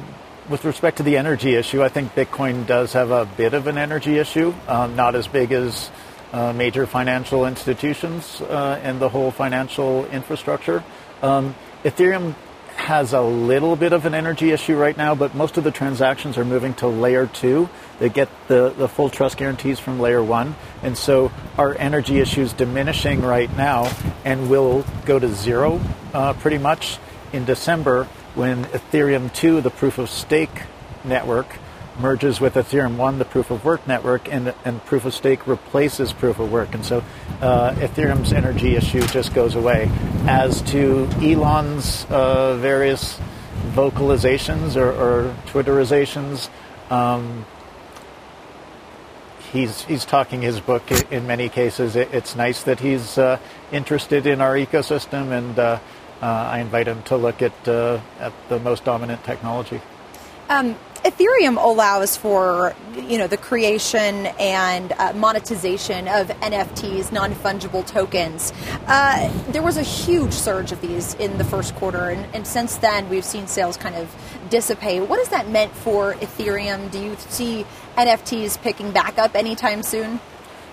with 0.49 0.65
respect 0.65 0.97
to 0.97 1.05
the 1.05 1.19
energy 1.19 1.55
issue, 1.55 1.85
I 1.85 1.89
think 1.89 2.17
Bitcoin 2.17 2.67
does 2.67 2.95
have 2.95 3.13
a 3.13 3.27
bit 3.27 3.55
of 3.55 3.69
an 3.69 3.79
energy 3.79 4.19
issue, 4.19 4.53
um, 4.67 4.97
not 4.97 5.15
as 5.15 5.29
big 5.29 5.53
as 5.53 5.89
uh, 6.33 6.53
major 6.53 6.85
financial 6.89 7.47
institutions 7.47 8.41
uh, 8.41 8.81
and 8.83 8.99
the 8.99 9.09
whole 9.09 9.31
financial 9.31 10.05
infrastructure. 10.07 10.83
Um, 11.23 11.55
Ethereum 11.85 12.35
has 12.75 13.13
a 13.13 13.21
little 13.21 13.77
bit 13.77 13.93
of 13.93 14.05
an 14.05 14.15
energy 14.15 14.51
issue 14.51 14.77
right 14.77 14.97
now, 14.97 15.15
but 15.15 15.37
most 15.37 15.57
of 15.57 15.63
the 15.63 15.71
transactions 15.71 16.37
are 16.37 16.45
moving 16.45 16.75
to 16.75 16.89
layer 16.89 17.29
two. 17.29 17.69
They 18.01 18.09
get 18.09 18.29
the, 18.49 18.71
the 18.77 18.89
full 18.89 19.11
trust 19.11 19.37
guarantees 19.37 19.79
from 19.79 20.01
layer 20.01 20.23
one. 20.23 20.57
And 20.83 20.99
so 20.99 21.31
our 21.57 21.77
energy 21.79 22.19
issue 22.19 22.43
is 22.43 22.53
diminishing 22.53 23.23
right 23.23 23.55
now 23.57 23.97
and 24.25 24.51
will 24.51 24.85
go 25.05 25.21
to 25.21 25.29
zero 25.33 25.81
uh, 26.13 26.33
pretty 26.33 26.59
much 26.59 26.99
in 27.33 27.45
December 27.45 28.05
when 28.35 28.65
Ethereum 28.67 29.33
2, 29.33 29.61
the 29.61 29.71
proof 29.71 29.99
of 29.99 30.11
stake 30.11 30.63
network, 31.05 31.47
merges 31.99 32.41
with 32.41 32.55
Ethereum 32.55 32.97
1, 32.97 33.19
the 33.19 33.25
proof 33.25 33.51
of 33.51 33.65
work 33.65 33.87
network, 33.87 34.31
and, 34.33 34.55
and 34.65 34.85
proof 34.85 35.05
of 35.05 35.15
stake 35.15 35.47
replaces 35.47 36.13
proof 36.13 36.39
of 36.39 36.53
work. 36.53 36.75
And 36.75 36.85
so 36.85 37.03
uh, 37.41 37.75
Ethereum's 37.77 38.33
energy 38.33 38.77
issue 38.77 39.07
just 39.07 39.35
goes 39.35 39.55
away. 39.55 39.91
As 40.27 40.61
to 40.73 41.09
Elon's 41.23 42.05
uh, 42.11 42.57
various 42.57 43.19
vocalizations 43.73 44.77
or, 44.77 44.91
or 44.91 45.35
Twitterizations. 45.47 46.49
Um, 46.91 47.47
he's 49.53 49.83
he's 49.85 50.05
talking 50.05 50.43
his 50.43 50.61
book 50.61 50.91
in 51.11 51.27
many 51.27 51.49
cases. 51.49 51.97
it's 51.97 52.37
nice 52.37 52.63
that 52.65 52.81
he's 52.81 53.19
uh, 53.19 53.39
interested 53.73 54.27
in 54.27 54.41
our 54.41 54.55
ecosystem, 54.55 55.31
and 55.37 55.59
uh, 55.59 55.79
I 56.25 56.61
invite 56.61 56.89
him 56.89 57.03
to 57.05 57.17
look 57.17 57.43
at 57.43 57.69
uh, 57.69 58.01
at 58.21 58.33
the 58.49 58.59
most 58.59 58.85
dominant 58.85 59.25
technology. 59.25 59.81
Um, 60.49 60.77
Ethereum 61.05 61.63
allows 61.63 62.17
for 62.17 62.75
you 62.97 63.19
know 63.19 63.27
the 63.27 63.37
creation 63.37 64.27
and 64.41 64.93
uh, 64.93 65.13
monetization 65.13 66.09
of 66.09 66.29
NFTs, 66.29 67.13
non 67.13 67.33
fungible 67.33 67.87
tokens. 67.87 68.53
Uh, 68.87 69.31
there 69.51 69.63
was 69.63 69.77
a 69.77 69.83
huge 69.83 70.33
surge 70.33 70.73
of 70.73 70.81
these 70.81 71.15
in 71.15 71.39
the 71.39 71.45
first 71.45 71.75
quarter, 71.77 72.11
and, 72.11 72.27
and, 72.35 72.47
since 72.47 72.77
then 72.77 73.09
we've 73.09 73.25
seen 73.25 73.47
sales 73.47 73.77
kind 73.77 73.95
of 73.95 74.13
dissipate. 74.51 75.03
What 75.09 75.19
has 75.21 75.29
that 75.29 75.49
meant 75.49 75.73
for 75.73 76.15
Ethereum? 76.15 76.91
Do 76.91 77.01
you 77.01 77.17
see 77.29 77.65
NFTs 77.97 78.61
picking 78.63 78.91
back 78.91 79.19
up 79.19 79.37
anytime 79.37 79.85
soon? 79.85 80.19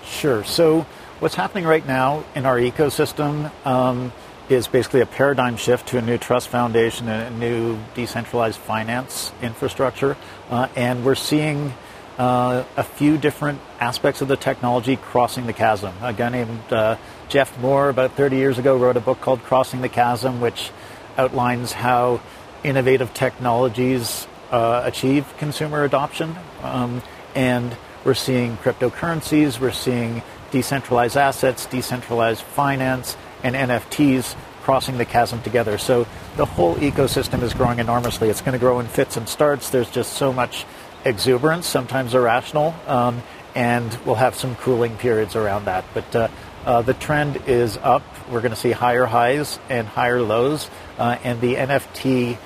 Sure. 0.04 0.44
So 0.44 0.82
what's 1.20 1.36
happening 1.36 1.66
right 1.66 1.86
now 1.86 2.24
in 2.34 2.46
our 2.46 2.58
ecosystem? 2.58 3.52
Um, 3.66 4.12
is 4.50 4.68
basically 4.68 5.02
a 5.02 5.06
paradigm 5.06 5.56
shift 5.56 5.88
to 5.88 5.98
a 5.98 6.02
new 6.02 6.18
trust 6.18 6.50
foundation 6.50 7.08
and 7.08 7.36
a 7.36 7.38
new 7.38 7.80
decentralized 7.96 8.60
finance 8.60 9.32
infrastructure. 9.42 10.18
Uh, 10.50 10.68
and 10.76 11.06
we're 11.06 11.16
seeing 11.16 11.74
uh, 12.18 12.64
a 12.78 12.84
few 12.84 13.18
different 13.18 13.60
aspects 13.80 14.22
of 14.22 14.28
the 14.28 14.36
technology 14.36 14.96
crossing 14.96 15.46
the 15.48 15.54
chasm. 15.54 15.94
A 16.02 16.14
guy 16.14 16.30
named 16.30 16.72
uh, 16.72 16.98
Jeff 17.30 17.58
Moore, 17.60 17.90
about 17.90 18.14
30 18.14 18.36
years 18.38 18.60
ago, 18.60 18.78
wrote 18.78 18.98
a 18.98 19.02
book 19.02 19.22
called 19.22 19.42
Crossing 19.44 19.82
the 19.82 19.90
Chasm, 19.90 20.42
which 20.42 20.72
outlines 21.18 21.72
how 21.72 22.22
innovative 22.64 23.14
technologies 23.14 24.28
uh, 24.52 24.84
achieve 24.86 25.26
consumer 25.38 25.84
adoption. 25.84 26.36
Um, 26.62 27.02
and 27.34 27.76
we're 28.04 28.14
seeing 28.14 28.58
cryptocurrencies, 28.58 29.60
we're 29.60 29.72
seeing 29.72 30.22
decentralized 30.52 31.18
assets, 31.18 31.66
decentralized 31.66 32.42
finance, 32.42 33.18
and 33.44 33.56
NFTs 33.56 34.36
crossing 34.64 34.98
the 34.98 35.06
chasm 35.06 35.42
together. 35.42 35.78
So 35.78 36.08
the 36.38 36.46
whole 36.46 36.76
ecosystem 36.76 37.44
is 37.44 37.54
growing 37.54 37.80
enormously. 37.80 38.30
It's 38.30 38.42
going 38.42 38.54
to 38.54 38.60
grow 38.60 38.80
in 38.80 38.88
fits 38.88 39.18
and 39.18 39.28
starts. 39.28 39.70
There's 39.70 39.90
just 39.90 40.14
so 40.14 40.32
much 40.32 40.66
exuberance, 41.06 41.68
sometimes 41.68 42.16
irrational, 42.16 42.74
um, 42.88 43.22
and 43.56 43.94
we'll 44.06 44.16
have 44.16 44.36
some 44.36 44.56
cooling 44.56 44.96
periods 44.98 45.36
around 45.36 45.66
that. 45.66 45.84
But 45.94 46.16
uh, 46.16 46.28
uh, 46.66 46.82
the 46.82 46.94
trend 46.94 47.44
is 47.46 47.78
up. 47.78 48.04
We're 48.32 48.42
going 48.42 48.54
to 48.54 48.60
see 48.60 48.72
higher 48.72 49.06
highs 49.06 49.60
and 49.70 49.86
higher 49.86 50.22
lows, 50.22 50.70
uh, 50.98 51.18
and 51.24 51.42
the 51.42 51.56
NFT 51.56 52.38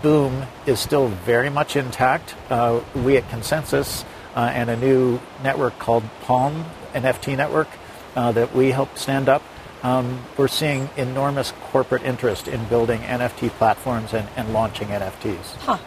boom 0.00 0.44
is 0.66 0.78
still 0.78 1.08
very 1.08 1.50
much 1.50 1.74
intact. 1.74 2.34
Uh, 2.48 2.80
we 2.94 3.16
at 3.16 3.28
ConsenSys 3.30 4.04
uh, 4.36 4.40
and 4.40 4.70
a 4.70 4.76
new 4.76 5.18
network 5.42 5.78
called 5.78 6.04
Palm 6.22 6.66
NFT 6.92 7.36
Network 7.36 7.68
uh, 8.14 8.30
that 8.32 8.54
we 8.54 8.70
helped 8.70 8.98
stand 8.98 9.28
up 9.28 9.42
um, 9.84 10.24
we're 10.38 10.48
seeing 10.48 10.88
enormous 10.96 11.52
corporate 11.70 12.02
interest 12.02 12.48
in 12.48 12.64
building 12.64 13.00
NFT 13.02 13.50
platforms 13.50 14.14
and, 14.14 14.26
and 14.36 14.52
launching 14.52 14.88
NFTs. 14.88 15.56
Huh. 15.58 15.78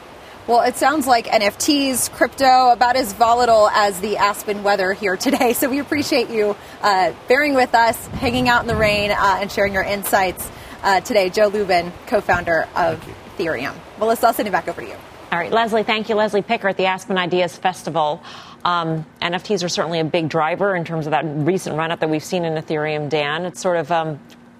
Well, 0.45 0.61
it 0.61 0.77
sounds 0.77 1.07
like 1.07 1.25
NFTs, 1.25 2.09
crypto, 2.11 2.69
about 2.69 2.95
as 2.95 3.11
volatile 3.11 3.67
as 3.69 3.99
the 3.99 4.15
Aspen 4.15 4.63
weather 4.63 4.93
here 4.93 5.17
today. 5.17 5.53
So 5.57 5.67
we 5.69 5.79
appreciate 5.79 6.29
you 6.29 6.55
uh, 6.81 7.11
bearing 7.27 7.55
with 7.55 7.73
us, 7.73 8.07
hanging 8.07 8.47
out 8.47 8.61
in 8.61 8.67
the 8.67 8.75
rain, 8.75 9.11
uh, 9.11 9.39
and 9.41 9.51
sharing 9.51 9.73
your 9.73 9.83
insights 9.83 10.49
uh, 10.83 11.01
today. 11.01 11.29
Joe 11.29 11.47
Lubin, 11.47 11.91
co 12.05 12.21
founder 12.21 12.67
of 12.75 13.03
Ethereum. 13.35 13.73
Melissa, 13.97 14.27
I'll 14.27 14.33
send 14.33 14.47
it 14.47 14.51
back 14.51 14.67
over 14.67 14.81
to 14.81 14.87
you. 14.87 14.95
All 15.37 15.43
right, 15.43 15.51
Leslie, 15.51 15.83
thank 15.83 16.09
you. 16.09 16.15
Leslie 16.15 16.41
Picker 16.41 16.67
at 16.67 16.77
the 16.77 16.87
Aspen 16.87 17.15
Ideas 17.15 17.55
Festival. 17.55 18.23
Um, 18.65 19.05
NFTs 19.21 19.63
are 19.63 19.69
certainly 19.69 19.99
a 19.99 20.03
big 20.03 20.29
driver 20.29 20.75
in 20.75 20.83
terms 20.83 21.05
of 21.05 21.11
that 21.11 21.25
recent 21.25 21.77
run 21.77 21.91
up 21.91 21.99
that 21.99 22.09
we've 22.09 22.23
seen 22.23 22.43
in 22.43 22.55
Ethereum, 22.55 23.07
Dan. 23.07 23.45
It's 23.45 23.61
sort 23.61 23.77
of 23.77 23.91
um, 23.91 24.19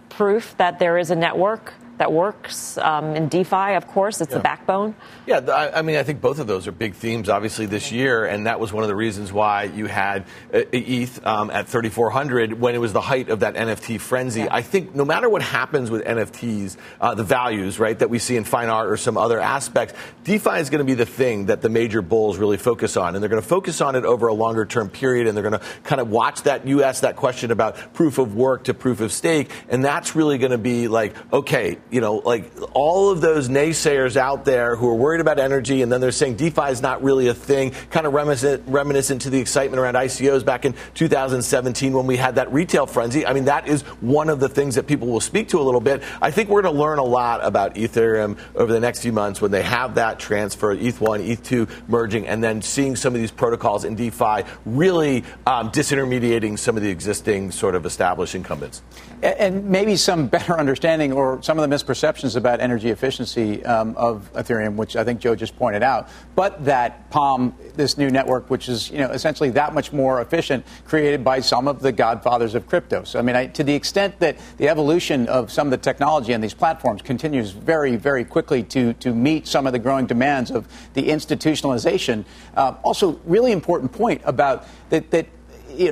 proof 0.10 0.56
that 0.58 0.78
there 0.78 1.00
is 1.00 1.10
a 1.10 1.16
network 1.16 1.74
that 1.98 2.12
works. 2.12 2.78
Um, 2.78 3.16
in 3.16 3.28
DeFi, 3.28 3.76
of 3.76 3.88
course, 3.88 4.22
it's 4.22 4.32
yeah. 4.32 4.38
the 4.38 4.44
backbone. 4.44 4.96
Yeah, 5.26 5.40
I, 5.40 5.80
I, 5.80 5.82
mean, 5.82 5.96
I 5.96 6.04
think 6.04 6.22
both 6.22 6.40
of 6.40 6.48
those 6.48 6.68
are 6.68 6.72
big 6.72 6.94
themes, 6.94 7.28
obviously, 7.28 7.66
this 7.66 7.92
year, 7.92 8.26
and 8.26 8.46
that 8.46 8.60
was 8.60 8.72
one 8.72 8.84
of 8.84 8.88
the 8.88 8.96
reasons 8.96 9.34
why 9.34 9.64
you 9.64 9.88
had 9.88 10.26
uh, 10.54 10.62
ETH 10.72 11.26
um, 11.26 11.50
at 11.50 11.68
3,400 11.68 12.60
when 12.60 12.76
it 12.76 12.78
was 12.78 12.94
the 12.94 13.02
height 13.02 13.30
of 13.30 13.40
that 13.40 13.56
NFT 13.56 14.00
frenzy. 14.00 14.42
Yeah. 14.42 14.48
I 14.52 14.62
think 14.62 14.94
no 14.94 15.06
matter 15.06 15.30
what 15.30 15.42
happens 15.42 15.90
with 15.90 16.06
NFTs, 16.06 16.78
uh, 17.02 17.16
the 17.16 17.24
values, 17.24 17.80
right, 17.80 17.98
that 17.98 18.10
we 18.10 18.20
see 18.20 18.38
in 18.38 18.44
fine 18.44 18.70
art 18.70 18.90
or 18.90 18.98
some 18.98 19.18
other 19.18 19.40
aspects, 19.40 19.96
DeFi 20.24 20.60
is 20.60 20.70
going 20.70 20.80
to 20.80 20.86
be 20.86 20.94
the 20.94 21.06
thing 21.06 21.48
that 21.48 21.62
the 21.62 21.70
major 21.70 22.02
bulls 22.02 22.38
really 22.38 22.58
focus 22.58 22.96
on, 22.96 23.16
and 23.16 23.24
they're 23.24 23.30
going 23.30 23.42
to 23.42 23.48
focus 23.48 23.82
on 23.82 23.96
it 23.96 24.06
over 24.06 24.28
a 24.28 24.34
longer 24.34 24.66
term 24.66 24.90
period, 24.90 25.28
and 25.28 25.36
they're 25.36 25.50
going 25.50 25.60
to 25.60 25.66
kind 25.84 26.00
of 26.00 26.10
watch 26.10 26.44
that. 26.44 26.68
You 26.68 26.84
asked 26.84 27.02
that 27.02 27.16
question 27.16 27.50
about 27.50 27.94
proof 27.94 28.20
of 28.20 28.36
work 28.36 28.66
to 28.66 28.74
proof 28.74 29.02
of 29.02 29.12
stake, 29.12 29.50
and 29.70 29.84
that's 29.84 30.16
really 30.16 30.38
going 30.38 30.52
to 30.52 30.58
be 30.58 30.88
like, 30.88 31.16
okay, 31.34 31.78
you 31.90 32.02
know, 32.02 32.16
like 32.16 32.52
all 32.74 33.10
of 33.12 33.22
those 33.22 33.48
naysayers 33.50 34.18
out 34.18 34.46
there 34.46 34.76
who 34.76 34.90
are 34.90 34.96
worried 34.96 35.22
about 35.22 35.40
energy 35.40 35.82
and 35.82 35.92
then 35.92 36.02
they're 36.02 36.12
saying 36.12 36.36
DeFi 36.36 36.70
is 36.70 36.82
not 36.82 37.02
really 37.02 37.28
a 37.28 37.34
thing, 37.34 37.72
kind 37.92 38.06
of 38.06 38.14
reminiscent, 38.14 38.64
reminiscent 38.68 39.22
to 39.22 39.30
the 39.30 39.40
excitement 39.40 39.80
around 39.80 39.96
ICOs 39.96 40.44
back 40.44 40.66
in 40.66 40.76
2017 40.96 41.94
when 41.94 42.06
we 42.06 42.18
had 42.18 42.36
that 42.36 42.52
retail 42.52 42.86
frenzy. 42.86 43.26
I 43.26 43.34
mean, 43.34 43.46
that 43.46 43.68
is 43.68 43.84
one 44.02 44.30
of 44.30 44.40
the 44.40 44.50
things 44.50 44.76
that 44.76 44.88
people 44.88 45.08
will 45.08 45.22
speak 45.22 45.50
to 45.50 45.60
a 45.60 45.64
little 45.64 45.80
bit. 45.80 46.04
I 46.22 46.32
think 46.32 46.50
we're 46.50 46.62
going 46.62 46.76
to 46.76 46.80
learn 46.80 47.00
a 47.00 47.04
lot 47.04 47.44
about 47.44 47.76
Ethereum 47.76 48.38
over 48.56 48.72
the 48.72 48.80
next 48.80 49.02
few 49.02 49.14
months 49.14 49.42
when 49.42 49.52
they 49.52 49.64
have 49.64 49.96
that 49.96 50.20
transfer, 50.20 50.76
ETH1, 50.76 51.26
ETH2 51.26 51.88
merging, 51.88 52.28
and 52.28 52.44
then 52.44 52.62
seeing 52.62 52.96
some 52.96 53.16
of 53.16 53.22
these 53.22 53.32
protocols 53.32 53.86
in 53.86 53.96
DeFi 53.96 54.44
really 54.66 55.24
um, 55.46 55.72
disintermediating 55.72 56.60
some 56.60 56.76
of 56.76 56.84
the 56.84 56.90
existing 56.90 57.52
sort 57.52 57.76
of 57.76 57.86
established 57.86 58.36
incumbents. 58.36 58.82
And 59.24 59.66
maybe 59.66 59.96
some 59.96 60.28
better 60.28 60.60
understanding 60.60 61.12
or 61.12 61.42
some 61.42 61.58
of 61.58 61.68
the 61.68 61.76
misperceptions 61.76 62.36
about 62.36 62.60
energy 62.60 62.90
efficiency 62.90 63.66
um, 63.66 63.96
of 63.98 64.32
Ethereum, 64.34 64.76
which 64.76 64.96
I 64.96 65.04
think 65.04 65.20
Joe 65.20 65.36
just 65.36 65.58
pointed 65.58 65.82
out, 65.82 66.10
but 66.36 66.64
that 66.66 67.10
Palm, 67.10 67.56
this 67.76 67.98
new 67.98 68.10
network, 68.10 68.50
which 68.50 68.70
is 68.70 68.92
you 68.92 69.00
know 69.00 69.10
essentially 69.10 69.50
that 69.52 69.74
much 69.74 69.92
more 69.92 70.22
efficient, 70.22 70.66
created 70.86 71.24
by 71.24 71.40
some 71.40 71.68
of 71.68 71.82
the 71.82 71.92
godfathers 71.92 72.54
of 72.54 72.68
crypto. 72.68 73.04
So 73.04 73.18
I 73.18 73.24
mean, 73.24 73.36
I, 73.36 73.48
to 73.48 73.64
the 73.64 73.74
extent 73.74 74.20
that 74.20 74.38
the 74.58 74.70
evolution 74.70 75.28
of 75.28 75.52
some 75.52 75.68
of 75.68 75.72
the 75.72 75.78
technology 75.78 76.34
on 76.34 76.42
these 76.42 76.54
platforms 76.54 77.02
continues 77.02 77.52
very, 77.52 77.96
very 77.96 78.24
quickly 78.24 78.62
to 78.64 78.94
to 78.94 79.16
meet 79.16 79.48
some 79.48 79.66
of 79.66 79.74
the 79.74 79.80
growing 79.80 80.06
demands 80.06 80.52
of 80.52 80.68
the 80.94 81.08
institutionalization. 81.08 82.24
Uh, 82.56 82.76
also, 82.84 83.20
really 83.26 83.52
important 83.52 83.92
point 83.92 84.22
about 84.26 84.66
that 84.90 85.10
that 85.12 85.28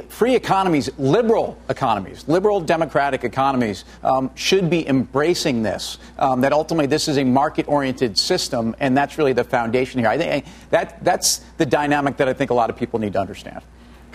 free 0.09 0.35
economies, 0.35 0.89
liberal 0.97 1.57
economies, 1.69 2.27
liberal 2.27 2.59
democratic 2.61 3.23
economies 3.23 3.85
um, 4.03 4.31
should 4.35 4.69
be 4.69 4.87
embracing 4.87 5.63
this. 5.63 5.97
Um, 6.17 6.41
that 6.41 6.53
ultimately 6.53 6.87
this 6.87 7.07
is 7.07 7.17
a 7.17 7.23
market 7.23 7.67
oriented 7.67 8.17
system, 8.17 8.75
and 8.79 8.97
that's 8.97 9.17
really 9.17 9.33
the 9.33 9.43
foundation 9.43 9.99
here. 9.99 10.09
I 10.09 10.17
think 10.17 10.45
that 10.69 11.03
that's 11.03 11.37
the 11.57 11.65
dynamic 11.65 12.17
that 12.17 12.27
I 12.27 12.33
think 12.33 12.51
a 12.51 12.53
lot 12.53 12.69
of 12.69 12.77
people 12.77 12.99
need 12.99 13.13
to 13.13 13.19
understand. 13.19 13.61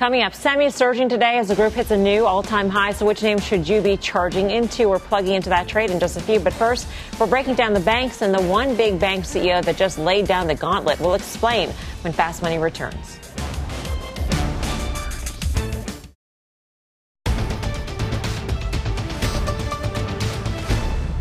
Coming 0.00 0.22
up, 0.22 0.34
semi 0.34 0.70
surging 0.70 1.10
today 1.10 1.36
as 1.36 1.48
the 1.48 1.54
group 1.54 1.74
hits 1.74 1.90
a 1.90 1.96
new 1.96 2.24
all 2.24 2.42
time 2.42 2.70
high. 2.70 2.92
So, 2.92 3.04
which 3.04 3.22
name 3.22 3.38
should 3.38 3.68
you 3.68 3.82
be 3.82 3.98
charging 3.98 4.50
into 4.50 4.84
or 4.84 4.98
plugging 4.98 5.34
into 5.34 5.50
that 5.50 5.68
trade 5.68 5.90
in 5.90 6.00
just 6.00 6.16
a 6.16 6.20
few? 6.20 6.40
But 6.40 6.54
first, 6.54 6.88
we're 7.18 7.26
breaking 7.26 7.56
down 7.56 7.74
the 7.74 7.80
banks 7.80 8.22
and 8.22 8.32
the 8.32 8.40
one 8.40 8.74
big 8.76 8.98
bank 8.98 9.26
CEO 9.26 9.62
that 9.62 9.76
just 9.76 9.98
laid 9.98 10.26
down 10.26 10.46
the 10.46 10.54
gauntlet. 10.54 10.98
We'll 11.00 11.12
explain 11.12 11.68
when 12.00 12.14
Fast 12.14 12.40
Money 12.40 12.56
returns. 12.56 13.19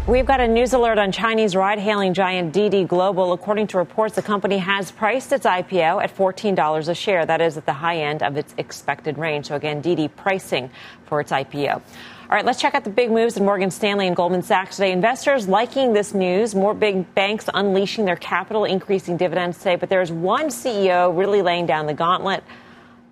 We've 0.10 0.26
got 0.26 0.40
a 0.40 0.48
news 0.48 0.74
alert 0.74 0.98
on 0.98 1.12
Chinese 1.12 1.56
ride 1.56 1.78
hailing 1.78 2.16
giant 2.16 2.52
DiDi 2.52 2.88
Global. 2.88 3.32
According 3.32 3.68
to 3.68 3.78
reports, 3.78 4.16
the 4.16 4.24
company 4.24 4.58
has 4.58 4.90
priced 4.90 5.32
its 5.32 5.46
IPO 5.46 6.04
at 6.04 6.18
$14 6.18 6.90
a 6.90 6.96
share. 6.96 7.28
That 7.28 7.42
is 7.42 7.58
at 7.58 7.68
the 7.68 7.74
high 7.74 7.98
end 7.98 8.24
of 8.24 8.36
its 8.36 8.56
expected 8.58 9.20
range. 9.20 9.50
So, 9.50 9.56
again, 9.56 9.84
DiDi 9.84 10.10
pricing 10.16 10.72
for 11.06 11.22
its 11.22 11.32
IPO. 11.32 11.74
All 11.76 11.82
right, 12.28 12.44
let's 12.44 12.60
check 12.60 12.74
out 12.74 12.86
the 12.86 12.90
big 12.90 13.12
moves 13.12 13.38
in 13.38 13.46
Morgan 13.46 13.70
Stanley 13.70 14.08
and 14.08 14.16
Goldman 14.16 14.42
Sachs 14.42 14.78
today. 14.78 14.94
Investors 14.94 15.48
liking 15.48 15.94
this 15.94 16.16
news. 16.16 16.56
More 16.56 16.74
big 16.74 17.14
banks 17.14 17.48
unleashing 17.54 18.06
their 18.06 18.16
capital, 18.16 18.66
increasing 18.66 19.16
dividends 19.16 19.60
today. 19.60 19.76
But 19.76 19.90
there's 19.90 20.12
one 20.12 20.48
CEO 20.48 21.16
really 21.16 21.44
laying 21.44 21.68
down 21.68 21.86
the 21.86 21.94
gauntlet. 21.94 22.44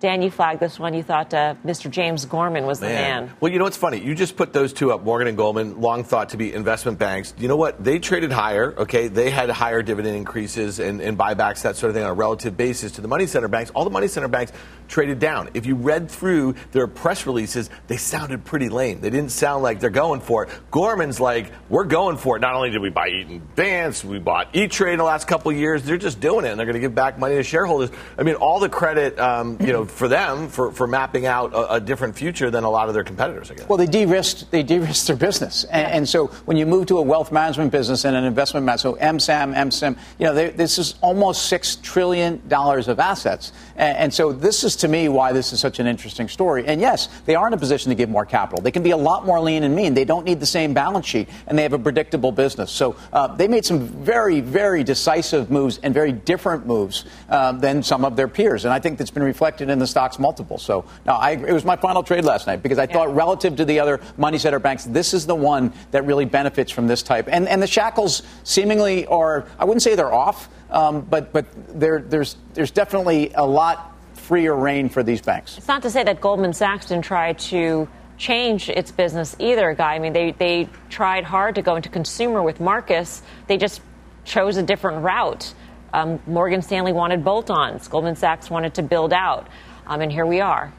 Dan, 0.00 0.22
you 0.22 0.30
flagged 0.30 0.60
this 0.60 0.78
one. 0.78 0.94
You 0.94 1.02
thought 1.02 1.34
uh, 1.34 1.56
Mr. 1.64 1.90
James 1.90 2.24
Gorman 2.24 2.66
was 2.66 2.80
man. 2.80 2.90
the 2.90 2.94
man. 3.26 3.36
Well, 3.40 3.50
you 3.50 3.58
know 3.58 3.64
what's 3.64 3.76
funny? 3.76 3.98
You 3.98 4.14
just 4.14 4.36
put 4.36 4.52
those 4.52 4.72
two 4.72 4.92
up, 4.92 5.02
Morgan 5.02 5.26
and 5.26 5.36
Goldman, 5.36 5.80
long 5.80 6.04
thought 6.04 6.28
to 6.30 6.36
be 6.36 6.52
investment 6.54 7.00
banks. 7.00 7.34
You 7.36 7.48
know 7.48 7.56
what? 7.56 7.82
They 7.82 7.98
traded 7.98 8.30
higher, 8.30 8.74
okay? 8.78 9.08
They 9.08 9.28
had 9.30 9.50
higher 9.50 9.82
dividend 9.82 10.16
increases 10.16 10.78
and, 10.78 11.00
and 11.00 11.18
buybacks, 11.18 11.62
that 11.62 11.74
sort 11.74 11.90
of 11.90 11.96
thing 11.96 12.04
on 12.04 12.10
a 12.10 12.14
relative 12.14 12.56
basis 12.56 12.92
to 12.92 13.00
the 13.00 13.08
money 13.08 13.26
center 13.26 13.48
banks. 13.48 13.72
All 13.74 13.82
the 13.82 13.90
money 13.90 14.06
center 14.06 14.28
banks 14.28 14.52
traded 14.86 15.18
down. 15.18 15.50
If 15.54 15.66
you 15.66 15.74
read 15.74 16.08
through 16.08 16.54
their 16.70 16.86
press 16.86 17.26
releases, 17.26 17.68
they 17.88 17.96
sounded 17.96 18.44
pretty 18.44 18.68
lame. 18.68 19.00
They 19.00 19.10
didn't 19.10 19.32
sound 19.32 19.64
like 19.64 19.80
they're 19.80 19.90
going 19.90 20.20
for 20.20 20.44
it. 20.44 20.50
Gorman's 20.70 21.18
like, 21.18 21.50
we're 21.68 21.84
going 21.84 22.18
for 22.18 22.36
it. 22.36 22.40
Not 22.40 22.54
only 22.54 22.70
did 22.70 22.80
we 22.80 22.90
buy 22.90 23.08
Eaton 23.08 23.42
Vance, 23.56 24.04
we 24.04 24.20
bought 24.20 24.54
E 24.54 24.68
Trade 24.68 24.92
in 24.92 24.98
the 24.98 25.04
last 25.04 25.26
couple 25.26 25.50
of 25.50 25.56
years. 25.56 25.82
They're 25.82 25.96
just 25.96 26.20
doing 26.20 26.44
it, 26.44 26.50
and 26.50 26.58
they're 26.58 26.66
going 26.66 26.74
to 26.74 26.80
give 26.80 26.94
back 26.94 27.18
money 27.18 27.34
to 27.34 27.42
shareholders. 27.42 27.90
I 28.16 28.22
mean, 28.22 28.36
all 28.36 28.60
the 28.60 28.68
credit, 28.68 29.18
um, 29.18 29.58
you 29.60 29.72
know, 29.72 29.87
for 29.90 30.08
them 30.08 30.48
for, 30.48 30.72
for 30.72 30.86
mapping 30.86 31.26
out 31.26 31.52
a, 31.52 31.74
a, 31.74 31.80
different 31.80 32.16
future 32.16 32.50
than 32.50 32.64
a 32.64 32.70
lot 32.70 32.88
of 32.88 32.94
their 32.94 33.04
competitors. 33.04 33.50
I 33.50 33.54
guess. 33.54 33.68
Well, 33.68 33.78
they 33.78 33.86
de-risked 33.86 34.50
they 34.50 34.62
de-risked 34.62 35.06
their 35.06 35.16
business, 35.16 35.64
and, 35.64 35.86
and, 35.86 36.08
so 36.08 36.28
when 36.46 36.56
you 36.56 36.66
move 36.66 36.86
to 36.86 36.98
a 36.98 37.02
wealth 37.02 37.32
management 37.32 37.72
business 37.72 38.04
and 38.04 38.16
an 38.16 38.24
investment 38.24 38.64
management, 38.66 38.98
so 38.98 39.02
MSAM, 39.02 39.54
MSIM, 39.54 39.98
you 40.18 40.26
know, 40.26 40.34
they, 40.34 40.50
this 40.50 40.78
is 40.78 40.94
almost 41.00 41.46
six 41.46 41.76
trillion 41.76 42.46
dollars 42.48 42.88
of 42.88 43.00
assets, 43.00 43.52
and, 43.76 43.96
and 43.98 44.14
so 44.14 44.32
this 44.32 44.64
is 44.64 44.76
to 44.76 44.88
me 44.88 45.08
why 45.08 45.32
this 45.32 45.52
is 45.52 45.60
such 45.60 45.78
an 45.78 45.86
interesting 45.86 46.28
story. 46.28 46.66
And 46.66 46.80
yes, 46.80 47.08
they 47.26 47.34
are 47.34 47.46
in 47.46 47.52
a 47.52 47.58
position 47.58 47.90
to 47.90 47.94
give 47.94 48.08
more 48.08 48.26
capital. 48.26 48.62
They 48.62 48.70
can 48.70 48.82
be 48.82 48.90
a 48.90 48.96
lot 48.96 49.26
more 49.26 49.40
lean 49.40 49.62
and 49.64 49.74
mean. 49.74 49.94
They 49.94 50.04
don't 50.04 50.24
need 50.24 50.40
the 50.40 50.46
same 50.46 50.74
balance 50.74 51.06
sheet, 51.06 51.28
and 51.46 51.58
they 51.58 51.62
have 51.62 51.72
a 51.72 51.78
predictable 51.78 52.32
business. 52.32 52.70
So 52.70 52.96
uh, 53.12 53.28
they 53.28 53.48
made 53.48 53.64
some 53.64 53.80
very, 53.80 54.40
very 54.40 54.84
decisive 54.84 55.50
moves 55.50 55.78
and 55.82 55.94
very 55.94 56.12
different 56.12 56.66
moves 56.66 57.04
uh, 57.28 57.52
than 57.52 57.82
some 57.82 58.04
of 58.04 58.16
their 58.16 58.28
peers, 58.28 58.64
and 58.64 58.72
I 58.72 58.78
think 58.78 58.98
that's 58.98 59.10
been 59.10 59.22
reflected 59.22 59.70
in 59.70 59.77
the 59.78 59.86
stock's 59.86 60.18
multiple. 60.18 60.58
So 60.58 60.84
now 61.06 61.16
I, 61.16 61.32
it 61.32 61.52
was 61.52 61.64
my 61.64 61.76
final 61.76 62.02
trade 62.02 62.24
last 62.24 62.46
night 62.46 62.62
because 62.62 62.78
I 62.78 62.84
yeah. 62.84 62.92
thought 62.92 63.14
relative 63.14 63.56
to 63.56 63.64
the 63.64 63.80
other 63.80 64.00
money 64.16 64.38
center 64.38 64.58
banks, 64.58 64.84
this 64.84 65.14
is 65.14 65.26
the 65.26 65.34
one 65.34 65.72
that 65.90 66.04
really 66.04 66.24
benefits 66.24 66.70
from 66.72 66.86
this 66.86 67.02
type. 67.02 67.28
And 67.30 67.48
and 67.48 67.62
the 67.62 67.66
shackles 67.66 68.22
seemingly 68.44 69.06
are 69.06 69.46
I 69.58 69.64
wouldn't 69.64 69.82
say 69.82 69.94
they're 69.94 70.12
off, 70.12 70.48
um, 70.70 71.02
but 71.02 71.32
but 71.32 71.46
there's 71.78 72.36
there's 72.54 72.70
definitely 72.70 73.32
a 73.34 73.46
lot 73.46 73.94
freer 74.14 74.54
reign 74.54 74.90
for 74.90 75.02
these 75.02 75.22
banks. 75.22 75.56
It's 75.56 75.68
not 75.68 75.82
to 75.82 75.90
say 75.90 76.04
that 76.04 76.20
Goldman 76.20 76.52
Sachs 76.52 76.86
didn't 76.86 77.04
try 77.04 77.32
to 77.32 77.88
change 78.18 78.68
its 78.68 78.90
business 78.90 79.34
either, 79.38 79.72
Guy. 79.74 79.94
I 79.94 79.98
mean, 79.98 80.12
they, 80.12 80.32
they 80.32 80.68
tried 80.90 81.24
hard 81.24 81.54
to 81.54 81.62
go 81.62 81.76
into 81.76 81.88
consumer 81.88 82.42
with 82.42 82.60
Marcus. 82.60 83.22
They 83.46 83.56
just 83.56 83.80
chose 84.24 84.56
a 84.56 84.62
different 84.62 85.02
route. 85.02 85.54
Um, 85.94 86.20
Morgan 86.26 86.60
Stanley 86.60 86.92
wanted 86.92 87.24
bolt 87.24 87.50
ons, 87.50 87.88
Goldman 87.88 88.16
Sachs 88.16 88.50
wanted 88.50 88.74
to 88.74 88.82
build 88.82 89.14
out. 89.14 89.48
Um, 89.88 90.00
and 90.00 90.12
here 90.12 90.26
we 90.26 90.40
are. 90.40 90.72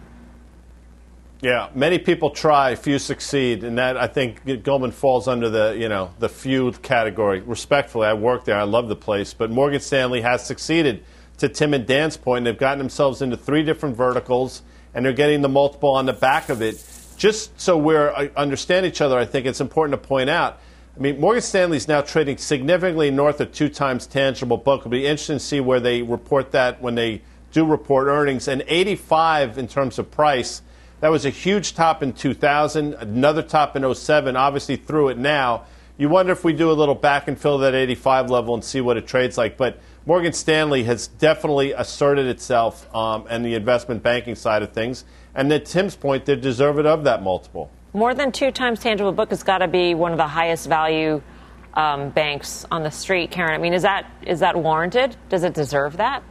Yeah, 1.41 1.69
many 1.73 1.99
people 1.99 2.31
try, 2.31 2.75
few 2.75 2.99
succeed, 2.99 3.63
and 3.63 3.77
that 3.77 3.97
I 3.97 4.07
think 4.07 4.63
Goldman 4.63 4.91
falls 4.91 5.27
under 5.27 5.49
the 5.49 5.75
you 5.77 5.89
know 5.89 6.13
the 6.19 6.29
few 6.29 6.71
category. 6.73 7.41
Respectfully, 7.41 8.07
I 8.07 8.13
work 8.13 8.45
there, 8.45 8.57
I 8.57 8.63
love 8.63 8.87
the 8.89 8.95
place, 8.95 9.33
but 9.33 9.49
Morgan 9.49 9.79
Stanley 9.79 10.21
has 10.21 10.45
succeeded 10.45 11.03
to 11.39 11.49
Tim 11.49 11.73
and 11.73 11.85
Dan's 11.85 12.17
point, 12.17 12.45
they've 12.45 12.57
gotten 12.57 12.77
themselves 12.77 13.21
into 13.21 13.37
three 13.37 13.63
different 13.63 13.95
verticals, 13.95 14.61
and 14.93 15.05
they're 15.05 15.13
getting 15.13 15.41
the 15.41 15.49
multiple 15.49 15.91
on 15.91 16.05
the 16.05 16.13
back 16.13 16.49
of 16.49 16.61
it. 16.61 16.83
Just 17.17 17.59
so 17.59 17.77
we 17.77 17.95
uh, 17.95 18.27
understand 18.35 18.85
each 18.85 19.01
other, 19.01 19.17
I 19.17 19.25
think 19.25 19.45
it's 19.45 19.61
important 19.61 20.01
to 20.01 20.07
point 20.07 20.29
out. 20.29 20.59
I 20.95 20.99
mean, 20.99 21.19
Morgan 21.19 21.41
Stanley 21.41 21.77
is 21.77 21.87
now 21.87 22.01
trading 22.01 22.37
significantly 22.37 23.09
north 23.09 23.39
of 23.39 23.53
two 23.53 23.69
times 23.69 24.05
tangible 24.05 24.57
book. 24.57 24.81
It'll 24.81 24.91
be 24.91 25.05
interesting 25.05 25.37
to 25.37 25.43
see 25.43 25.61
where 25.61 25.79
they 25.79 26.01
report 26.01 26.51
that 26.51 26.81
when 26.81 26.95
they 26.95 27.21
do 27.51 27.65
report 27.65 28.07
earnings. 28.07 28.47
And 28.47 28.63
85 28.67 29.57
in 29.57 29.67
terms 29.67 29.99
of 29.99 30.11
price, 30.11 30.61
that 31.01 31.09
was 31.09 31.25
a 31.25 31.29
huge 31.29 31.73
top 31.73 32.03
in 32.03 32.13
2000, 32.13 32.93
another 32.95 33.41
top 33.41 33.75
in 33.75 33.93
07, 33.93 34.35
obviously 34.35 34.75
through 34.75 35.09
it 35.09 35.17
now. 35.17 35.65
You 35.97 36.09
wonder 36.09 36.31
if 36.31 36.43
we 36.43 36.53
do 36.53 36.71
a 36.71 36.73
little 36.73 36.95
back 36.95 37.27
and 37.27 37.37
fill 37.37 37.57
that 37.59 37.75
85 37.75 38.29
level 38.29 38.53
and 38.53 38.63
see 38.63 38.79
what 38.79 38.95
it 38.95 39.05
trades 39.05 39.37
like. 39.37 39.57
But 39.57 39.79
Morgan 40.05 40.31
Stanley 40.31 40.83
has 40.83 41.07
definitely 41.07 41.73
asserted 41.73 42.27
itself 42.27 42.93
um, 42.95 43.25
and 43.29 43.45
the 43.45 43.55
investment 43.55 44.01
banking 44.01 44.35
side 44.35 44.63
of 44.63 44.71
things. 44.71 45.03
And 45.35 45.51
at 45.51 45.65
Tim's 45.65 45.95
point, 45.95 46.25
they 46.25 46.35
deserve 46.35 46.79
it 46.79 46.85
of 46.85 47.03
that 47.03 47.21
multiple. 47.21 47.69
More 47.93 48.13
than 48.13 48.31
two 48.31 48.51
times 48.51 48.79
tangible 48.79 49.11
book 49.11 49.29
has 49.31 49.43
got 49.43 49.57
to 49.59 49.67
be 49.67 49.93
one 49.95 50.11
of 50.11 50.17
the 50.17 50.27
highest 50.27 50.67
value 50.67 51.21
um, 51.73 52.09
banks 52.09 52.65
on 52.71 52.83
the 52.83 52.91
street, 52.91 53.31
Karen. 53.31 53.53
I 53.53 53.57
mean, 53.57 53.73
is 53.73 53.83
that 53.83 54.09
is 54.25 54.39
that 54.39 54.55
warranted? 54.55 55.15
Does 55.29 55.43
it 55.43 55.53
deserve 55.53 55.97
that? 55.97 56.23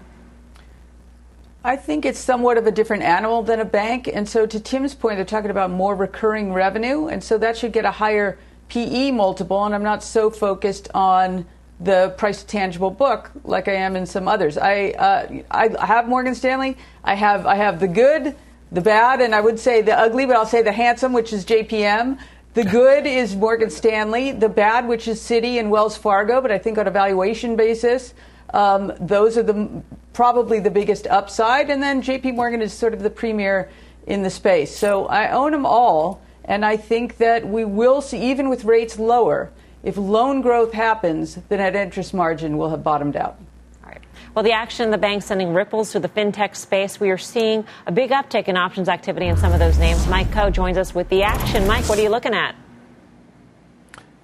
I 1.65 1.77
think 1.77 2.05
it's 2.05 2.19
somewhat 2.21 2.57
of 2.57 2.67
a 2.67 2.71
different 2.71 3.03
animal 3.03 3.43
than 3.43 3.61
a 3.61 3.65
bank. 3.65 4.09
And 4.13 4.29
so, 4.29 4.47
to 4.47 4.61
Tim's 4.61 4.95
point, 4.95 5.17
they're 5.17 5.25
talking 5.25 5.51
about 5.51 5.71
more 5.71 5.95
recurring 5.95 6.53
revenue. 6.53 7.09
And 7.09 7.23
so, 7.23 7.37
that 7.39 7.57
should 7.57 7.73
get 7.73 7.85
a 7.85 7.91
higher 7.91 8.39
PE 8.69 9.11
multiple. 9.11 9.65
And 9.65 9.75
I'm 9.75 9.83
not 9.83 10.05
so 10.05 10.31
focused 10.31 10.89
on 10.95 11.47
the 11.81 12.15
price 12.17 12.43
tangible 12.43 12.91
book 12.91 13.31
like 13.45 13.69
I 13.69 13.75
am 13.75 13.97
in 13.97 14.07
some 14.07 14.29
others. 14.29 14.59
I 14.59 14.91
uh, 14.91 15.43
I 15.51 15.87
have 15.87 16.09
Morgan 16.09 16.35
Stanley. 16.35 16.77
I 17.05 17.15
have 17.15 17.47
I 17.47 17.57
have 17.57 17.81
the 17.81 17.89
good, 17.89 18.35
the 18.73 18.81
bad, 18.81 19.21
and 19.21 19.35
I 19.35 19.41
would 19.41 19.59
say 19.59 19.83
the 19.83 19.99
ugly, 19.99 20.27
but 20.27 20.37
I'll 20.37 20.47
say 20.47 20.63
the 20.63 20.73
handsome, 20.73 21.13
which 21.13 21.33
is 21.33 21.45
JPM. 21.45 22.19
The 22.55 22.65
good 22.65 23.07
is 23.07 23.37
Morgan 23.37 23.71
Stanley. 23.71 24.33
The 24.33 24.49
bad, 24.49 24.89
which 24.89 25.07
is 25.07 25.21
Citi 25.21 25.61
and 25.61 25.71
Wells 25.71 25.97
Fargo, 25.97 26.41
but 26.41 26.51
I 26.51 26.59
think 26.59 26.79
on 26.79 26.87
a 26.87 26.91
valuation 26.91 27.55
basis, 27.57 28.15
um, 28.51 28.92
those 29.01 29.36
are 29.36 29.42
the 29.42 29.82
probably 30.12 30.61
the 30.61 30.70
biggest 30.70 31.07
upside. 31.07 31.70
And 31.70 31.82
then 31.82 32.03
JP 32.03 32.34
Morgan 32.34 32.62
is 32.62 32.72
sort 32.72 32.94
of 32.94 33.03
the 33.03 33.11
premier 33.11 33.70
in 34.07 34.22
the 34.22 34.30
space. 34.30 34.76
So 34.76 35.07
I 35.07 35.30
own 35.30 35.53
them 35.53 35.66
all, 35.66 36.20
and 36.44 36.64
I 36.64 36.76
think 36.76 37.18
that 37.18 37.46
we 37.46 37.64
will 37.64 38.01
see, 38.01 38.30
even 38.30 38.49
with 38.49 38.64
rates 38.64 38.99
lower 38.99 39.51
if 39.82 39.96
loan 39.96 40.40
growth 40.40 40.72
happens, 40.72 41.36
the 41.49 41.57
net 41.57 41.76
interest 41.76 42.12
margin 42.12 42.59
will 42.59 42.70
have 42.70 42.82
bottomed 42.82 43.16
out. 43.16 43.38
All 43.84 43.90
right. 43.90 44.03
Well, 44.34 44.42
the 44.42 44.53
action 44.53 44.84
in 44.84 44.90
the 44.90 44.99
bank 44.99 45.22
sending 45.22 45.55
ripples 45.55 45.92
through 45.92 46.01
the 46.01 46.09
fintech 46.09 46.57
space. 46.57 46.99
We 46.99 47.11
are 47.11 47.18
seeing 47.18 47.64
a 47.86 47.92
big 47.92 48.11
uptick 48.11 48.49
in 48.49 48.57
options 48.57 48.88
activity 48.88 49.26
in 49.26 49.36
some 49.36 49.53
of 49.53 49.61
those 49.61 49.78
names. 49.78 50.07
Mike 50.09 50.28
Khouw 50.28 50.53
joins 50.53 50.76
us 50.76 50.94
with 50.94 51.09
the 51.09 51.22
action. 51.22 51.66
Mike, 51.66 51.88
what 51.88 51.99
are 51.99 52.03
you 52.03 52.11
looking 52.11 52.34
at? 52.34 52.57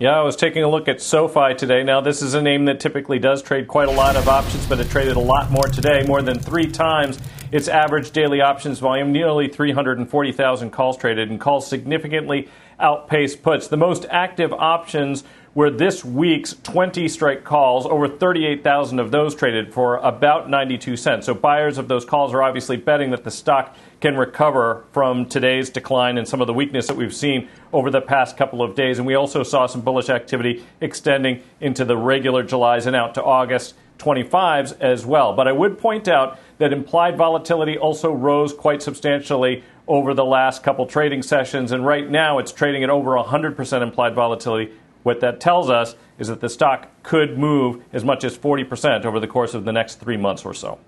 Yeah, 0.04 0.18
I 0.18 0.22
was 0.22 0.36
taking 0.36 0.62
a 0.62 0.68
look 0.68 0.86
at 0.86 1.00
SoFi 1.00 1.54
today. 1.54 1.82
Now, 1.82 2.02
this 2.02 2.20
is 2.20 2.34
a 2.34 2.42
name 2.42 2.66
that 2.66 2.78
typically 2.78 3.18
does 3.18 3.42
trade 3.42 3.66
quite 3.66 3.88
a 3.88 3.90
lot 3.90 4.16
of 4.16 4.28
options, 4.28 4.66
but 4.66 4.78
it 4.78 4.90
traded 4.90 5.16
a 5.16 5.20
lot 5.20 5.50
more 5.50 5.66
today, 5.66 6.02
more 6.06 6.20
than 6.20 6.38
three 6.38 6.70
times 6.70 7.18
its 7.50 7.68
average 7.68 8.10
daily 8.10 8.42
options 8.42 8.80
volume, 8.80 9.12
nearly 9.12 9.48
340,000 9.48 10.70
calls 10.72 10.98
traded, 10.98 11.30
and 11.30 11.40
calls 11.40 11.66
significantly 11.66 12.50
outpaced 12.78 13.42
puts. 13.42 13.68
The 13.68 13.78
most 13.78 14.04
active 14.10 14.52
options 14.52 15.24
were 15.54 15.70
this 15.70 16.04
week's 16.04 16.52
20 16.64 17.08
strike 17.08 17.44
calls, 17.44 17.86
over 17.86 18.06
38,000 18.06 18.98
of 18.98 19.10
those 19.10 19.34
traded 19.34 19.72
for 19.72 19.96
about 19.96 20.50
92 20.50 20.98
cents. 20.98 21.24
So 21.24 21.32
buyers 21.32 21.78
of 21.78 21.88
those 21.88 22.04
calls 22.04 22.34
are 22.34 22.42
obviously 22.42 22.76
betting 22.76 23.10
that 23.12 23.24
the 23.24 23.30
stock 23.30 23.74
can 24.04 24.18
recover 24.18 24.84
from 24.92 25.24
today's 25.24 25.70
decline 25.70 26.18
and 26.18 26.28
some 26.28 26.42
of 26.42 26.46
the 26.46 26.52
weakness 26.52 26.88
that 26.88 26.94
we've 26.94 27.14
seen 27.14 27.48
over 27.72 27.90
the 27.90 28.02
past 28.02 28.36
couple 28.36 28.60
of 28.60 28.74
days. 28.74 28.98
And 28.98 29.06
we 29.06 29.14
also 29.14 29.42
saw 29.42 29.64
some 29.64 29.80
bullish 29.80 30.10
activity 30.10 30.62
extending 30.82 31.42
into 31.58 31.86
the 31.86 31.96
regular 31.96 32.42
Julys 32.42 32.84
and 32.84 32.94
out 32.94 33.14
to 33.14 33.24
August 33.24 33.74
25s 33.96 34.78
as 34.78 35.06
well. 35.06 35.32
But 35.32 35.48
I 35.48 35.52
would 35.52 35.78
point 35.78 36.06
out 36.06 36.38
that 36.58 36.70
implied 36.70 37.16
volatility 37.16 37.78
also 37.78 38.12
rose 38.12 38.52
quite 38.52 38.82
substantially 38.82 39.64
over 39.88 40.12
the 40.12 40.26
last 40.26 40.62
couple 40.62 40.84
trading 40.86 41.22
sessions. 41.22 41.72
And 41.72 41.86
right 41.86 42.06
now 42.06 42.38
it's 42.38 42.52
trading 42.52 42.84
at 42.84 42.90
over 42.90 43.12
100% 43.12 43.82
implied 43.82 44.14
volatility 44.14 44.70
what 45.02 45.20
that 45.20 45.40
tells 45.40 45.70
us 45.70 45.96
is 46.18 46.28
that 46.28 46.42
the 46.42 46.50
stock 46.50 46.90
could 47.02 47.38
move 47.38 47.82
as 47.94 48.04
much 48.04 48.22
as 48.22 48.36
40% 48.36 49.06
over 49.06 49.18
the 49.18 49.26
course 49.26 49.54
of 49.54 49.64
the 49.64 49.72
next 49.72 49.94
three 50.00 50.18
months 50.18 50.44
or 50.44 50.52
so. 50.52 50.78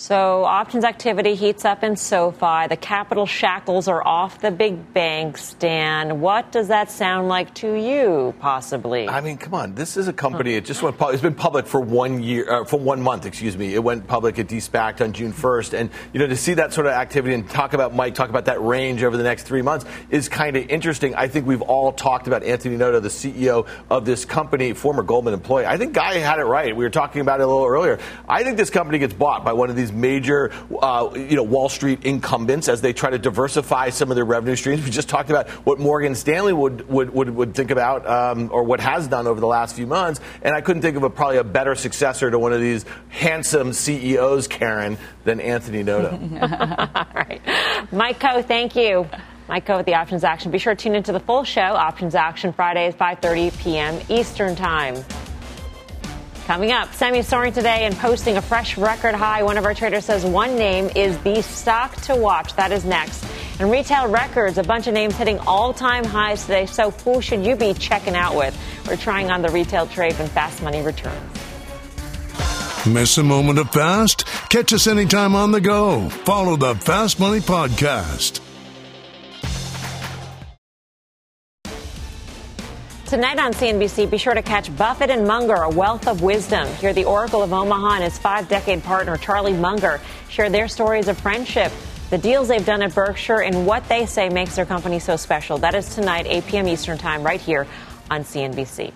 So 0.00 0.44
options 0.44 0.84
activity 0.84 1.34
heats 1.34 1.66
up 1.66 1.84
in 1.84 1.94
SoFi. 1.94 2.68
The 2.68 2.78
capital 2.80 3.26
shackles 3.26 3.86
are 3.86 4.02
off 4.02 4.40
the 4.40 4.50
big 4.50 4.94
banks, 4.94 5.52
Dan. 5.58 6.22
What 6.22 6.50
does 6.50 6.68
that 6.68 6.90
sound 6.90 7.28
like 7.28 7.52
to 7.56 7.74
you, 7.74 8.34
possibly? 8.40 9.10
I 9.10 9.20
mean, 9.20 9.36
come 9.36 9.52
on. 9.52 9.74
This 9.74 9.98
is 9.98 10.08
a 10.08 10.12
company. 10.14 10.54
It 10.54 10.64
just 10.64 10.82
went. 10.82 10.96
Public. 10.96 11.12
It's 11.12 11.22
been 11.22 11.34
public 11.34 11.66
for 11.66 11.82
one 11.82 12.22
year, 12.22 12.50
uh, 12.50 12.64
for 12.64 12.80
one 12.80 13.02
month. 13.02 13.26
Excuse 13.26 13.58
me. 13.58 13.74
It 13.74 13.84
went 13.84 14.06
public. 14.06 14.38
It 14.38 14.48
de-SPACed 14.48 15.02
on 15.02 15.12
June 15.12 15.34
1st, 15.34 15.78
and 15.78 15.90
you 16.14 16.20
know 16.20 16.26
to 16.26 16.36
see 16.36 16.54
that 16.54 16.72
sort 16.72 16.86
of 16.86 16.94
activity 16.94 17.34
and 17.34 17.46
talk 17.50 17.74
about 17.74 17.94
Mike, 17.94 18.14
talk 18.14 18.30
about 18.30 18.46
that 18.46 18.62
range 18.62 19.02
over 19.02 19.18
the 19.18 19.22
next 19.22 19.42
three 19.42 19.60
months 19.60 19.84
is 20.08 20.30
kind 20.30 20.56
of 20.56 20.66
interesting. 20.70 21.14
I 21.14 21.28
think 21.28 21.46
we've 21.46 21.60
all 21.60 21.92
talked 21.92 22.26
about 22.26 22.42
Anthony 22.42 22.78
Noto, 22.78 23.00
the 23.00 23.10
CEO 23.10 23.66
of 23.90 24.06
this 24.06 24.24
company, 24.24 24.72
former 24.72 25.02
Goldman 25.02 25.34
employee. 25.34 25.66
I 25.66 25.76
think 25.76 25.92
Guy 25.92 26.14
had 26.14 26.38
it 26.38 26.44
right. 26.44 26.74
We 26.74 26.84
were 26.84 26.90
talking 26.90 27.20
about 27.20 27.40
it 27.40 27.42
a 27.42 27.46
little 27.46 27.66
earlier. 27.66 27.98
I 28.26 28.44
think 28.44 28.56
this 28.56 28.70
company 28.70 28.98
gets 28.98 29.12
bought 29.12 29.44
by 29.44 29.52
one 29.52 29.68
of 29.68 29.76
these 29.76 29.89
these 29.90 30.00
major, 30.00 30.52
uh, 30.80 31.10
you 31.14 31.36
know, 31.36 31.42
Wall 31.42 31.68
Street 31.68 32.04
incumbents 32.04 32.68
as 32.68 32.80
they 32.80 32.92
try 32.92 33.10
to 33.10 33.18
diversify 33.18 33.90
some 33.90 34.10
of 34.10 34.16
their 34.16 34.24
revenue 34.24 34.56
streams. 34.56 34.84
We 34.84 34.90
just 34.90 35.08
talked 35.08 35.30
about 35.30 35.48
what 35.66 35.78
Morgan 35.78 36.14
Stanley 36.14 36.52
would 36.52 36.88
would, 36.88 37.10
would, 37.10 37.30
would 37.30 37.54
think 37.54 37.70
about 37.70 38.06
um, 38.06 38.50
or 38.52 38.64
what 38.64 38.80
has 38.80 39.08
done 39.08 39.26
over 39.26 39.40
the 39.40 39.46
last 39.46 39.76
few 39.76 39.86
months, 39.86 40.20
and 40.42 40.54
I 40.54 40.60
couldn't 40.60 40.82
think 40.82 40.96
of 40.96 41.02
a, 41.02 41.10
probably 41.10 41.38
a 41.38 41.44
better 41.44 41.74
successor 41.74 42.30
to 42.30 42.38
one 42.38 42.52
of 42.52 42.60
these 42.60 42.84
handsome 43.08 43.72
CEOs, 43.72 44.48
Karen, 44.48 44.98
than 45.24 45.40
Anthony 45.40 45.82
Noto. 45.82 46.10
All 46.40 47.06
right, 47.14 47.40
Mike 47.92 48.18
Khouw, 48.20 48.44
thank 48.44 48.76
you. 48.76 49.08
Mike 49.48 49.66
Khouw 49.66 49.78
with 49.78 49.86
the 49.86 49.94
Options 49.94 50.22
Action. 50.22 50.52
Be 50.52 50.58
sure 50.58 50.76
to 50.76 50.80
tune 50.80 50.94
into 50.94 51.10
the 51.10 51.18
full 51.18 51.42
show, 51.42 51.60
Options 51.60 52.14
Action, 52.14 52.52
Fridays, 52.52 52.94
5.30 52.94 53.58
p.m. 53.58 54.00
Eastern 54.08 54.54
Time. 54.54 55.04
Coming 56.50 56.72
up, 56.72 56.92
semi 56.94 57.22
soaring 57.22 57.52
today 57.52 57.84
and 57.84 57.96
posting 57.96 58.36
a 58.36 58.42
fresh 58.42 58.76
record 58.76 59.14
high. 59.14 59.44
One 59.44 59.56
of 59.56 59.64
our 59.64 59.72
traders 59.72 60.06
says 60.06 60.24
one 60.24 60.56
name 60.56 60.90
is 60.96 61.16
the 61.18 61.42
stock 61.42 61.94
to 62.06 62.16
watch. 62.16 62.56
That 62.56 62.72
is 62.72 62.84
next. 62.84 63.24
And 63.60 63.70
retail 63.70 64.08
records, 64.08 64.58
a 64.58 64.64
bunch 64.64 64.88
of 64.88 64.94
names 64.94 65.14
hitting 65.14 65.38
all 65.46 65.72
time 65.72 66.02
highs 66.02 66.42
today. 66.42 66.66
So 66.66 66.90
who 66.90 67.22
should 67.22 67.46
you 67.46 67.54
be 67.54 67.72
checking 67.74 68.16
out 68.16 68.34
with? 68.34 68.60
We're 68.88 68.96
trying 68.96 69.30
on 69.30 69.42
the 69.42 69.48
retail 69.50 69.86
trade 69.86 70.18
when 70.18 70.26
fast 70.26 70.60
money 70.60 70.82
returns. 70.82 71.22
Miss 72.84 73.16
a 73.16 73.22
moment 73.22 73.60
of 73.60 73.70
fast? 73.70 74.26
Catch 74.48 74.72
us 74.72 74.88
anytime 74.88 75.36
on 75.36 75.52
the 75.52 75.60
go. 75.60 76.08
Follow 76.08 76.56
the 76.56 76.74
Fast 76.74 77.20
Money 77.20 77.38
Podcast. 77.38 78.40
Tonight 83.10 83.40
on 83.40 83.52
CNBC, 83.52 84.08
be 84.08 84.18
sure 84.18 84.34
to 84.34 84.40
catch 84.40 84.74
Buffett 84.76 85.10
and 85.10 85.26
Munger, 85.26 85.54
a 85.54 85.68
wealth 85.68 86.06
of 86.06 86.22
wisdom. 86.22 86.68
Hear 86.74 86.92
the 86.92 87.06
Oracle 87.06 87.42
of 87.42 87.52
Omaha 87.52 87.94
and 87.94 88.04
his 88.04 88.16
five 88.16 88.48
decade 88.48 88.84
partner, 88.84 89.16
Charlie 89.16 89.52
Munger, 89.52 90.00
share 90.28 90.48
their 90.48 90.68
stories 90.68 91.08
of 91.08 91.18
friendship, 91.18 91.72
the 92.10 92.18
deals 92.18 92.46
they've 92.46 92.64
done 92.64 92.82
at 92.82 92.94
Berkshire, 92.94 93.40
and 93.40 93.66
what 93.66 93.88
they 93.88 94.06
say 94.06 94.28
makes 94.28 94.54
their 94.54 94.64
company 94.64 95.00
so 95.00 95.16
special. 95.16 95.58
That 95.58 95.74
is 95.74 95.92
tonight, 95.92 96.26
8 96.28 96.46
p.m. 96.46 96.68
Eastern 96.68 96.98
Time, 96.98 97.24
right 97.24 97.40
here 97.40 97.66
on 98.12 98.22
CNBC. 98.22 98.92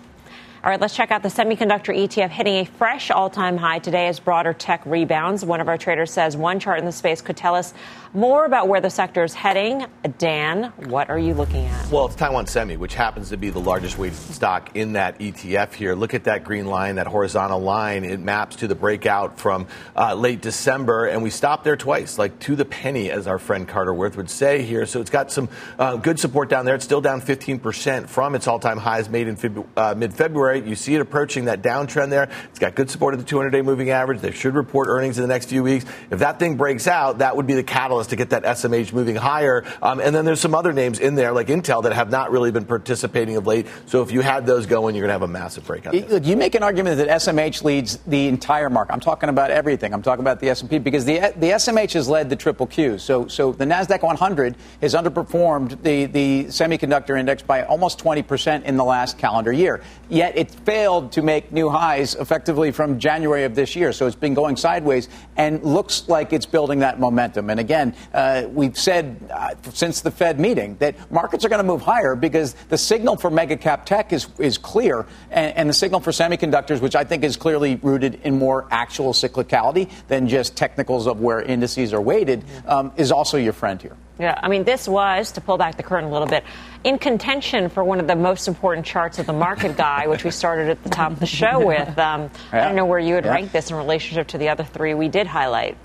All 0.65 0.71
right, 0.71 0.81
let's 0.81 0.97
check 0.97 1.11
out 1.11 1.23
the 1.23 1.29
semiconductor 1.29 1.95
ETF 1.95 2.31
hitting 2.31 2.55
a 2.55 2.65
fresh 2.65 3.11
all 3.11 3.29
time 3.29 3.59
high 3.59 3.81
today 3.81 4.09
as 4.09 4.19
broader 4.19 4.55
tech 4.55 4.81
rebounds. 4.87 5.45
One 5.45 5.61
of 5.61 5.69
our 5.69 5.77
traders 5.77 6.11
says 6.11 6.39
one 6.39 6.59
chart 6.59 6.79
in 6.79 6.87
the 6.87 6.93
space 6.93 7.21
could 7.21 7.37
tell 7.37 7.55
us 7.55 7.75
more 8.15 8.47
about 8.47 8.69
where 8.69 8.81
the 8.81 8.89
sector 8.89 9.23
is 9.25 9.35
heading. 9.35 9.85
Dan, 10.17 10.73
what 10.87 11.11
are 11.11 11.19
you 11.19 11.35
looking 11.35 11.67
at? 11.67 11.91
Well, 11.91 12.07
it's 12.07 12.15
Taiwan 12.15 12.47
Semi, 12.47 12.79
which 12.79 12.95
happens 12.95 13.29
to 13.29 13.37
be 13.37 13.51
the 13.51 13.61
largest 13.61 13.99
weighted 13.99 14.17
stock 14.17 14.75
in 14.75 14.95
that 14.95 15.19
ETF 15.19 15.75
here. 15.75 15.95
Look 15.95 16.15
at 16.15 16.25
that 16.25 16.45
green 16.45 16.65
line, 16.65 16.95
that 16.95 17.09
horizontal 17.09 17.61
line. 17.61 18.03
It 18.05 18.21
maps 18.21 18.57
to 18.57 18.67
the 18.67 18.75
breakout 18.75 19.39
from 19.39 19.67
uh, 19.95 20.15
late 20.15 20.41
December, 20.41 21.07
and 21.07 21.23
we 21.23 21.29
stopped 21.29 21.65
there 21.65 21.77
twice, 21.77 22.17
like 22.17 22.39
to 22.39 22.57
the 22.57 22.65
penny, 22.65 23.11
as 23.11 23.27
our 23.27 23.39
friend 23.39 23.69
Carter 23.69 23.93
Worth 23.93 24.17
would 24.17 24.31
say 24.31 24.63
here. 24.63 24.87
So 24.87 25.03
it's 25.03 25.11
got 25.11 25.31
some 25.31 25.51
uh, 25.79 25.97
good 25.97 26.19
support 26.19 26.49
down 26.49 26.65
there. 26.65 26.77
It's 26.77 26.85
still 26.85 27.03
down 27.03 27.21
15% 27.21 28.09
from 28.09 28.35
its 28.35 28.49
all 28.49 28.61
time 28.61 28.79
highs 28.79 29.11
made 29.11 29.29
in 29.29 29.37
Feb- 29.37 29.67
uh, 29.77 29.95
mid 29.95 30.15
February. 30.15 30.54
You 30.55 30.75
see 30.77 30.95
it 30.95 31.01
approaching 31.01 31.47
that 31.47 31.63
downtrend 31.63 32.11
there. 32.11 32.29
It's 32.51 32.59
got 32.59 32.75
good 32.75 32.91
support 32.91 33.15
at 33.15 33.21
the 33.21 33.27
200 33.27 33.51
day 33.51 33.63
moving 33.63 33.91
average. 33.91 34.21
They 34.21 34.33
should 34.33 34.55
report 34.55 34.89
earnings 34.89 35.19
in 35.19 35.23
the 35.23 35.29
next 35.29 35.47
few 35.47 35.63
weeks. 35.63 35.85
If 36.11 36.21
that 36.21 36.39
thing 36.39 36.57
breaks 36.57 36.87
out, 36.87 37.19
that 37.19 37.37
would 37.37 37.47
be 37.47 37.55
the 37.55 37.63
catalyst 37.63 38.11
to 38.11 38.17
get 38.17 38.31
that 38.31 38.45
SMH 38.45 38.93
moving 38.93 39.17
higher. 39.17 39.65
Um, 39.83 40.01
and 40.01 40.15
then 40.15 40.25
there's 40.25 40.41
some 40.41 40.55
other 40.55 40.73
names 40.73 40.99
in 40.99 41.15
there, 41.15 41.33
like 41.33 41.49
Intel, 41.49 41.83
that 41.83 41.93
have 41.93 42.11
not 42.11 42.31
really 42.31 42.51
been 42.51 42.65
participating 42.65 43.37
of 43.37 43.47
late. 43.47 43.67
So 43.87 44.03
if 44.03 44.11
you 44.11 44.21
had 44.21 44.47
those 44.47 44.67
going, 44.67 44.95
you're 44.95 45.03
going 45.03 45.09
to 45.09 45.15
have 45.15 45.23
a 45.23 45.29
massive 45.29 45.67
breakout. 45.67 45.95
Look, 45.95 46.25
you 46.25 46.37
make 46.37 46.55
an 46.55 46.63
argument 46.63 46.99
that 46.99 47.09
SMH 47.09 47.65
leads 47.65 47.99
the 48.07 48.29
entire 48.29 48.71
market. 48.71 48.93
I'm 48.93 49.01
talking 49.01 49.29
about 49.29 49.51
everything. 49.51 49.93
I'm 49.93 50.03
talking 50.03 50.23
about 50.23 50.41
the 50.41 50.51
S&P 50.51 50.79
because 50.79 51.05
the 51.05 51.33
the 51.37 51.51
SMH 51.51 51.93
has 51.95 52.09
led 52.09 52.31
the 52.31 52.37
triple 52.37 52.67
Q. 52.67 52.99
So 52.99 53.27
so 53.29 53.53
the 53.53 53.65
Nasdaq 53.65 54.03
100 54.03 54.57
has 54.81 54.95
underperformed 54.95 55.83
the 55.83 56.07
the 56.07 56.45
semiconductor 56.47 57.19
index 57.19 57.43
by 57.43 57.65
almost 57.65 57.99
20 57.99 58.23
percent 58.23 58.65
in 58.65 58.77
the 58.77 58.85
last 58.85 59.19
calendar 59.19 59.53
year. 59.53 59.83
Yet 60.09 60.37
it 60.37 60.44
failed 60.51 61.13
to 61.13 61.23
make 61.23 61.53
new 61.53 61.69
highs 61.69 62.15
effectively 62.15 62.71
from 62.71 62.99
January 62.99 63.45
of 63.45 63.55
this 63.55 63.77
year. 63.77 63.93
So 63.93 64.07
it's 64.07 64.17
been 64.17 64.35
going 64.35 64.57
sideways 64.57 65.09
and 65.37 65.63
looks 65.63 66.09
like 66.09 66.33
it's 66.33 66.47
building 66.47 66.81
that 66.81 66.99
momentum. 66.99 67.51
And 67.51 67.61
again, 67.61 67.95
uh, 68.13 68.45
we've 68.51 68.79
said 68.79 69.17
uh, 69.31 69.55
since 69.73 70.01
the 70.01 70.11
Fed 70.11 70.41
meeting 70.41 70.77
that 70.79 71.11
markets 71.11 71.45
are 71.45 71.49
going 71.49 71.61
to 71.61 71.67
move 71.67 71.83
higher 71.83 72.15
because 72.15 72.55
the 72.69 72.79
signal 72.79 73.17
for 73.17 73.31
mega 73.31 73.57
cap 73.57 73.87
tech 73.87 74.13
is, 74.13 74.29
is 74.39 74.59
clear, 74.59 75.07
and, 75.31 75.57
and 75.57 75.69
the 75.69 75.75
signal 75.75 76.01
for 76.01 76.11
semiconductors, 76.11 76.81
which 76.81 76.97
I 76.97 77.05
think 77.05 77.25
is 77.25 77.37
clearly 77.37 77.77
rooted 77.77 78.21
in 78.25 78.39
more 78.39 78.67
actual 78.71 79.13
cyclicality 79.13 79.91
than 80.09 80.29
just 80.29 80.57
technicals 80.57 81.07
of 81.07 81.21
where 81.21 81.43
indices 81.43 81.93
are 81.93 82.01
weighted, 82.01 82.45
um, 82.67 82.93
is 82.97 83.13
also 83.13 83.37
your 83.37 83.53
friend 83.53 83.81
here. 83.81 83.97
Yeah, 84.19 84.39
I 84.41 84.49
mean, 84.49 84.63
this 84.63 84.87
was, 84.87 85.33
to 85.33 85.41
pull 85.41 85.59
back 85.59 85.77
the 85.77 85.83
curtain 85.83 86.09
a 86.09 86.13
little 86.13 86.29
bit, 86.29 86.45
in 86.85 86.99
contention 86.99 87.69
for 87.69 87.83
one 87.83 87.99
of 87.99 88.07
the 88.07 88.15
most 88.15 88.47
important 88.47 88.87
charts 88.87 89.19
of 89.19 89.27
the 89.27 89.33
market 89.33 89.77
guy, 89.77 90.07
which 90.07 90.23
we 90.23 90.31
started 90.31 90.69
at 90.69 90.83
the 90.85 90.91
top 90.91 91.11
of 91.13 91.21
the 91.21 91.27
show 91.27 91.59
with. 91.67 91.99
Um, 91.99 92.31
yeah. 92.53 92.63
I 92.63 92.65
don't 92.67 92.77
know 92.77 92.87
where 92.87 93.01
you 93.01 93.15
would 93.15 93.25
yeah. 93.25 93.33
rank 93.33 93.51
this 93.51 93.71
in 93.71 93.77
relationship 93.77 94.29
to 94.29 94.39
the 94.39 94.51
other 94.51 94.63
three 94.65 94.95
we 94.95 95.09
did 95.09 95.27
highlight. 95.27 95.77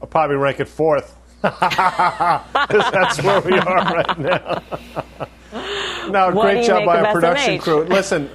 I'll 0.00 0.08
probably 0.08 0.36
rank 0.36 0.60
it 0.60 0.68
fourth. 0.68 1.14
that's 1.42 3.22
where 3.22 3.40
we 3.42 3.58
are 3.58 3.94
right 3.94 4.18
now. 4.18 4.62
no, 6.08 6.30
what 6.32 6.42
great 6.42 6.66
job 6.66 6.84
by 6.86 7.00
our 7.00 7.12
production 7.12 7.58
SMH? 7.58 7.60
crew. 7.60 7.84
Listen, 7.84 8.30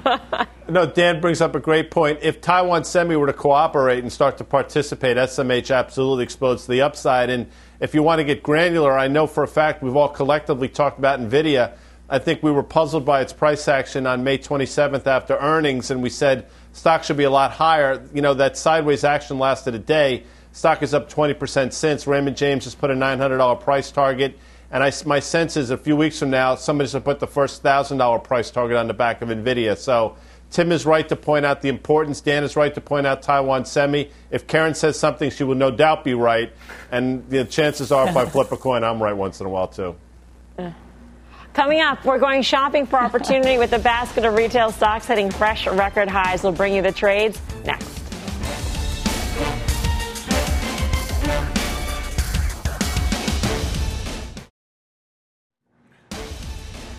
no, 0.70 0.86
Dan 0.86 1.20
brings 1.22 1.42
up 1.42 1.56
a 1.56 1.60
great 1.60 1.92
point. 1.92 2.20
If 2.22 2.42
Taiwan 2.42 2.84
Semi 2.84 3.16
were 3.16 3.28
to 3.28 3.34
cooperate 3.34 4.00
and 4.00 4.12
start 4.12 4.38
to 4.38 4.44
participate, 4.44 5.18
SMH 5.18 5.76
absolutely 5.76 6.24
explodes 6.24 6.66
to 6.66 6.72
the 6.72 6.82
upside. 6.82 7.30
And 7.30 7.48
if 7.82 7.96
you 7.96 8.04
want 8.04 8.20
to 8.20 8.24
get 8.24 8.44
granular, 8.44 8.98
I 8.98 9.08
know 9.08 9.26
for 9.26 9.44
a 9.44 9.48
fact 9.48 9.82
we've 9.82 9.96
all 9.96 10.08
collectively 10.08 10.70
talked 10.70 11.00
about 11.00 11.20
NVIDIA. 11.20 11.74
I 12.08 12.20
think 12.20 12.44
we 12.44 12.52
were 12.52 12.64
puzzled 12.64 13.06
by 13.06 13.22
its 13.22 13.34
price 13.34 13.68
action 13.68 14.06
on 14.06 14.24
May 14.24 14.38
27th 14.38 15.08
after 15.08 15.36
earnings, 15.38 15.90
and 15.90 16.04
we 16.04 16.10
said 16.10 16.46
stock 16.74 17.04
should 17.04 17.18
be 17.18 17.24
a 17.24 17.32
lot 17.32 17.52
higher. 17.52 18.08
You 18.14 18.22
know, 18.22 18.36
that 18.36 18.56
sideways 18.56 19.04
action 19.04 19.40
lasted 19.40 19.74
a 19.74 19.80
day. 19.80 20.26
Stock 20.52 20.84
is 20.84 20.94
up 20.94 21.10
20% 21.10 21.74
since. 21.74 22.06
Raymond 22.06 22.38
James 22.38 22.66
has 22.66 22.76
put 22.76 22.92
a 22.92 22.94
$900 22.94 23.60
price 23.62 23.90
target. 23.92 24.38
And 24.70 24.84
I, 24.84 24.92
my 25.06 25.20
sense 25.20 25.58
is 25.58 25.70
a 25.72 25.78
few 25.78 25.96
weeks 25.96 26.20
from 26.20 26.30
now, 26.30 26.56
somebody's 26.56 26.92
going 26.92 27.02
to 27.02 27.06
put 27.06 27.20
the 27.20 27.28
first 27.28 27.64
$1,000 27.64 28.24
price 28.24 28.52
target 28.52 28.78
on 28.78 28.88
the 28.88 28.94
back 28.94 29.22
of 29.22 29.30
NVIDIA. 29.30 29.78
So 29.78 30.18
Tim 30.52 30.72
is 30.74 30.86
right 30.86 31.08
to 31.08 31.16
point 31.16 31.46
out 31.46 31.62
the 31.62 31.70
importance. 31.70 32.20
Dan 32.22 32.44
is 32.44 32.56
right 32.56 32.74
to 32.76 32.82
point 32.82 33.08
out 33.08 33.22
Taiwan 33.22 33.66
Semi. 33.66 34.10
If 34.30 34.48
Karen 34.48 34.76
says 34.76 35.00
something, 35.00 35.32
she 35.32 35.46
will 35.46 35.56
no 35.56 35.72
doubt 35.72 36.04
be 36.04 36.14
right. 36.14 36.52
And 36.92 37.28
the 37.30 37.46
chances 37.46 37.92
are, 37.92 38.08
if 38.08 38.16
I 38.18 38.26
flip 38.26 38.52
a 38.52 38.58
coin, 38.58 38.84
I'm 38.84 39.02
right 39.02 39.14
once 39.14 39.40
in 39.40 39.46
a 39.46 39.50
while, 39.50 39.70
too. 39.70 39.96
Uh, 40.60 40.72
coming 41.54 41.80
up, 41.80 42.04
we're 42.04 42.20
going 42.20 42.42
shopping 42.42 42.86
for 42.86 43.00
opportunity 43.00 43.58
with 43.58 43.72
a 43.72 43.80
basket 43.80 44.26
of 44.26 44.34
retail 44.34 44.72
stocks 44.72 45.08
hitting 45.08 45.32
fresh 45.32 45.68
record 45.68 46.10
highs. 46.10 46.44
We'll 46.44 46.52
bring 46.52 46.76
you 46.76 46.82
the 46.82 46.92
trades 46.92 47.40
next. 47.64 48.01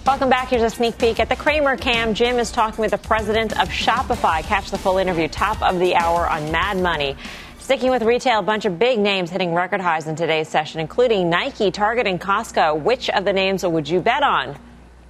Welcome 0.05 0.31
back. 0.31 0.49
Here's 0.49 0.63
a 0.63 0.71
sneak 0.71 0.99
peek 0.99 1.21
at 1.21 1.29
the 1.29 1.37
Cramer 1.37 1.77
Cam. 1.77 2.13
Jim 2.13 2.41
is 2.41 2.51
talking 2.51 2.83
with 2.83 2.91
the 2.91 2.99
president 2.99 3.53
of 3.53 3.69
Shopify. 3.69 4.43
Catch 4.43 4.73
the 4.73 4.77
full 4.77 4.99
interview, 4.99 5.29
top 5.29 5.63
of 5.63 5.79
the 5.79 5.95
hour 5.95 6.29
on 6.29 6.51
Mad 6.51 6.79
Money. 6.79 7.15
Sticking 7.61 7.89
with 7.89 8.03
retail, 8.03 8.41
a 8.41 8.43
bunch 8.43 8.65
of 8.65 8.81
big 8.81 8.99
names 8.99 9.31
hitting 9.31 9.55
record 9.55 9.81
highs 9.81 10.09
in 10.09 10.17
today's 10.17 10.49
session, 10.49 10.81
including 10.81 11.31
Nike, 11.31 11.71
Target, 11.71 12.09
and 12.09 12.21
Costco. 12.21 12.83
Which 12.83 13.11
of 13.11 13.25
the 13.25 13.33
names 13.33 13.65
would 13.65 13.89
you 13.89 14.01
bet 14.01 14.25
on? 14.25 14.59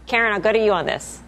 Karen, 0.07 0.34
I'll 0.34 0.40
go 0.40 0.53
to 0.53 0.62
you 0.62 0.72
on 0.72 0.84
this. 0.84 1.22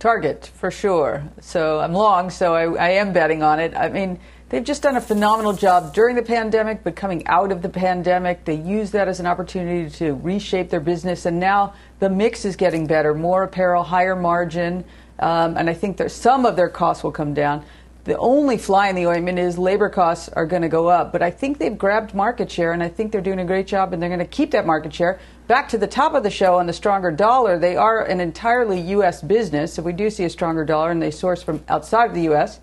Target, 0.00 0.50
for 0.56 0.72
sure. 0.72 1.22
So 1.40 1.78
I'm 1.78 1.92
long, 1.92 2.30
so 2.30 2.52
I, 2.56 2.86
I 2.86 2.88
am 2.94 3.12
betting 3.12 3.44
on 3.44 3.60
it. 3.60 3.76
I 3.76 3.88
mean, 3.90 4.18
They've 4.52 4.62
just 4.62 4.82
done 4.82 4.96
a 4.96 5.00
phenomenal 5.00 5.54
job 5.54 5.94
during 5.94 6.14
the 6.14 6.22
pandemic, 6.22 6.84
but 6.84 6.94
coming 6.94 7.26
out 7.26 7.52
of 7.52 7.62
the 7.62 7.70
pandemic, 7.70 8.44
they 8.44 8.56
use 8.56 8.90
that 8.90 9.08
as 9.08 9.18
an 9.18 9.24
opportunity 9.24 9.88
to 9.96 10.12
reshape 10.12 10.68
their 10.68 10.78
business. 10.78 11.24
And 11.24 11.40
now 11.40 11.72
the 12.00 12.10
mix 12.10 12.44
is 12.44 12.54
getting 12.54 12.86
better 12.86 13.14
more 13.14 13.44
apparel, 13.44 13.82
higher 13.82 14.14
margin. 14.14 14.84
Um, 15.18 15.56
and 15.56 15.70
I 15.70 15.72
think 15.72 15.96
that 15.96 16.10
some 16.10 16.44
of 16.44 16.56
their 16.56 16.68
costs 16.68 17.02
will 17.02 17.12
come 17.12 17.32
down. 17.32 17.64
The 18.04 18.18
only 18.18 18.58
fly 18.58 18.90
in 18.90 18.94
the 18.94 19.06
ointment 19.06 19.38
is 19.38 19.56
labor 19.56 19.88
costs 19.88 20.28
are 20.28 20.44
going 20.44 20.60
to 20.60 20.68
go 20.68 20.86
up. 20.86 21.12
But 21.12 21.22
I 21.22 21.30
think 21.30 21.56
they've 21.56 21.78
grabbed 21.78 22.12
market 22.12 22.50
share, 22.50 22.72
and 22.72 22.82
I 22.82 22.90
think 22.90 23.10
they're 23.10 23.22
doing 23.22 23.38
a 23.38 23.46
great 23.46 23.66
job, 23.66 23.94
and 23.94 24.02
they're 24.02 24.10
going 24.10 24.18
to 24.18 24.26
keep 24.26 24.50
that 24.50 24.66
market 24.66 24.92
share. 24.92 25.18
Back 25.46 25.70
to 25.70 25.78
the 25.78 25.86
top 25.86 26.12
of 26.12 26.24
the 26.24 26.30
show 26.30 26.58
on 26.58 26.66
the 26.66 26.74
stronger 26.74 27.10
dollar, 27.10 27.58
they 27.58 27.74
are 27.74 28.04
an 28.04 28.20
entirely 28.20 28.82
U.S. 28.82 29.22
business. 29.22 29.78
If 29.78 29.86
we 29.86 29.94
do 29.94 30.10
see 30.10 30.24
a 30.24 30.30
stronger 30.30 30.66
dollar 30.66 30.90
and 30.90 31.00
they 31.00 31.10
source 31.10 31.42
from 31.42 31.64
outside 31.70 32.10
of 32.10 32.14
the 32.14 32.24
U.S., 32.24 32.60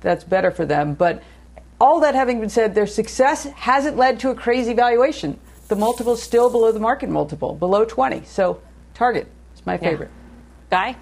that's 0.00 0.24
better 0.24 0.50
for 0.50 0.64
them. 0.64 0.94
But 0.94 1.22
all 1.80 2.00
that 2.00 2.14
having 2.14 2.40
been 2.40 2.48
said, 2.48 2.74
their 2.74 2.86
success 2.86 3.44
hasn't 3.44 3.96
led 3.96 4.20
to 4.20 4.30
a 4.30 4.34
crazy 4.34 4.74
valuation. 4.74 5.38
The 5.68 5.76
multiple 5.76 6.14
is 6.14 6.22
still 6.22 6.50
below 6.50 6.72
the 6.72 6.80
market 6.80 7.08
multiple, 7.08 7.54
below 7.54 7.84
20. 7.84 8.24
So 8.24 8.60
Target 8.98 9.28
is 9.54 9.64
my 9.64 9.78
favorite. 9.78 10.10
Yeah. 10.72 10.92
Guy? 10.92 10.98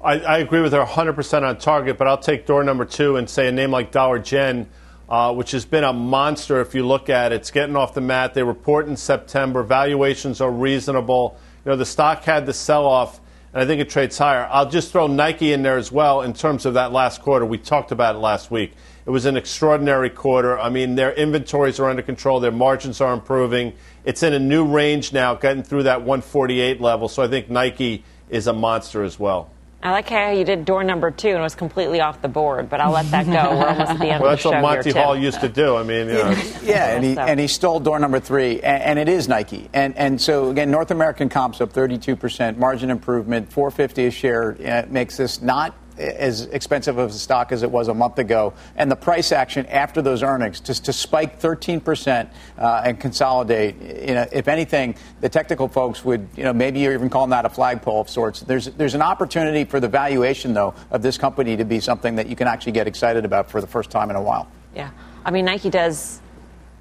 I, 0.00 0.20
I, 0.20 0.38
agree 0.38 0.60
with 0.60 0.72
her 0.72 0.84
100% 0.84 1.42
on 1.42 1.58
target, 1.58 1.98
but 1.98 2.06
I'll 2.06 2.18
take 2.18 2.46
door 2.46 2.62
number 2.62 2.84
two 2.84 3.16
and 3.16 3.28
say 3.28 3.48
a 3.48 3.52
name 3.52 3.72
like 3.72 3.90
Dollar 3.90 4.20
Gen, 4.20 4.68
uh, 5.08 5.34
which 5.34 5.50
has 5.50 5.64
been 5.64 5.82
a 5.82 5.92
monster 5.92 6.60
if 6.60 6.72
you 6.72 6.86
look 6.86 7.10
at 7.10 7.32
it. 7.32 7.36
It's 7.36 7.50
getting 7.50 7.74
off 7.74 7.94
the 7.94 8.00
mat. 8.00 8.32
They 8.34 8.44
report 8.44 8.86
in 8.86 8.96
September. 8.96 9.64
Valuations 9.64 10.40
are 10.40 10.52
reasonable. 10.52 11.36
You 11.64 11.70
know, 11.70 11.76
the 11.76 11.84
stock 11.84 12.22
had 12.22 12.46
the 12.46 12.52
sell 12.52 12.86
off, 12.86 13.20
and 13.52 13.62
I 13.62 13.66
think 13.66 13.80
it 13.80 13.90
trades 13.90 14.16
higher. 14.16 14.48
I'll 14.50 14.68
just 14.68 14.92
throw 14.92 15.06
Nike 15.06 15.52
in 15.52 15.62
there 15.62 15.76
as 15.76 15.92
well 15.92 16.22
in 16.22 16.32
terms 16.32 16.64
of 16.64 16.74
that 16.74 16.92
last 16.92 17.20
quarter. 17.20 17.44
We 17.44 17.58
talked 17.58 17.92
about 17.92 18.14
it 18.14 18.18
last 18.18 18.50
week. 18.50 18.72
It 19.04 19.10
was 19.10 19.26
an 19.26 19.36
extraordinary 19.36 20.10
quarter. 20.10 20.58
I 20.58 20.70
mean, 20.70 20.94
their 20.94 21.12
inventories 21.12 21.78
are 21.80 21.90
under 21.90 22.02
control, 22.02 22.40
their 22.40 22.52
margins 22.52 23.00
are 23.00 23.12
improving. 23.12 23.74
It's 24.04 24.22
in 24.22 24.32
a 24.32 24.38
new 24.38 24.64
range 24.64 25.12
now, 25.12 25.34
getting 25.34 25.62
through 25.62 25.84
that 25.84 26.00
148 26.00 26.80
level. 26.80 27.08
So 27.08 27.22
I 27.22 27.28
think 27.28 27.50
Nike 27.50 28.04
is 28.30 28.46
a 28.46 28.52
monster 28.52 29.02
as 29.02 29.18
well. 29.18 29.50
I 29.84 29.90
like 29.90 30.08
how 30.08 30.30
you 30.30 30.44
did 30.44 30.64
door 30.64 30.84
number 30.84 31.10
two 31.10 31.28
and 31.28 31.38
it 31.38 31.42
was 31.42 31.56
completely 31.56 32.00
off 32.00 32.22
the 32.22 32.28
board, 32.28 32.68
but 32.68 32.80
I'll 32.80 32.92
let 32.92 33.10
that 33.10 33.26
go. 33.26 33.58
We're 33.58 33.66
almost 33.66 33.90
at 33.90 33.98
the 33.98 34.10
end 34.10 34.22
well, 34.22 34.32
of 34.32 34.38
the 34.38 34.42
show. 34.42 34.50
That's 34.50 34.62
what 34.62 34.76
Monty 34.76 34.90
Hall 34.92 35.16
used 35.16 35.40
to 35.40 35.48
do. 35.48 35.76
I 35.76 35.82
mean, 35.82 36.06
you 36.06 36.14
know. 36.14 36.30
yeah, 36.62 36.94
and 36.94 37.04
he, 37.04 37.18
and 37.18 37.40
he 37.40 37.48
stole 37.48 37.80
door 37.80 37.98
number 37.98 38.20
three, 38.20 38.60
and, 38.60 38.82
and, 38.82 38.98
it 39.00 39.08
is 39.08 39.26
Nike. 39.26 39.68
And, 39.72 39.96
and 39.96 40.20
so, 40.20 40.50
again, 40.50 40.70
North 40.70 40.92
American 40.92 41.28
comps 41.28 41.60
up 41.60 41.72
32%, 41.72 42.58
margin 42.58 42.90
improvement, 42.90 43.52
450 43.52 44.06
a 44.06 44.10
share 44.12 44.56
uh, 44.64 44.86
makes 44.88 45.16
this 45.16 45.42
not 45.42 45.74
as 45.98 46.42
expensive 46.46 46.98
of 46.98 47.10
a 47.10 47.12
stock 47.12 47.52
as 47.52 47.62
it 47.62 47.70
was 47.70 47.88
a 47.88 47.94
month 47.94 48.18
ago, 48.18 48.54
and 48.76 48.90
the 48.90 48.96
price 48.96 49.32
action 49.32 49.66
after 49.66 50.02
those 50.02 50.22
earnings 50.22 50.60
to, 50.60 50.82
to 50.82 50.92
spike 50.92 51.40
13% 51.40 52.28
uh, 52.58 52.82
and 52.84 53.00
consolidate. 53.00 53.80
You 53.80 54.14
know, 54.14 54.26
if 54.32 54.48
anything, 54.48 54.96
the 55.20 55.28
technical 55.28 55.68
folks 55.68 56.04
would, 56.04 56.28
you 56.36 56.44
know, 56.44 56.52
maybe 56.52 56.80
you're 56.80 56.94
even 56.94 57.10
calling 57.10 57.30
that 57.30 57.44
a 57.44 57.50
flagpole 57.50 58.00
of 58.00 58.08
sorts. 58.08 58.40
There's 58.40 58.66
there's 58.66 58.94
an 58.94 59.02
opportunity 59.02 59.64
for 59.64 59.80
the 59.80 59.88
valuation 59.88 60.54
though 60.54 60.74
of 60.90 61.02
this 61.02 61.18
company 61.18 61.56
to 61.56 61.64
be 61.64 61.80
something 61.80 62.16
that 62.16 62.28
you 62.28 62.36
can 62.36 62.46
actually 62.46 62.72
get 62.72 62.86
excited 62.86 63.24
about 63.24 63.50
for 63.50 63.60
the 63.60 63.66
first 63.66 63.90
time 63.90 64.10
in 64.10 64.16
a 64.16 64.22
while. 64.22 64.48
Yeah, 64.74 64.90
I 65.24 65.30
mean 65.30 65.44
Nike 65.44 65.70
does. 65.70 66.20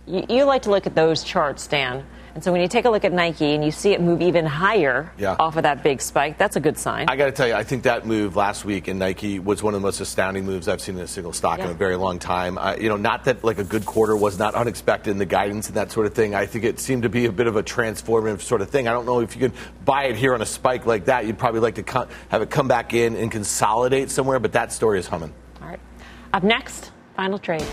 You, 0.07 0.25
you 0.29 0.43
like 0.45 0.63
to 0.63 0.71
look 0.71 0.87
at 0.87 0.95
those 0.95 1.23
charts, 1.23 1.67
Dan 1.67 2.05
and 2.33 2.43
so 2.43 2.51
when 2.51 2.61
you 2.61 2.67
take 2.67 2.85
a 2.85 2.89
look 2.89 3.03
at 3.03 3.11
Nike 3.11 3.53
and 3.53 3.63
you 3.63 3.71
see 3.71 3.91
it 3.91 3.99
move 4.01 4.21
even 4.21 4.45
higher 4.45 5.11
yeah. 5.17 5.35
off 5.37 5.57
of 5.57 5.63
that 5.63 5.83
big 5.83 6.01
spike, 6.01 6.37
that's 6.37 6.55
a 6.55 6.59
good 6.59 6.77
sign. 6.77 7.09
I 7.09 7.17
got 7.17 7.25
to 7.25 7.31
tell 7.31 7.47
you, 7.47 7.53
I 7.53 7.63
think 7.63 7.83
that 7.83 8.05
move 8.05 8.35
last 8.35 8.63
week 8.63 8.87
in 8.87 8.97
Nike 8.97 9.39
was 9.39 9.61
one 9.61 9.73
of 9.73 9.81
the 9.81 9.85
most 9.85 9.99
astounding 9.99 10.45
moves 10.45 10.67
I've 10.67 10.79
seen 10.79 10.95
in 10.95 11.01
a 11.01 11.07
single 11.07 11.33
stock 11.33 11.57
yeah. 11.57 11.65
in 11.65 11.71
a 11.71 11.73
very 11.73 11.97
long 11.97 12.19
time. 12.19 12.57
Uh, 12.57 12.75
you 12.79 12.87
know, 12.87 12.95
not 12.95 13.25
that 13.25 13.43
like 13.43 13.57
a 13.57 13.63
good 13.63 13.85
quarter 13.85 14.15
was 14.15 14.39
not 14.39 14.55
unexpected 14.55 15.11
in 15.11 15.17
the 15.17 15.25
guidance 15.25 15.67
and 15.67 15.75
that 15.75 15.91
sort 15.91 16.05
of 16.05 16.13
thing. 16.13 16.33
I 16.33 16.45
think 16.45 16.63
it 16.63 16.79
seemed 16.79 17.03
to 17.03 17.09
be 17.09 17.25
a 17.25 17.31
bit 17.31 17.47
of 17.47 17.57
a 17.57 17.63
transformative 17.63 18.41
sort 18.41 18.61
of 18.61 18.69
thing. 18.69 18.87
I 18.87 18.93
don't 18.93 19.05
know 19.05 19.19
if 19.19 19.35
you 19.35 19.41
could 19.41 19.57
buy 19.83 20.05
it 20.05 20.15
here 20.15 20.33
on 20.33 20.41
a 20.41 20.45
spike 20.45 20.85
like 20.85 21.05
that. 21.05 21.25
You'd 21.25 21.37
probably 21.37 21.59
like 21.59 21.75
to 21.75 22.07
have 22.29 22.41
it 22.41 22.49
come 22.49 22.67
back 22.67 22.93
in 22.93 23.15
and 23.17 23.29
consolidate 23.29 24.09
somewhere, 24.09 24.39
but 24.39 24.53
that 24.53 24.71
story 24.71 24.99
is 24.99 25.07
humming. 25.07 25.33
All 25.61 25.67
right. 25.67 25.79
Up 26.33 26.43
next, 26.43 26.91
final 27.15 27.39
trade. 27.39 27.65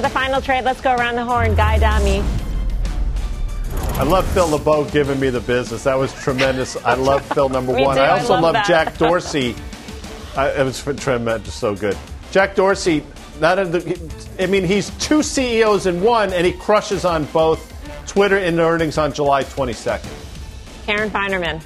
For 0.00 0.08
the 0.08 0.14
final 0.14 0.40
trade. 0.40 0.64
Let's 0.64 0.80
go 0.80 0.94
around 0.96 1.16
the 1.16 1.26
horn. 1.26 1.54
Guy 1.54 1.74
Adami. 1.74 2.24
I 3.98 4.02
love 4.02 4.26
Phil 4.32 4.48
LeBeau 4.48 4.86
giving 4.86 5.20
me 5.20 5.28
the 5.28 5.40
business. 5.40 5.84
That 5.84 5.98
was 5.98 6.10
tremendous. 6.14 6.74
I 6.74 6.94
love 6.94 7.22
Phil 7.34 7.48
number 7.50 7.72
one. 7.72 7.98
I 7.98 8.08
also 8.08 8.32
I 8.32 8.40
love, 8.40 8.54
love 8.54 8.66
Jack 8.66 8.96
Dorsey. 8.98 9.54
I, 10.34 10.52
it 10.52 10.64
was 10.64 10.82
tremendous, 10.82 11.52
so 11.52 11.76
good. 11.76 11.98
Jack 12.30 12.54
Dorsey, 12.54 13.04
not 13.40 13.56
the, 13.56 14.10
I 14.38 14.46
mean, 14.46 14.64
he's 14.64 14.88
two 15.00 15.22
CEOs 15.22 15.84
in 15.84 16.00
one, 16.00 16.32
and 16.32 16.46
he 16.46 16.52
crushes 16.52 17.04
on 17.04 17.26
both 17.26 17.70
Twitter 18.06 18.38
and 18.38 18.58
earnings 18.58 18.96
on 18.96 19.12
July 19.12 19.44
22nd. 19.44 20.08
Karen 20.86 21.10
Finerman. 21.10 21.62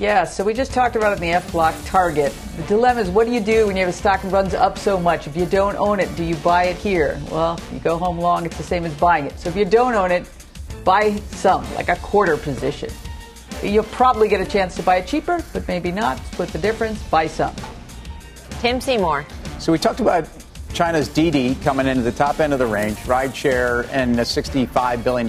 Yeah, 0.00 0.24
so 0.24 0.42
we 0.42 0.54
just 0.54 0.72
talked 0.72 0.96
about 0.96 1.12
it 1.12 1.16
in 1.16 1.20
the 1.20 1.32
F 1.32 1.52
block 1.52 1.74
target. 1.84 2.32
The 2.56 2.62
dilemma 2.62 3.02
is 3.02 3.10
what 3.10 3.26
do 3.26 3.34
you 3.34 3.40
do 3.40 3.66
when 3.66 3.76
you 3.76 3.84
have 3.84 3.90
a 3.90 3.96
stock 3.96 4.22
that 4.22 4.32
runs 4.32 4.54
up 4.54 4.78
so 4.78 4.98
much? 4.98 5.26
If 5.26 5.36
you 5.36 5.44
don't 5.44 5.76
own 5.76 6.00
it, 6.00 6.16
do 6.16 6.24
you 6.24 6.36
buy 6.36 6.64
it 6.64 6.78
here? 6.78 7.20
Well, 7.30 7.60
you 7.70 7.80
go 7.80 7.98
home 7.98 8.18
long, 8.18 8.46
it's 8.46 8.56
the 8.56 8.62
same 8.62 8.86
as 8.86 8.94
buying 8.94 9.26
it. 9.26 9.38
So 9.38 9.50
if 9.50 9.56
you 9.56 9.66
don't 9.66 9.92
own 9.92 10.10
it, 10.10 10.26
buy 10.84 11.16
some, 11.32 11.70
like 11.74 11.90
a 11.90 11.96
quarter 11.96 12.38
position. 12.38 12.88
You'll 13.62 13.84
probably 13.84 14.28
get 14.28 14.40
a 14.40 14.46
chance 14.46 14.74
to 14.76 14.82
buy 14.82 14.96
it 14.96 15.06
cheaper, 15.06 15.44
but 15.52 15.68
maybe 15.68 15.92
not. 15.92 16.16
Split 16.28 16.48
the 16.48 16.58
difference, 16.58 17.02
buy 17.10 17.26
some. 17.26 17.54
Tim 18.60 18.80
Seymour. 18.80 19.26
So 19.58 19.70
we 19.70 19.76
talked 19.76 20.00
about 20.00 20.26
China's 20.72 21.10
DiDi 21.10 21.62
coming 21.62 21.86
into 21.86 22.04
the 22.04 22.12
top 22.12 22.40
end 22.40 22.54
of 22.54 22.58
the 22.58 22.66
range, 22.66 22.96
ride 23.04 23.36
share, 23.36 23.82
and 23.90 24.18
a 24.18 24.22
$65 24.22 25.04
billion 25.04 25.26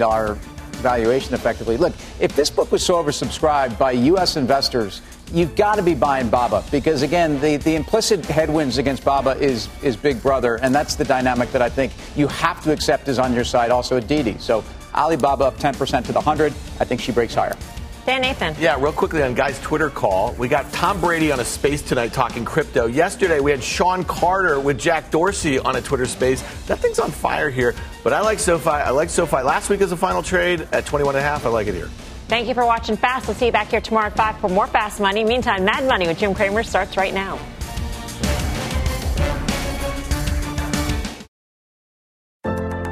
valuation 0.82 1.34
effectively. 1.34 1.76
Look, 1.76 1.94
if 2.20 2.36
this 2.36 2.50
book 2.50 2.70
was 2.70 2.84
so 2.84 3.02
oversubscribed 3.02 3.78
by 3.78 3.92
U.S. 3.92 4.36
investors, 4.36 5.00
you've 5.32 5.56
got 5.56 5.76
to 5.76 5.82
be 5.82 5.94
buying 5.94 6.28
Baba 6.28 6.64
because 6.70 7.02
again, 7.02 7.40
the, 7.40 7.56
the 7.56 7.74
implicit 7.74 8.24
headwinds 8.26 8.78
against 8.78 9.04
Baba 9.04 9.30
is 9.30 9.68
is 9.82 9.96
Big 9.96 10.22
Brother, 10.22 10.56
and 10.56 10.74
that's 10.74 10.94
the 10.94 11.04
dynamic 11.04 11.50
that 11.52 11.62
I 11.62 11.68
think 11.68 11.92
you 12.16 12.26
have 12.28 12.62
to 12.64 12.72
accept 12.72 13.08
is 13.08 13.18
on 13.18 13.32
your 13.32 13.44
side. 13.44 13.70
Also 13.70 13.96
at 13.96 14.06
Didi, 14.06 14.36
so 14.38 14.64
Alibaba 14.94 15.44
up 15.44 15.56
10% 15.56 16.04
to 16.04 16.12
the 16.12 16.20
100. 16.20 16.52
I 16.80 16.84
think 16.84 17.00
she 17.00 17.12
breaks 17.12 17.34
higher. 17.34 17.56
Dan 18.04 18.22
Nathan. 18.22 18.56
Yeah, 18.58 18.76
real 18.82 18.92
quickly 18.92 19.22
on 19.22 19.34
Guy's 19.34 19.60
Twitter 19.60 19.88
call. 19.88 20.32
We 20.32 20.48
got 20.48 20.72
Tom 20.72 21.00
Brady 21.00 21.30
on 21.30 21.38
a 21.38 21.44
space 21.44 21.82
tonight 21.82 22.12
talking 22.12 22.44
crypto. 22.44 22.86
Yesterday, 22.86 23.38
we 23.38 23.52
had 23.52 23.62
Shawn 23.62 24.04
Carter 24.04 24.58
with 24.58 24.76
Jack 24.76 25.12
Dorsey 25.12 25.60
on 25.60 25.76
a 25.76 25.80
Twitter 25.80 26.06
space. 26.06 26.42
That 26.66 26.80
thing's 26.80 26.98
on 26.98 27.12
fire 27.12 27.48
here. 27.48 27.74
But 28.02 28.12
I 28.12 28.20
like 28.20 28.40
SoFi. 28.40 28.70
I 28.70 28.90
like 28.90 29.08
SoFi 29.08 29.42
last 29.42 29.70
week 29.70 29.82
as 29.82 29.92
a 29.92 29.96
final 29.96 30.22
trade 30.22 30.66
at 30.72 30.84
21 30.84 31.14
and 31.14 31.24
a 31.24 31.28
half. 31.28 31.46
I 31.46 31.50
like 31.50 31.68
it 31.68 31.74
here. 31.74 31.88
Thank 32.26 32.48
you 32.48 32.54
for 32.54 32.66
watching 32.66 32.96
Fast. 32.96 33.28
We'll 33.28 33.36
see 33.36 33.46
you 33.46 33.52
back 33.52 33.68
here 33.68 33.80
tomorrow 33.80 34.06
at 34.06 34.16
5 34.16 34.38
for 34.38 34.48
more 34.48 34.66
Fast 34.66 35.00
Money. 35.00 35.22
Meantime, 35.22 35.64
Mad 35.64 35.86
Money 35.86 36.08
with 36.08 36.18
Jim 36.18 36.34
Cramer 36.34 36.64
starts 36.64 36.96
right 36.96 37.14
now. 37.14 37.38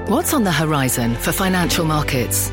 What's 0.08 0.34
on 0.34 0.44
the 0.44 0.52
horizon 0.52 1.14
for 1.14 1.32
financial 1.32 1.84
markets? 1.84 2.52